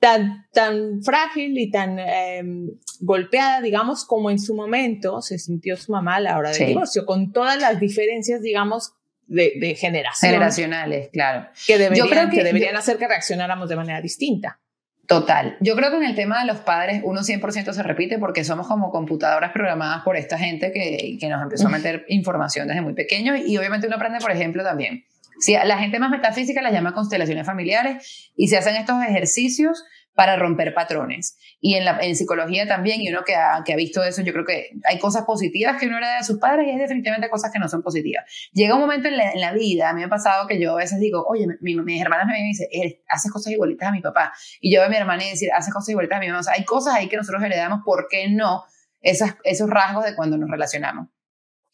tan, 0.00 0.46
tan 0.52 1.04
frágil 1.04 1.56
y 1.56 1.70
tan 1.70 2.00
em, 2.00 2.70
golpeada, 2.98 3.60
digamos, 3.60 4.04
como 4.04 4.28
en 4.28 4.40
su 4.40 4.56
momento 4.56 5.22
se 5.22 5.38
sintió 5.38 5.76
su 5.76 5.92
mamá 5.92 6.16
a 6.16 6.20
la 6.20 6.36
hora 6.36 6.50
del 6.50 6.66
divorcio, 6.66 7.06
con 7.06 7.32
todas 7.32 7.60
las 7.60 7.78
diferencias, 7.78 8.42
digamos, 8.42 8.92
de, 9.28 9.52
de 9.60 9.76
generación. 9.76 10.32
Generacionales, 10.32 11.10
claro. 11.12 11.48
Que 11.64 11.78
deberían, 11.78 12.28
que, 12.28 12.42
deberían 12.42 12.74
hacer 12.74 12.98
que 12.98 13.06
reaccionáramos 13.06 13.68
de 13.68 13.76
manera 13.76 14.00
distinta. 14.00 14.58
Total. 15.08 15.56
Yo 15.60 15.74
creo 15.74 15.90
que 15.90 15.96
en 15.96 16.02
el 16.04 16.14
tema 16.14 16.40
de 16.40 16.46
los 16.46 16.58
padres 16.58 17.00
uno 17.02 17.22
100% 17.22 17.72
se 17.72 17.82
repite 17.82 18.18
porque 18.18 18.44
somos 18.44 18.68
como 18.68 18.90
computadoras 18.90 19.52
programadas 19.52 20.02
por 20.04 20.18
esta 20.18 20.36
gente 20.36 20.70
que, 20.70 21.16
que 21.18 21.28
nos 21.30 21.42
empezó 21.42 21.68
a 21.68 21.70
meter 21.70 22.04
información 22.08 22.68
desde 22.68 22.82
muy 22.82 22.92
pequeño 22.92 23.34
y, 23.34 23.56
obviamente 23.56 23.86
uno 23.86 23.96
aprende, 23.96 24.18
por 24.20 24.32
ejemplo, 24.32 24.62
también. 24.62 25.06
Si 25.40 25.54
la 25.54 25.78
gente 25.78 25.98
más 25.98 26.10
metafísica 26.10 26.60
las 26.60 26.74
llama 26.74 26.92
constelaciones 26.92 27.46
familiares 27.46 28.30
y 28.36 28.48
se 28.48 28.58
hacen 28.58 28.76
estos 28.76 29.02
ejercicios 29.02 29.82
para 30.18 30.34
romper 30.34 30.74
patrones. 30.74 31.38
Y 31.60 31.76
en, 31.76 32.16
psicología 32.16 32.66
también, 32.66 33.00
y 33.00 33.08
uno 33.08 33.20
que 33.24 33.36
ha, 33.36 33.62
visto 33.76 34.02
eso, 34.02 34.20
yo 34.22 34.32
creo 34.32 34.44
que 34.44 34.70
hay 34.82 34.98
cosas 34.98 35.24
positivas 35.24 35.78
que 35.78 35.86
uno 35.86 35.96
hereda 35.96 36.16
de 36.16 36.24
sus 36.24 36.40
padres 36.40 36.66
y 36.66 36.70
hay 36.70 36.76
definitivamente 36.76 37.30
cosas 37.30 37.52
que 37.52 37.60
no 37.60 37.68
son 37.68 37.84
positivas. 37.84 38.24
Llega 38.52 38.74
un 38.74 38.80
momento 38.80 39.06
en 39.06 39.16
la, 39.16 39.30
en 39.30 39.40
la 39.40 39.52
vida, 39.52 39.90
a 39.90 39.92
mí 39.92 40.00
me 40.00 40.06
ha 40.06 40.08
pasado 40.08 40.48
que 40.48 40.60
yo 40.60 40.72
a 40.72 40.78
veces 40.78 40.98
digo, 40.98 41.24
oye, 41.28 41.46
mi, 41.60 41.76
mis 41.76 42.02
hermanas 42.02 42.26
me 42.26 42.42
dicen, 42.42 42.66
haces 43.08 43.30
cosas 43.30 43.52
igualitas 43.52 43.90
a 43.90 43.92
mi 43.92 44.00
papá. 44.00 44.32
Y 44.60 44.74
yo 44.74 44.80
veo 44.80 44.88
a 44.88 44.90
mi 44.90 44.96
hermana 44.96 45.24
y 45.24 45.30
decir, 45.30 45.50
haces 45.52 45.72
cosas 45.72 45.90
igualitas 45.90 46.16
a 46.16 46.20
mi 46.20 46.26
mamá. 46.26 46.40
O 46.40 46.42
sea, 46.42 46.54
hay 46.54 46.64
cosas 46.64 46.96
ahí 46.96 47.08
que 47.08 47.16
nosotros 47.16 47.40
heredamos, 47.44 47.82
¿por 47.84 48.08
qué 48.10 48.28
no? 48.28 48.64
Esas, 49.00 49.36
esos 49.44 49.70
rasgos 49.70 50.04
de 50.04 50.16
cuando 50.16 50.36
nos 50.36 50.50
relacionamos. 50.50 51.10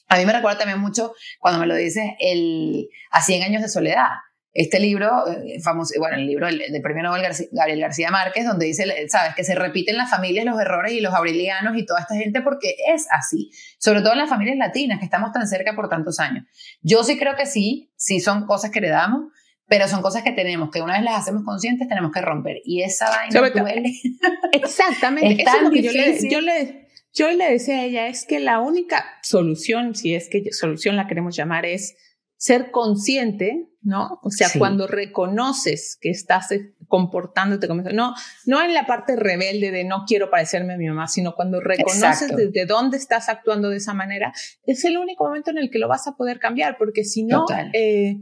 A 0.08 0.18
mí 0.18 0.26
me 0.26 0.34
recuerda 0.34 0.58
también 0.58 0.80
mucho 0.80 1.14
cuando 1.40 1.60
me 1.60 1.66
lo 1.66 1.74
dices 1.76 2.10
el 2.20 2.90
a 3.10 3.22
100 3.22 3.42
años 3.42 3.62
de 3.62 3.70
soledad 3.70 4.10
este 4.54 4.78
libro, 4.78 5.26
eh, 5.28 5.60
famoso, 5.60 5.94
bueno, 5.98 6.16
el 6.16 6.28
libro 6.28 6.46
del, 6.46 6.80
premio 6.80 7.02
Nobel 7.02 7.22
Gabriel 7.50 7.80
García 7.80 8.10
Márquez, 8.10 8.46
donde 8.46 8.66
dice, 8.66 8.84
sabes, 9.08 9.34
que 9.34 9.42
se 9.42 9.56
repiten 9.56 9.96
las 9.96 10.08
familias 10.08 10.46
los 10.46 10.60
errores 10.60 10.92
y 10.92 11.00
los 11.00 11.12
aurelianos 11.12 11.76
y 11.76 11.84
toda 11.84 12.00
esta 12.00 12.14
gente 12.14 12.40
porque 12.40 12.76
es 12.88 13.06
así, 13.10 13.50
sobre 13.78 14.00
todo 14.00 14.12
en 14.12 14.18
las 14.18 14.28
familias 14.28 14.56
latinas, 14.56 15.00
que 15.00 15.04
estamos 15.06 15.32
tan 15.32 15.48
cerca 15.48 15.74
por 15.74 15.88
tantos 15.88 16.20
años. 16.20 16.44
Yo 16.82 17.02
sí 17.02 17.18
creo 17.18 17.34
que 17.34 17.46
sí, 17.46 17.92
sí 17.96 18.20
son 18.20 18.46
cosas 18.46 18.70
que 18.70 18.78
heredamos, 18.78 19.32
pero 19.66 19.88
son 19.88 20.02
cosas 20.02 20.22
que 20.22 20.30
tenemos, 20.30 20.70
que 20.70 20.82
una 20.82 20.94
vez 20.94 21.02
las 21.02 21.22
hacemos 21.22 21.42
conscientes, 21.44 21.88
tenemos 21.88 22.12
que 22.12 22.20
romper. 22.20 22.58
Y 22.64 22.82
esa 22.82 23.10
vaina 23.10 23.50
duele. 23.50 23.92
Exactamente. 24.52 25.42
es 25.42 25.44
tan 25.44 25.64
yo, 25.72 25.90
le, 25.90 26.30
yo, 26.30 26.40
le, 26.40 26.88
yo 27.12 27.32
le 27.32 27.50
decía 27.50 27.78
a 27.78 27.84
ella, 27.84 28.06
es 28.06 28.24
que 28.24 28.38
la 28.38 28.60
única 28.60 29.04
solución, 29.22 29.96
si 29.96 30.14
es 30.14 30.28
que 30.28 30.52
solución 30.52 30.94
la 30.96 31.08
queremos 31.08 31.34
llamar, 31.34 31.66
es 31.66 31.96
ser 32.44 32.70
consciente, 32.70 33.70
¿no? 33.80 34.20
O 34.22 34.30
sea, 34.30 34.50
cuando 34.58 34.86
reconoces 34.86 35.96
que 35.98 36.10
estás 36.10 36.52
eh, 36.52 36.74
comportándote 36.88 37.68
como 37.68 37.80
no, 37.80 38.14
no 38.44 38.62
en 38.62 38.74
la 38.74 38.86
parte 38.86 39.16
rebelde 39.16 39.70
de 39.70 39.84
no 39.84 40.04
quiero 40.06 40.28
parecerme 40.28 40.74
a 40.74 40.76
mi 40.76 40.86
mamá, 40.86 41.08
sino 41.08 41.34
cuando 41.34 41.62
reconoces 41.62 42.36
desde 42.36 42.66
dónde 42.66 42.98
estás 42.98 43.30
actuando 43.30 43.70
de 43.70 43.78
esa 43.78 43.94
manera, 43.94 44.34
es 44.66 44.84
el 44.84 44.98
único 44.98 45.24
momento 45.24 45.52
en 45.52 45.56
el 45.56 45.70
que 45.70 45.78
lo 45.78 45.88
vas 45.88 46.06
a 46.06 46.16
poder 46.16 46.38
cambiar, 46.38 46.76
porque 46.76 47.04
si 47.04 47.24
no, 47.24 47.46
eh, 47.72 48.16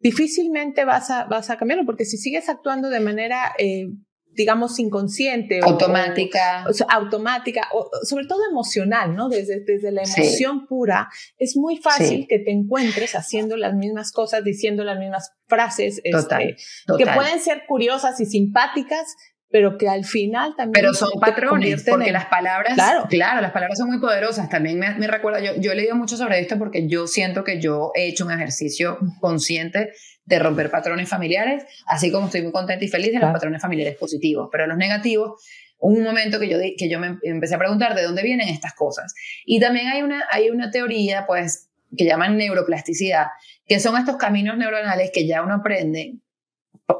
difícilmente 0.00 0.84
vas 0.84 1.10
a, 1.10 1.26
vas 1.26 1.48
a 1.48 1.56
cambiarlo, 1.56 1.86
porque 1.86 2.04
si 2.04 2.16
sigues 2.16 2.48
actuando 2.48 2.90
de 2.90 2.98
manera 2.98 3.52
eh, 3.58 3.90
digamos, 4.38 4.78
inconsciente. 4.78 5.58
Automática. 5.62 6.64
O, 6.68 6.92
automática, 6.92 7.68
o 7.72 7.90
sobre 8.04 8.24
todo 8.26 8.38
emocional, 8.48 9.14
¿no? 9.16 9.28
Desde, 9.28 9.64
desde 9.64 9.90
la 9.90 10.02
emoción 10.02 10.66
pura, 10.66 11.08
es 11.38 11.56
muy 11.56 11.76
fácil 11.76 12.26
que 12.28 12.38
te 12.38 12.52
encuentres 12.52 13.16
haciendo 13.16 13.56
las 13.56 13.74
mismas 13.74 14.12
cosas, 14.12 14.44
diciendo 14.44 14.84
las 14.84 14.98
mismas 14.98 15.32
frases, 15.48 16.00
este, 16.04 16.56
que 16.96 17.06
pueden 17.06 17.40
ser 17.40 17.64
curiosas 17.66 18.20
y 18.20 18.26
simpáticas, 18.26 19.16
pero 19.50 19.76
que 19.76 19.88
al 19.88 20.04
final 20.04 20.54
también... 20.56 20.84
Pero 20.84 20.94
son 20.94 21.10
patrones, 21.20 21.84
porque 21.88 22.12
las 22.12 22.26
palabras, 22.26 22.74
claro. 22.74 23.06
claro, 23.08 23.40
las 23.40 23.50
palabras 23.50 23.76
son 23.76 23.88
muy 23.88 23.98
poderosas. 23.98 24.48
También 24.48 24.78
me, 24.78 24.94
me 24.94 25.08
recuerda, 25.08 25.40
yo, 25.40 25.56
yo 25.56 25.72
he 25.72 25.74
leído 25.74 25.96
mucho 25.96 26.16
sobre 26.16 26.38
esto 26.38 26.58
porque 26.58 26.86
yo 26.86 27.08
siento 27.08 27.42
que 27.42 27.60
yo 27.60 27.90
he 27.96 28.06
hecho 28.06 28.24
un 28.24 28.30
ejercicio 28.30 28.98
consciente 29.20 29.90
de 30.28 30.38
romper 30.38 30.70
patrones 30.70 31.08
familiares, 31.08 31.64
así 31.86 32.12
como 32.12 32.26
estoy 32.26 32.42
muy 32.42 32.52
contenta 32.52 32.84
y 32.84 32.88
feliz 32.88 33.12
de 33.12 33.18
los 33.18 33.32
patrones 33.32 33.62
familiares 33.62 33.96
positivos, 33.96 34.48
pero 34.52 34.66
los 34.66 34.76
negativos, 34.76 35.42
un 35.78 36.02
momento 36.02 36.38
que 36.38 36.48
yo, 36.48 36.58
que 36.76 36.88
yo 36.88 37.00
me 37.00 37.18
empecé 37.22 37.54
a 37.54 37.58
preguntar 37.58 37.94
de 37.94 38.02
dónde 38.02 38.22
vienen 38.22 38.48
estas 38.48 38.74
cosas. 38.74 39.14
Y 39.46 39.58
también 39.58 39.88
hay 39.88 40.02
una, 40.02 40.24
hay 40.30 40.50
una 40.50 40.70
teoría, 40.70 41.24
pues, 41.26 41.70
que 41.96 42.04
llaman 42.04 42.36
neuroplasticidad, 42.36 43.28
que 43.66 43.80
son 43.80 43.96
estos 43.96 44.16
caminos 44.16 44.58
neuronales 44.58 45.10
que 45.14 45.26
ya 45.26 45.42
uno 45.42 45.54
aprende 45.54 46.16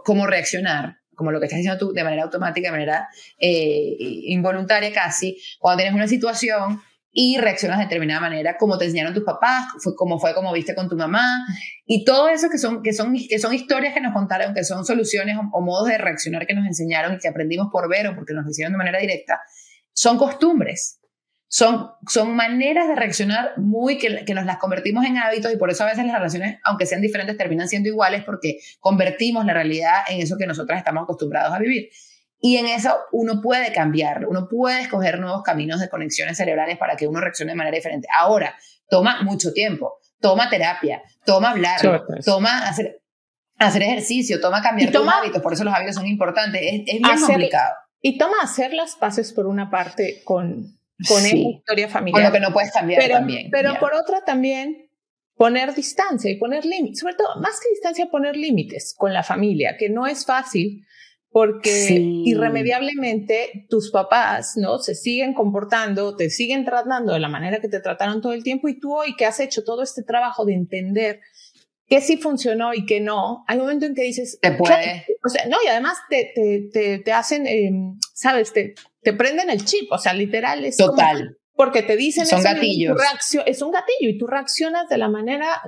cómo 0.05 0.27
reaccionar 0.27 0.97
como 1.15 1.33
lo 1.33 1.41
que 1.41 1.47
estás 1.47 1.59
diciendo 1.59 1.79
tú, 1.79 1.93
de 1.93 2.05
manera 2.05 2.23
automática, 2.23 2.69
de 2.69 2.73
manera 2.73 3.09
eh, 3.41 3.97
involuntaria 3.99 4.93
casi, 4.93 5.37
cuando 5.59 5.83
tienes 5.83 5.95
una 5.95 6.07
situación 6.07 6.81
y 7.21 7.37
reaccionas 7.37 7.79
de 7.79 7.87
determinada 7.87 8.21
manera, 8.21 8.57
como 8.57 8.79
te 8.79 8.85
enseñaron 8.85 9.13
tus 9.13 9.25
papás, 9.25 9.67
fue, 9.83 9.97
como 9.97 10.21
fue 10.21 10.35
como 10.35 10.53
viste 10.53 10.77
con 10.77 10.89
tu 10.89 10.95
mamá, 10.95 11.45
y 11.85 12.05
todo 12.05 12.29
eso 12.29 12.49
que 12.49 12.59
son, 12.59 12.81
que 12.81 12.93
son, 12.93 13.13
que 13.29 13.41
son 13.41 13.53
historias 13.53 13.93
que 13.93 14.01
nos 14.01 14.13
contaron, 14.15 14.55
que 14.55 14.63
son 14.63 14.85
soluciones 14.85 15.37
o, 15.37 15.61
modos 15.61 15.89
de 15.89 15.99
reaccionar 15.99 16.47
que 16.47 16.55
nos 16.55 16.65
enseñaron 16.65 17.15
y 17.15 17.19
que 17.19 17.27
aprendimos 17.27 17.71
por 17.73 17.89
ver 17.89 18.07
o 18.07 18.15
porque 18.15 18.35
nos 18.35 18.49
hicieron 18.49 18.73
de 18.73 18.79
manera 18.79 19.01
directa, 19.01 19.41
son 19.93 20.17
costumbres. 20.17 21.01
Son, 21.49 21.91
son 22.09 22.37
maneras 22.37 22.87
de 22.87 22.95
reaccionar 22.95 23.59
muy 23.59 23.99
que, 23.99 24.25
que 24.25 24.35
nos 24.35 24.45
las 24.45 24.59
convertimos 24.59 25.05
en 25.05 25.19
hábitos 25.19 25.53
y 25.53 25.57
por 25.57 25.71
eso 25.71 25.83
a 25.83 25.87
veces 25.87 26.05
las 26.05 26.15
relaciones, 26.15 26.61
aunque 26.63 26.87
sean 26.87 27.01
diferentes, 27.01 27.37
terminan 27.37 27.67
siendo 27.67 27.89
iguales 27.89 28.23
porque 28.23 28.59
convertimos 28.79 29.45
la 29.45 29.55
realidad 29.55 30.03
en 30.09 30.21
eso 30.21 30.37
que 30.39 30.47
nosotras 30.47 30.79
estamos 30.79 31.03
acostumbrados 31.03 31.53
a 31.53 31.59
vivir. 31.59 31.89
Y 32.41 32.57
en 32.57 32.67
eso 32.67 32.97
uno 33.13 33.41
puede 33.43 33.73
cambiar, 33.73 34.27
uno 34.27 34.47
puede 34.49 34.83
escoger 34.83 35.19
nuevos 35.19 35.43
caminos 35.43 35.81
de 35.81 35.89
conexiones 35.89 36.37
cerebrales 36.37 36.79
para 36.79 36.97
que 36.97 37.09
uno 37.09 37.21
reaccione 37.21 37.53
de 37.53 37.57
manera 37.57 37.77
diferente. 37.77 38.07
Ahora, 38.17 38.55
toma 38.89 39.23
mucho 39.23 39.53
tiempo, 39.53 39.99
toma 40.21 40.49
terapia, 40.49 41.03
toma 41.25 41.51
hablar, 41.51 41.81
toma 42.25 42.69
hacer, 42.69 43.03
hacer 43.59 43.83
ejercicio, 43.83 44.41
toma 44.41 44.63
cambiar 44.63 44.93
tus 44.93 45.07
hábitos, 45.07 45.43
por 45.43 45.53
eso 45.53 45.65
los 45.65 45.75
hábitos 45.75 45.97
son 45.97 46.07
importantes, 46.07 46.61
es, 46.63 46.83
es 46.87 47.01
bien 47.01 47.21
complicado. 47.21 47.75
Y 48.01 48.17
toma 48.17 48.37
hacer 48.43 48.73
las 48.73 48.95
paces 48.95 49.33
por 49.33 49.47
una 49.47 49.71
parte 49.71 50.23
con, 50.25 50.79
con 51.09 51.19
esa 51.19 51.37
historia 51.37 51.89
familiar. 51.89 52.23
Con 52.23 52.29
lo 52.29 52.33
que 52.33 52.41
no 52.41 52.53
puedes 52.53 52.73
cambiar 52.73 53.01
pero, 53.01 53.15
también. 53.15 53.51
Pero 53.51 53.75
por 53.81 53.95
otra 53.95 54.25
también 54.25 54.89
poner 55.35 55.75
distancia 55.75 56.31
y 56.31 56.37
poner 56.37 56.65
límites, 56.65 57.01
sobre 57.01 57.15
todo, 57.15 57.41
más 57.41 57.61
que 57.61 57.71
distancia, 57.71 58.07
poner 58.11 58.37
límites 58.37 58.95
con 58.97 59.13
la 59.13 59.23
familia, 59.23 59.77
que 59.77 59.89
no 59.89 60.07
es 60.07 60.25
fácil 60.25 60.85
porque 61.31 61.99
irremediablemente 62.25 63.67
tus 63.69 63.91
papás, 63.91 64.55
¿no? 64.57 64.79
Se 64.79 64.95
siguen 64.95 65.35
comportando, 65.35 66.17
te 66.17 66.31
siguen 66.31 66.65
tratando 66.65 67.13
de 67.13 67.21
la 67.21 67.29
manera 67.29 67.61
que 67.61 67.69
te 67.69 67.81
trataron 67.81 68.23
todo 68.23 68.33
el 68.33 68.43
tiempo 68.43 68.69
y 68.69 68.79
tú 68.81 68.95
hoy 68.95 69.15
que 69.15 69.27
has 69.27 69.39
hecho 69.41 69.63
todo 69.63 69.83
este 69.83 70.03
trabajo 70.03 70.45
de 70.45 70.55
entender 70.55 71.21
qué 71.87 72.01
sí 72.01 72.17
funcionó 72.17 72.75
y 72.75 72.87
qué 72.87 73.01
no, 73.01 73.45
hay 73.47 73.57
un 73.59 73.65
momento 73.65 73.87
en 73.87 73.95
que 73.95 74.03
dices, 74.03 74.39
te 74.41 74.53
puede. 74.53 75.07
O 75.25 75.29
sea, 75.29 75.47
no, 75.47 75.57
y 75.65 75.69
además 75.69 75.99
te, 76.09 76.31
te, 76.35 76.69
te, 76.73 76.99
te 76.99 77.13
hacen, 77.13 77.47
em, 77.47 77.99
¿sabes? 78.15 78.53
Te, 78.53 78.75
te 79.03 79.13
prenden 79.13 79.51
el 79.51 79.65
chip, 79.65 79.91
o 79.91 79.99
sea, 79.99 80.13
literal 80.15 80.65
es 80.65 80.77
Total. 80.77 81.39
porque 81.55 81.83
te 81.83 81.97
dicen 81.97 82.27
Son 82.27 82.43
gatillos. 82.43 82.97
es 83.47 83.63
un 83.63 83.71
gatillo 83.71 84.11
y 84.11 84.19
tú 84.19 84.27
reaccionas 84.27 84.89
de 84.89 84.99
la 84.99 85.09
manera 85.09 85.61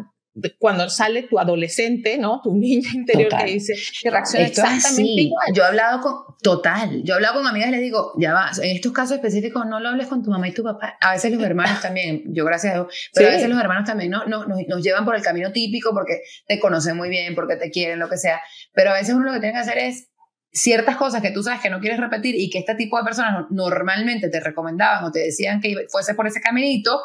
cuando 0.59 0.89
sale 0.89 1.25
tu 1.25 1.39
adolescente, 1.39 2.17
¿no? 2.19 2.41
Tu 2.43 2.55
niño 2.57 2.89
interior 2.95 3.29
Total. 3.31 3.47
que 3.47 3.53
dice, 3.53 3.75
que 4.03 4.11
reacciona 4.11 4.47
Esto 4.47 4.63
es 4.63 4.67
exactamente 4.69 5.03
así. 5.03 5.21
igual. 5.27 5.47
Yo 5.55 5.63
he 5.63 5.67
hablado 5.67 6.01
con, 6.01 6.15
total, 6.43 7.03
yo 7.03 7.15
he 7.15 7.17
hablado 7.17 7.35
con 7.41 7.47
amigas 7.49 7.69
y 7.69 7.73
les 7.73 7.81
digo, 7.81 8.13
ya 8.19 8.33
va, 8.33 8.51
en 8.63 8.77
estos 8.77 8.93
casos 8.93 9.17
específicos 9.17 9.67
no 9.67 9.81
lo 9.81 9.89
hables 9.89 10.07
con 10.07 10.23
tu 10.23 10.31
mamá 10.31 10.49
y 10.49 10.53
tu 10.53 10.63
papá. 10.63 10.97
A 11.01 11.13
veces 11.13 11.33
los 11.33 11.43
hermanos 11.43 11.81
también, 11.83 12.23
yo 12.33 12.45
gracias 12.45 12.73
a 12.73 12.77
Dios, 12.77 12.95
pero 13.13 13.29
a 13.29 13.33
veces 13.33 13.49
los 13.49 13.61
hermanos 13.61 13.85
también 13.87 14.11
no, 14.11 14.25
no- 14.27 14.47
nos, 14.47 14.59
nos 14.69 14.83
llevan 14.83 15.05
por 15.05 15.17
el 15.17 15.23
camino 15.23 15.51
típico 15.53 15.93
porque 15.93 16.21
te 16.47 16.59
conocen 16.61 16.97
muy 16.97 17.09
bien, 17.09 17.35
porque 17.35 17.57
te 17.57 17.71
quieren, 17.71 17.99
lo 17.99 18.09
que 18.09 18.17
sea. 18.17 18.41
Pero 18.73 18.91
a 18.91 18.95
veces 18.95 19.15
uno 19.15 19.25
lo 19.27 19.33
que 19.33 19.41
tiene 19.41 19.55
que 19.55 19.61
hacer 19.61 19.79
es 19.79 20.09
ciertas 20.53 20.97
cosas 20.97 21.23
que 21.23 21.31
tú 21.31 21.43
sabes 21.43 21.61
que 21.61 21.71
no 21.71 21.79
quieres 21.81 22.01
repetir 22.01 22.35
y 22.37 22.51
que 22.51 22.59
este 22.59 22.75
tipo 22.75 22.97
de 22.99 23.05
personas 23.05 23.33
no- 23.33 23.47
normalmente 23.51 24.29
te 24.29 24.41
recomendaban 24.41 25.05
o 25.05 25.11
te 25.13 25.21
decían 25.21 25.61
que 25.61 25.75
fuese 25.89 26.15
por 26.15 26.27
ese 26.27 26.41
caminito, 26.41 27.01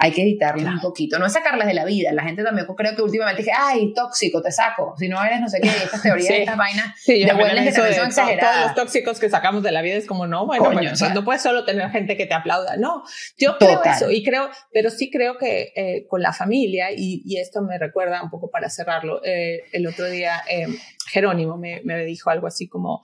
hay 0.00 0.12
que 0.12 0.22
evitarlas 0.22 0.74
un 0.74 0.80
poquito, 0.80 1.18
no 1.18 1.26
es 1.26 1.32
sacarlas 1.32 1.66
de 1.66 1.74
la 1.74 1.84
vida. 1.84 2.12
La 2.12 2.22
gente 2.22 2.44
también 2.44 2.68
creo 2.76 2.94
que 2.94 3.02
últimamente 3.02 3.42
dije, 3.42 3.54
ay, 3.56 3.92
tóxico, 3.92 4.40
te 4.40 4.52
saco, 4.52 4.94
si 4.96 5.08
no 5.08 5.22
eres 5.24 5.40
no 5.40 5.48
sé 5.48 5.60
qué, 5.60 5.68
estas 5.68 6.00
teorías, 6.02 6.28
Sí. 6.28 6.34
estas 6.34 6.56
vainas 6.56 6.94
Sí, 7.00 7.24
de 7.24 7.32
buenas 7.32 7.64
que 7.64 7.72
también 7.72 7.94
son 7.96 8.06
exageradas. 8.06 8.54
Todos 8.54 8.66
los 8.66 8.74
tóxicos 8.76 9.18
que 9.18 9.28
sacamos 9.28 9.64
de 9.64 9.72
la 9.72 9.82
vida 9.82 9.96
es 9.96 10.06
como, 10.06 10.28
no, 10.28 10.46
bueno, 10.46 10.64
Coño, 10.66 10.74
bueno, 10.76 10.92
o 10.92 10.96
sea, 10.96 11.12
no 11.12 11.24
puedes 11.24 11.42
solo 11.42 11.64
tener 11.64 11.90
gente 11.90 12.16
que 12.16 12.26
te 12.26 12.34
aplauda, 12.34 12.76
no. 12.76 13.02
Yo 13.36 13.58
creo 13.58 13.82
eso 13.82 14.10
y 14.12 14.22
creo, 14.22 14.48
pero 14.72 14.90
sí 14.90 15.10
creo 15.10 15.36
que 15.36 15.72
eh, 15.74 16.06
con 16.08 16.22
la 16.22 16.32
familia, 16.32 16.92
y, 16.92 17.22
y 17.24 17.38
esto 17.40 17.60
me 17.62 17.76
recuerda 17.76 18.22
un 18.22 18.30
poco 18.30 18.50
para 18.50 18.70
cerrarlo, 18.70 19.20
eh, 19.24 19.64
el 19.72 19.84
otro 19.88 20.08
día 20.08 20.42
eh, 20.48 20.66
Jerónimo 21.10 21.56
me, 21.56 21.80
me 21.84 22.04
dijo 22.04 22.30
algo 22.30 22.46
así 22.46 22.68
como, 22.68 23.02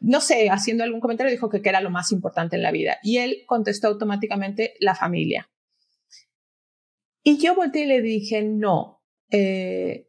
no 0.00 0.20
sé, 0.20 0.50
haciendo 0.50 0.84
algún 0.84 1.00
comentario, 1.00 1.32
dijo 1.32 1.50
que, 1.50 1.60
que 1.60 1.68
era 1.68 1.80
lo 1.80 1.90
más 1.90 2.12
importante 2.12 2.54
en 2.54 2.62
la 2.62 2.70
vida. 2.70 2.98
Y 3.02 3.18
él 3.18 3.42
contestó 3.46 3.88
automáticamente 3.88 4.74
la 4.78 4.94
familia. 4.94 5.48
Y 7.28 7.38
yo 7.38 7.56
volteé 7.56 7.82
y 7.82 7.86
le 7.86 8.02
dije, 8.02 8.42
no. 8.44 9.02
Eh, 9.32 10.08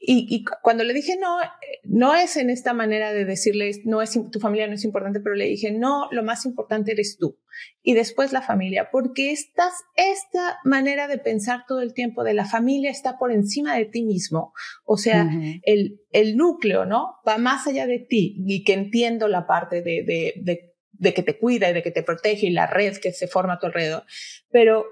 y, 0.00 0.26
y 0.28 0.42
cu- 0.44 0.54
cuando 0.62 0.82
le 0.82 0.92
dije 0.92 1.16
no, 1.16 1.40
eh, 1.40 1.46
no 1.84 2.14
es 2.16 2.36
en 2.36 2.50
esta 2.50 2.72
manera 2.74 3.12
de 3.12 3.24
decirle, 3.24 3.70
no 3.84 4.02
es, 4.02 4.18
tu 4.32 4.40
familia 4.40 4.66
no 4.66 4.74
es 4.74 4.82
importante, 4.84 5.20
pero 5.20 5.36
le 5.36 5.44
dije, 5.46 5.70
no, 5.70 6.08
lo 6.10 6.24
más 6.24 6.44
importante 6.44 6.90
eres 6.90 7.18
tú. 7.18 7.38
Y 7.82 7.94
después 7.94 8.32
la 8.32 8.42
familia, 8.42 8.88
porque 8.90 9.30
estás, 9.30 9.72
esta 9.94 10.58
manera 10.64 11.06
de 11.06 11.18
pensar 11.18 11.66
todo 11.68 11.80
el 11.82 11.94
tiempo 11.94 12.24
de 12.24 12.34
la 12.34 12.46
familia 12.46 12.90
está 12.90 13.16
por 13.16 13.30
encima 13.30 13.76
de 13.76 13.84
ti 13.84 14.02
mismo. 14.02 14.52
O 14.84 14.96
sea, 14.96 15.22
el, 15.62 16.00
el 16.10 16.36
núcleo, 16.36 16.84
¿no? 16.84 17.14
Va 17.26 17.38
más 17.38 17.68
allá 17.68 17.86
de 17.86 18.00
ti 18.00 18.42
y 18.44 18.64
que 18.64 18.72
entiendo 18.72 19.28
la 19.28 19.46
parte 19.46 19.82
de, 19.82 20.02
de, 20.02 20.34
de, 20.42 20.74
de 20.92 21.14
que 21.14 21.22
te 21.22 21.38
cuida 21.38 21.70
y 21.70 21.74
de 21.74 21.82
que 21.84 21.92
te 21.92 22.02
protege 22.02 22.46
y 22.48 22.50
la 22.50 22.66
red 22.66 22.96
que 22.96 23.12
se 23.12 23.28
forma 23.28 23.54
a 23.54 23.58
tu 23.60 23.66
alrededor. 23.66 24.02
Pero 24.50 24.84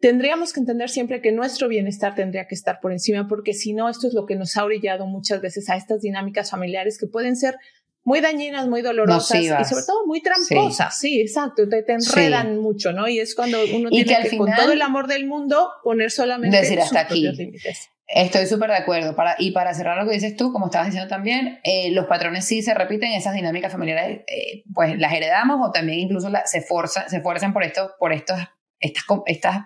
tendríamos 0.00 0.52
que 0.52 0.60
entender 0.60 0.88
siempre 0.90 1.20
que 1.20 1.32
nuestro 1.32 1.68
bienestar 1.68 2.14
tendría 2.14 2.46
que 2.46 2.54
estar 2.54 2.80
por 2.80 2.92
encima, 2.92 3.26
porque 3.28 3.52
si 3.54 3.72
no, 3.72 3.88
esto 3.88 4.06
es 4.06 4.14
lo 4.14 4.26
que 4.26 4.36
nos 4.36 4.56
ha 4.56 4.64
orillado 4.64 5.06
muchas 5.06 5.40
veces 5.40 5.68
a 5.70 5.76
estas 5.76 6.00
dinámicas 6.02 6.50
familiares 6.50 6.98
que 6.98 7.06
pueden 7.06 7.36
ser 7.36 7.56
muy 8.04 8.20
dañinas, 8.20 8.68
muy 8.68 8.80
dolorosas 8.80 9.36
Nocivas. 9.36 9.66
y 9.70 9.74
sobre 9.74 9.84
todo 9.86 10.06
muy 10.06 10.22
tramposas. 10.22 10.98
Sí, 10.98 11.20
exacto, 11.20 11.68
te, 11.68 11.82
te 11.82 11.92
enredan 11.94 12.58
mucho, 12.58 12.92
¿no? 12.92 13.06
Y 13.08 13.18
es 13.18 13.34
cuando 13.34 13.58
uno 13.74 13.88
Y 13.90 14.04
tiene 14.04 14.06
que 14.06 14.14
al 14.14 14.22
que, 14.30 14.36
con 14.38 14.46
final- 14.46 14.62
todo 14.62 14.72
el 14.72 14.80
amor 14.82 15.08
del 15.08 15.26
mundo 15.26 15.68
poner 15.84 16.10
solamente 16.10 16.56
Decir 16.56 16.80
hasta 16.80 17.02
sus 17.02 17.10
aquí. 17.10 17.28
límites. 17.30 17.90
Estoy 18.06 18.46
súper 18.46 18.70
de 18.70 18.76
acuerdo. 18.76 19.14
Para, 19.14 19.34
y 19.38 19.50
para 19.50 19.74
cerrar 19.74 20.02
lo 20.02 20.08
que 20.08 20.14
dices 20.14 20.34
tú, 20.36 20.50
como 20.54 20.66
estabas 20.66 20.86
diciendo 20.86 21.10
también, 21.10 21.58
eh, 21.64 21.90
los 21.90 22.06
patrones 22.06 22.46
sí 22.46 22.62
se 22.62 22.72
repiten, 22.72 23.12
esas 23.12 23.34
dinámicas 23.34 23.70
familiares, 23.72 24.20
eh, 24.26 24.62
pues 24.72 24.98
las 24.98 25.12
heredamos 25.12 25.58
o 25.62 25.70
también 25.70 25.98
incluso 25.98 26.30
la- 26.30 26.46
se, 26.46 26.62
forza, 26.62 27.06
se 27.10 27.20
fuerzan 27.20 27.52
por, 27.52 27.62
esto, 27.64 27.90
por 27.98 28.14
estos, 28.14 28.38
estas, 28.80 29.04
estas 29.26 29.56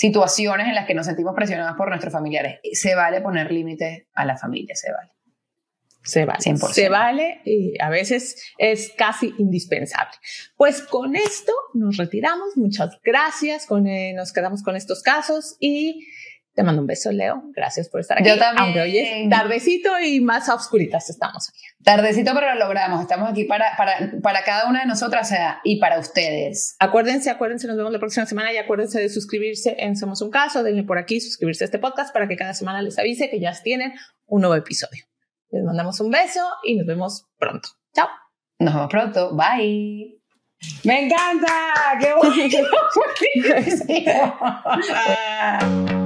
situaciones 0.00 0.66
en 0.66 0.74
las 0.74 0.86
que 0.86 0.94
nos 0.94 1.04
sentimos 1.04 1.34
presionados 1.34 1.76
por 1.76 1.90
nuestros 1.90 2.10
familiares. 2.10 2.58
Se 2.72 2.94
vale 2.94 3.20
poner 3.20 3.52
límites 3.52 4.06
a 4.14 4.24
la 4.24 4.38
familia, 4.38 4.74
se 4.74 4.90
vale. 4.90 5.10
Se 6.02 6.24
vale. 6.24 6.38
100%. 6.38 6.72
Se 6.72 6.88
vale 6.88 7.42
y 7.44 7.74
a 7.78 7.90
veces 7.90 8.42
es 8.56 8.94
casi 8.96 9.34
indispensable. 9.36 10.16
Pues 10.56 10.80
con 10.80 11.16
esto 11.16 11.52
nos 11.74 11.98
retiramos. 11.98 12.56
Muchas 12.56 12.98
gracias. 13.04 13.66
Con, 13.66 13.86
eh, 13.86 14.14
nos 14.14 14.32
quedamos 14.32 14.62
con 14.62 14.74
estos 14.74 15.02
casos 15.02 15.58
y 15.60 16.06
te 16.54 16.64
mando 16.64 16.82
un 16.82 16.86
beso, 16.86 17.12
Leo. 17.12 17.44
Gracias 17.54 17.88
por 17.88 18.00
estar 18.00 18.18
aquí. 18.18 18.28
Yo 18.28 18.36
también. 18.36 18.64
Aunque 18.64 18.80
hoy 18.80 18.98
es 18.98 19.30
tardecito 19.30 19.98
y 20.00 20.20
más 20.20 20.48
a 20.48 20.54
oscuritas 20.54 21.08
estamos 21.08 21.48
aquí. 21.48 21.60
Tardecito, 21.84 22.32
pero 22.34 22.54
lo 22.54 22.60
logramos. 22.60 23.00
Estamos 23.00 23.30
aquí 23.30 23.44
para, 23.44 23.76
para, 23.76 24.12
para 24.22 24.42
cada 24.42 24.68
una 24.68 24.80
de 24.80 24.86
nosotras 24.86 25.32
y 25.64 25.78
para 25.78 25.98
ustedes. 25.98 26.76
Acuérdense, 26.78 27.30
acuérdense, 27.30 27.68
nos 27.68 27.76
vemos 27.76 27.92
la 27.92 27.98
próxima 27.98 28.26
semana 28.26 28.52
y 28.52 28.56
acuérdense 28.56 29.00
de 29.00 29.08
suscribirse 29.08 29.76
en 29.78 29.96
Somos 29.96 30.22
un 30.22 30.30
Caso, 30.30 30.62
denle 30.62 30.82
por 30.82 30.98
aquí, 30.98 31.20
suscribirse 31.20 31.64
a 31.64 31.66
este 31.66 31.78
podcast 31.78 32.12
para 32.12 32.26
que 32.28 32.36
cada 32.36 32.54
semana 32.54 32.82
les 32.82 32.98
avise 32.98 33.30
que 33.30 33.40
ya 33.40 33.52
tienen 33.62 33.92
un 34.26 34.40
nuevo 34.40 34.56
episodio. 34.56 35.04
Les 35.50 35.64
mandamos 35.64 36.00
un 36.00 36.10
beso 36.10 36.40
y 36.64 36.76
nos 36.76 36.86
vemos 36.86 37.26
pronto. 37.38 37.68
Chao. 37.94 38.08
Nos 38.58 38.74
vemos 38.74 38.90
pronto. 38.90 39.36
Bye. 39.36 40.20
Me 40.84 41.06
encanta, 41.06 41.98
qué 41.98 42.14
bueno. 42.14 42.34